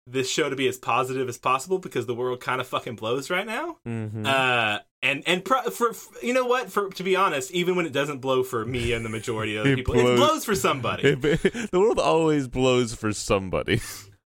this 0.07 0.29
show 0.29 0.49
to 0.49 0.55
be 0.55 0.67
as 0.67 0.77
positive 0.77 1.27
as 1.29 1.37
possible 1.37 1.79
because 1.79 2.05
the 2.05 2.13
world 2.15 2.39
kind 2.39 2.61
of 2.61 2.67
fucking 2.67 2.95
blows 2.95 3.29
right 3.29 3.45
now. 3.45 3.77
Mm-hmm. 3.87 4.25
Uh, 4.25 4.79
and 5.01 5.23
and 5.27 5.45
pro- 5.45 5.63
for, 5.69 5.93
for 5.93 6.25
you 6.25 6.33
know 6.33 6.45
what, 6.45 6.71
for 6.71 6.89
to 6.89 7.03
be 7.03 7.15
honest, 7.15 7.51
even 7.51 7.75
when 7.75 7.85
it 7.85 7.93
doesn't 7.93 8.19
blow 8.19 8.43
for 8.43 8.65
me 8.65 8.91
and 8.93 9.05
the 9.05 9.09
majority 9.09 9.55
of 9.55 9.63
the 9.65 9.73
It 9.73 9.75
people, 9.77 9.93
it 9.95 10.01
blows- 10.03 10.19
blows 10.19 10.45
for 10.45 10.55
somebody. 10.55 11.13
the 11.15 11.69
world 11.73 11.99
always 11.99 12.47
blows 12.47 12.93
for 12.95 13.13
somebody. 13.13 13.81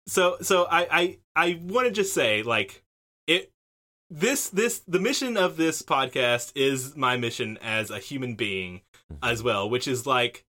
so 0.07 0.37
so 0.43 0.67
I 0.71 0.87
I 0.91 1.19
I 1.35 1.61
want 1.63 1.87
to 1.89 1.93
just 1.93 2.15
say 2.15 2.43
like 2.43 2.85
it 3.27 3.51
this 4.11 4.49
this 4.49 4.81
the 4.89 4.99
mission 5.01 5.37
of 5.37 5.57
this 5.57 5.83
podcast 5.83 6.53
is 6.55 6.97
my 6.97 7.17
mission 7.17 7.59
as 7.63 7.91
a 7.91 7.99
human 7.99 8.35
being 8.35 8.83
as 9.23 9.43
well, 9.43 9.69
which 9.69 9.87
is 9.89 10.07
like 10.07 10.45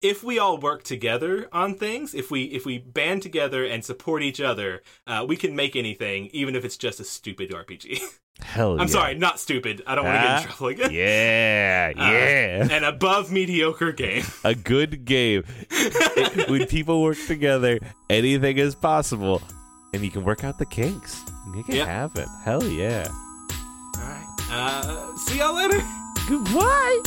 if 0.00 0.22
we 0.22 0.38
all 0.38 0.58
work 0.58 0.84
together 0.84 1.48
on 1.52 1.74
things, 1.74 2.14
if 2.14 2.30
we 2.30 2.44
if 2.44 2.64
we 2.66 2.78
band 2.78 3.22
together 3.22 3.64
and 3.64 3.84
support 3.84 4.22
each 4.22 4.40
other, 4.40 4.82
uh, 5.06 5.24
we 5.26 5.36
can 5.36 5.56
make 5.56 5.74
anything, 5.74 6.28
even 6.32 6.54
if 6.54 6.64
it's 6.64 6.76
just 6.76 7.00
a 7.00 7.04
stupid 7.04 7.50
RPG. 7.50 7.98
Hell 8.40 8.74
I'm 8.74 8.80
yeah. 8.80 8.86
sorry, 8.86 9.14
not 9.16 9.40
stupid. 9.40 9.82
I 9.84 9.96
don't 9.96 10.04
want 10.04 10.16
to 10.18 10.22
get 10.22 10.30
in 10.30 10.36
Ah, 10.36 10.42
trouble 10.52 10.66
again. 10.68 10.90
Yeah, 10.92 11.92
Uh, 11.98 12.10
yeah. 12.12 12.68
An 12.76 12.84
above 12.84 13.32
mediocre 13.32 13.90
game. 13.90 14.22
a 14.44 14.54
good 14.54 15.04
game. 15.04 15.42
When 16.48 16.66
people 16.68 17.02
work 17.02 17.18
together, 17.26 17.80
anything 18.08 18.58
is 18.58 18.76
possible. 18.76 19.42
And 19.92 20.04
you 20.04 20.10
can 20.12 20.22
work 20.22 20.44
out 20.44 20.58
the 20.58 20.66
kinks. 20.66 21.20
You 21.54 21.64
can 21.64 21.74
Yeah. 21.76 21.86
have 21.86 22.14
it. 22.16 22.28
Hell 22.44 22.64
yeah. 22.64 23.08
All 23.96 24.02
right. 24.02 24.26
Uh, 24.50 25.16
see 25.16 25.38
y'all 25.38 25.54
later. 25.54 25.82
Goodbye. 26.28 27.00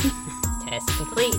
Test 0.64 0.88
complete. 0.96 1.34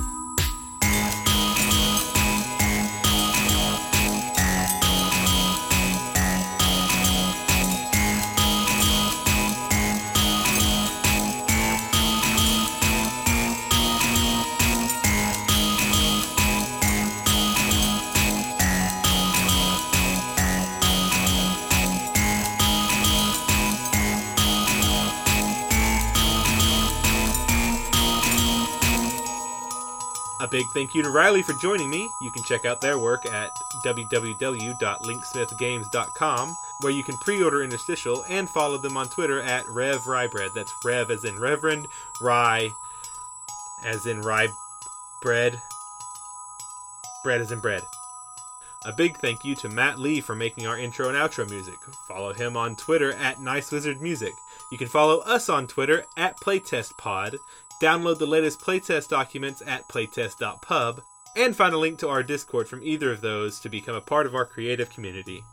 Big 30.53 30.69
thank 30.71 30.93
you 30.93 31.01
to 31.01 31.09
Riley 31.09 31.41
for 31.41 31.53
joining 31.53 31.89
me. 31.89 32.07
You 32.21 32.29
can 32.29 32.43
check 32.43 32.63
out 32.63 32.79
their 32.79 32.99
work 32.99 33.25
at 33.25 33.49
www.linksmithgames.com, 33.83 36.57
where 36.81 36.93
you 36.93 37.03
can 37.03 37.17
pre-order 37.17 37.63
Interstitial 37.63 38.23
and 38.29 38.47
follow 38.47 38.77
them 38.77 38.95
on 38.95 39.09
Twitter 39.09 39.41
at 39.41 39.67
Rev. 39.67 40.03
That's 40.53 40.71
Rev 40.85 41.09
as 41.09 41.25
in 41.25 41.39
Reverend, 41.39 41.87
Rye 42.21 42.69
as 43.83 44.05
in 44.05 44.21
rye 44.21 44.49
bread, 45.23 45.59
bread 47.23 47.41
as 47.41 47.51
in 47.51 47.59
bread. 47.59 47.81
A 48.85 48.91
big 48.91 49.17
thank 49.17 49.43
you 49.43 49.55
to 49.55 49.69
Matt 49.69 49.97
Lee 49.97 50.21
for 50.21 50.35
making 50.35 50.67
our 50.67 50.77
intro 50.77 51.09
and 51.09 51.17
outro 51.17 51.49
music. 51.49 51.79
Follow 52.07 52.31
him 52.31 52.55
on 52.55 52.75
Twitter 52.75 53.13
at 53.13 53.41
Nice 53.41 53.71
Wizard 53.71 54.01
Music. 54.01 54.35
You 54.71 54.77
can 54.77 54.87
follow 54.87 55.21
us 55.21 55.49
on 55.49 55.65
Twitter 55.65 56.05
at 56.15 56.39
PlayTestPod. 56.39 57.37
Download 57.83 58.17
the 58.17 58.25
latest 58.25 58.61
playtest 58.61 59.09
documents 59.09 59.61
at 59.67 59.89
playtest.pub, 59.89 61.01
and 61.35 61.53
find 61.53 61.73
a 61.73 61.77
link 61.77 61.99
to 61.99 62.07
our 62.07 62.23
Discord 62.23 62.69
from 62.69 62.81
either 62.81 63.11
of 63.11 63.19
those 63.19 63.59
to 63.59 63.67
become 63.67 63.93
a 63.93 63.99
part 63.99 64.25
of 64.25 64.33
our 64.33 64.45
creative 64.45 64.89
community. 64.89 65.43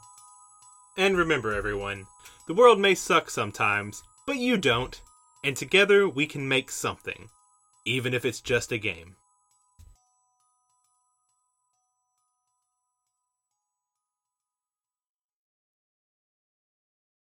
And 0.97 1.17
remember, 1.17 1.53
everyone, 1.53 2.07
the 2.47 2.55
world 2.55 2.79
may 2.79 2.95
suck 2.95 3.31
sometimes, 3.31 4.05
but 4.29 4.37
you 4.37 4.59
don't, 4.59 5.03
and 5.43 5.57
together 5.57 6.09
we 6.09 6.25
can 6.25 6.47
make 6.47 6.71
something, 6.71 7.31
even 7.85 8.15
if 8.15 8.25
it's 8.25 8.41
just 8.41 8.71
a 8.71 8.79
game. 8.79 9.17